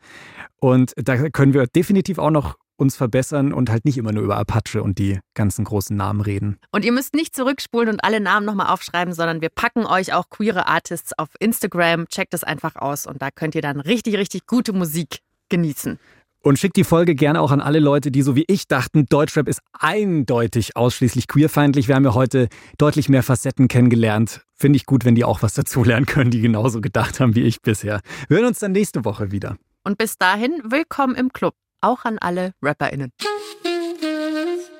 Und 0.61 0.93
da 0.97 1.29
können 1.31 1.55
wir 1.55 1.67
definitiv 1.67 2.19
auch 2.19 2.31
noch 2.31 2.55
uns 2.77 2.95
verbessern 2.95 3.53
und 3.53 3.69
halt 3.69 3.85
nicht 3.85 3.99
immer 3.99 4.13
nur 4.13 4.23
über 4.23 4.37
Apache 4.37 4.81
und 4.81 5.01
die 5.01 5.19
ganzen 5.35 5.65
großen 5.65 5.97
Namen 5.97 6.21
reden. 6.21 6.59
Und 6.71 6.85
ihr 6.85 6.93
müsst 6.93 7.15
nicht 7.15 7.35
zurückspulen 7.35 7.89
und 7.89 8.05
alle 8.05 8.21
Namen 8.21 8.47
nochmal 8.47 8.69
aufschreiben, 8.69 9.13
sondern 9.13 9.41
wir 9.41 9.49
packen 9.49 9.87
euch 9.87 10.13
auch 10.13 10.31
queere 10.31 10.69
Artists 10.69 11.19
auf 11.19 11.31
Instagram. 11.41 12.07
Checkt 12.09 12.33
es 12.35 12.45
einfach 12.45 12.77
aus 12.77 13.07
und 13.07 13.21
da 13.23 13.31
könnt 13.33 13.57
ihr 13.57 13.63
dann 13.63 13.81
richtig, 13.81 14.17
richtig 14.17 14.47
gute 14.47 14.73
Musik 14.73 15.19
genießen. 15.49 15.99
Und 16.45 16.59
schickt 16.59 16.77
die 16.77 16.85
Folge 16.85 17.15
gerne 17.15 17.41
auch 17.41 17.53
an 17.53 17.63
alle 17.63 17.79
Leute, 17.79 18.11
die 18.11 18.21
so 18.21 18.37
wie 18.37 18.45
ich 18.49 18.69
dachten, 18.69 19.07
Deutschrap 19.07 19.49
ist 19.49 19.61
eindeutig 19.73 20.77
ausschließlich 20.77 21.27
queerfeindlich. 21.27 21.89
Wir 21.89 21.95
haben 21.95 22.05
ja 22.05 22.13
heute 22.13 22.49
deutlich 22.77 23.09
mehr 23.09 23.23
Facetten 23.23 23.67
kennengelernt. 23.67 24.43
Finde 24.55 24.77
ich 24.77 24.85
gut, 24.85 25.07
wenn 25.07 25.15
die 25.15 25.25
auch 25.25 25.43
was 25.43 25.55
dazulernen 25.55 26.05
können, 26.05 26.31
die 26.31 26.43
genauso 26.43 26.83
gedacht 26.83 27.19
haben 27.19 27.35
wie 27.35 27.45
ich 27.45 27.63
bisher. 27.63 28.01
Wir 28.29 28.37
hören 28.37 28.49
uns 28.49 28.59
dann 28.59 28.73
nächste 28.73 29.07
Woche 29.07 29.33
wieder. 29.33 29.57
Und 29.85 29.97
bis 29.97 30.19
dahin, 30.19 30.61
willkommen 30.65 31.15
im 31.15 31.33
Club. 31.33 31.55
Auch 31.81 32.05
an 32.05 32.19
alle 32.19 32.53
RapperInnen. 32.63 33.11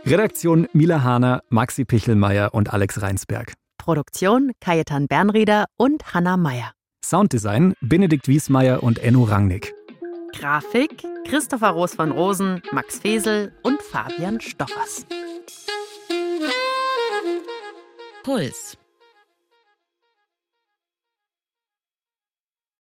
Redaktion 0.05 0.69
Mila 0.75 1.03
Hahner, 1.03 1.43
Maxi 1.49 1.87
Pichelmeier 1.87 2.53
und 2.53 2.75
Alex 2.75 3.01
Reinsberg. 3.01 3.55
Produktion 3.79 4.53
Kajetan 4.61 5.07
Bernrieder 5.09 5.65
und 5.79 6.13
Hanna 6.13 6.37
Meyer. 6.37 6.73
Sounddesign 7.03 7.73
Benedikt 7.81 8.29
Wiesmeier 8.29 8.83
und 8.83 8.99
Enno 8.99 9.25
Rangnick. 9.25 9.75
Grafik 10.39 11.03
Christopher 11.27 11.71
Roos 11.71 11.95
von 11.95 12.11
Rosen, 12.11 12.61
Max 12.73 12.99
Fesel 12.99 13.53
und 13.63 13.81
Fabian 13.81 14.41
Stoffers. 14.41 15.07
Puls 18.23 18.77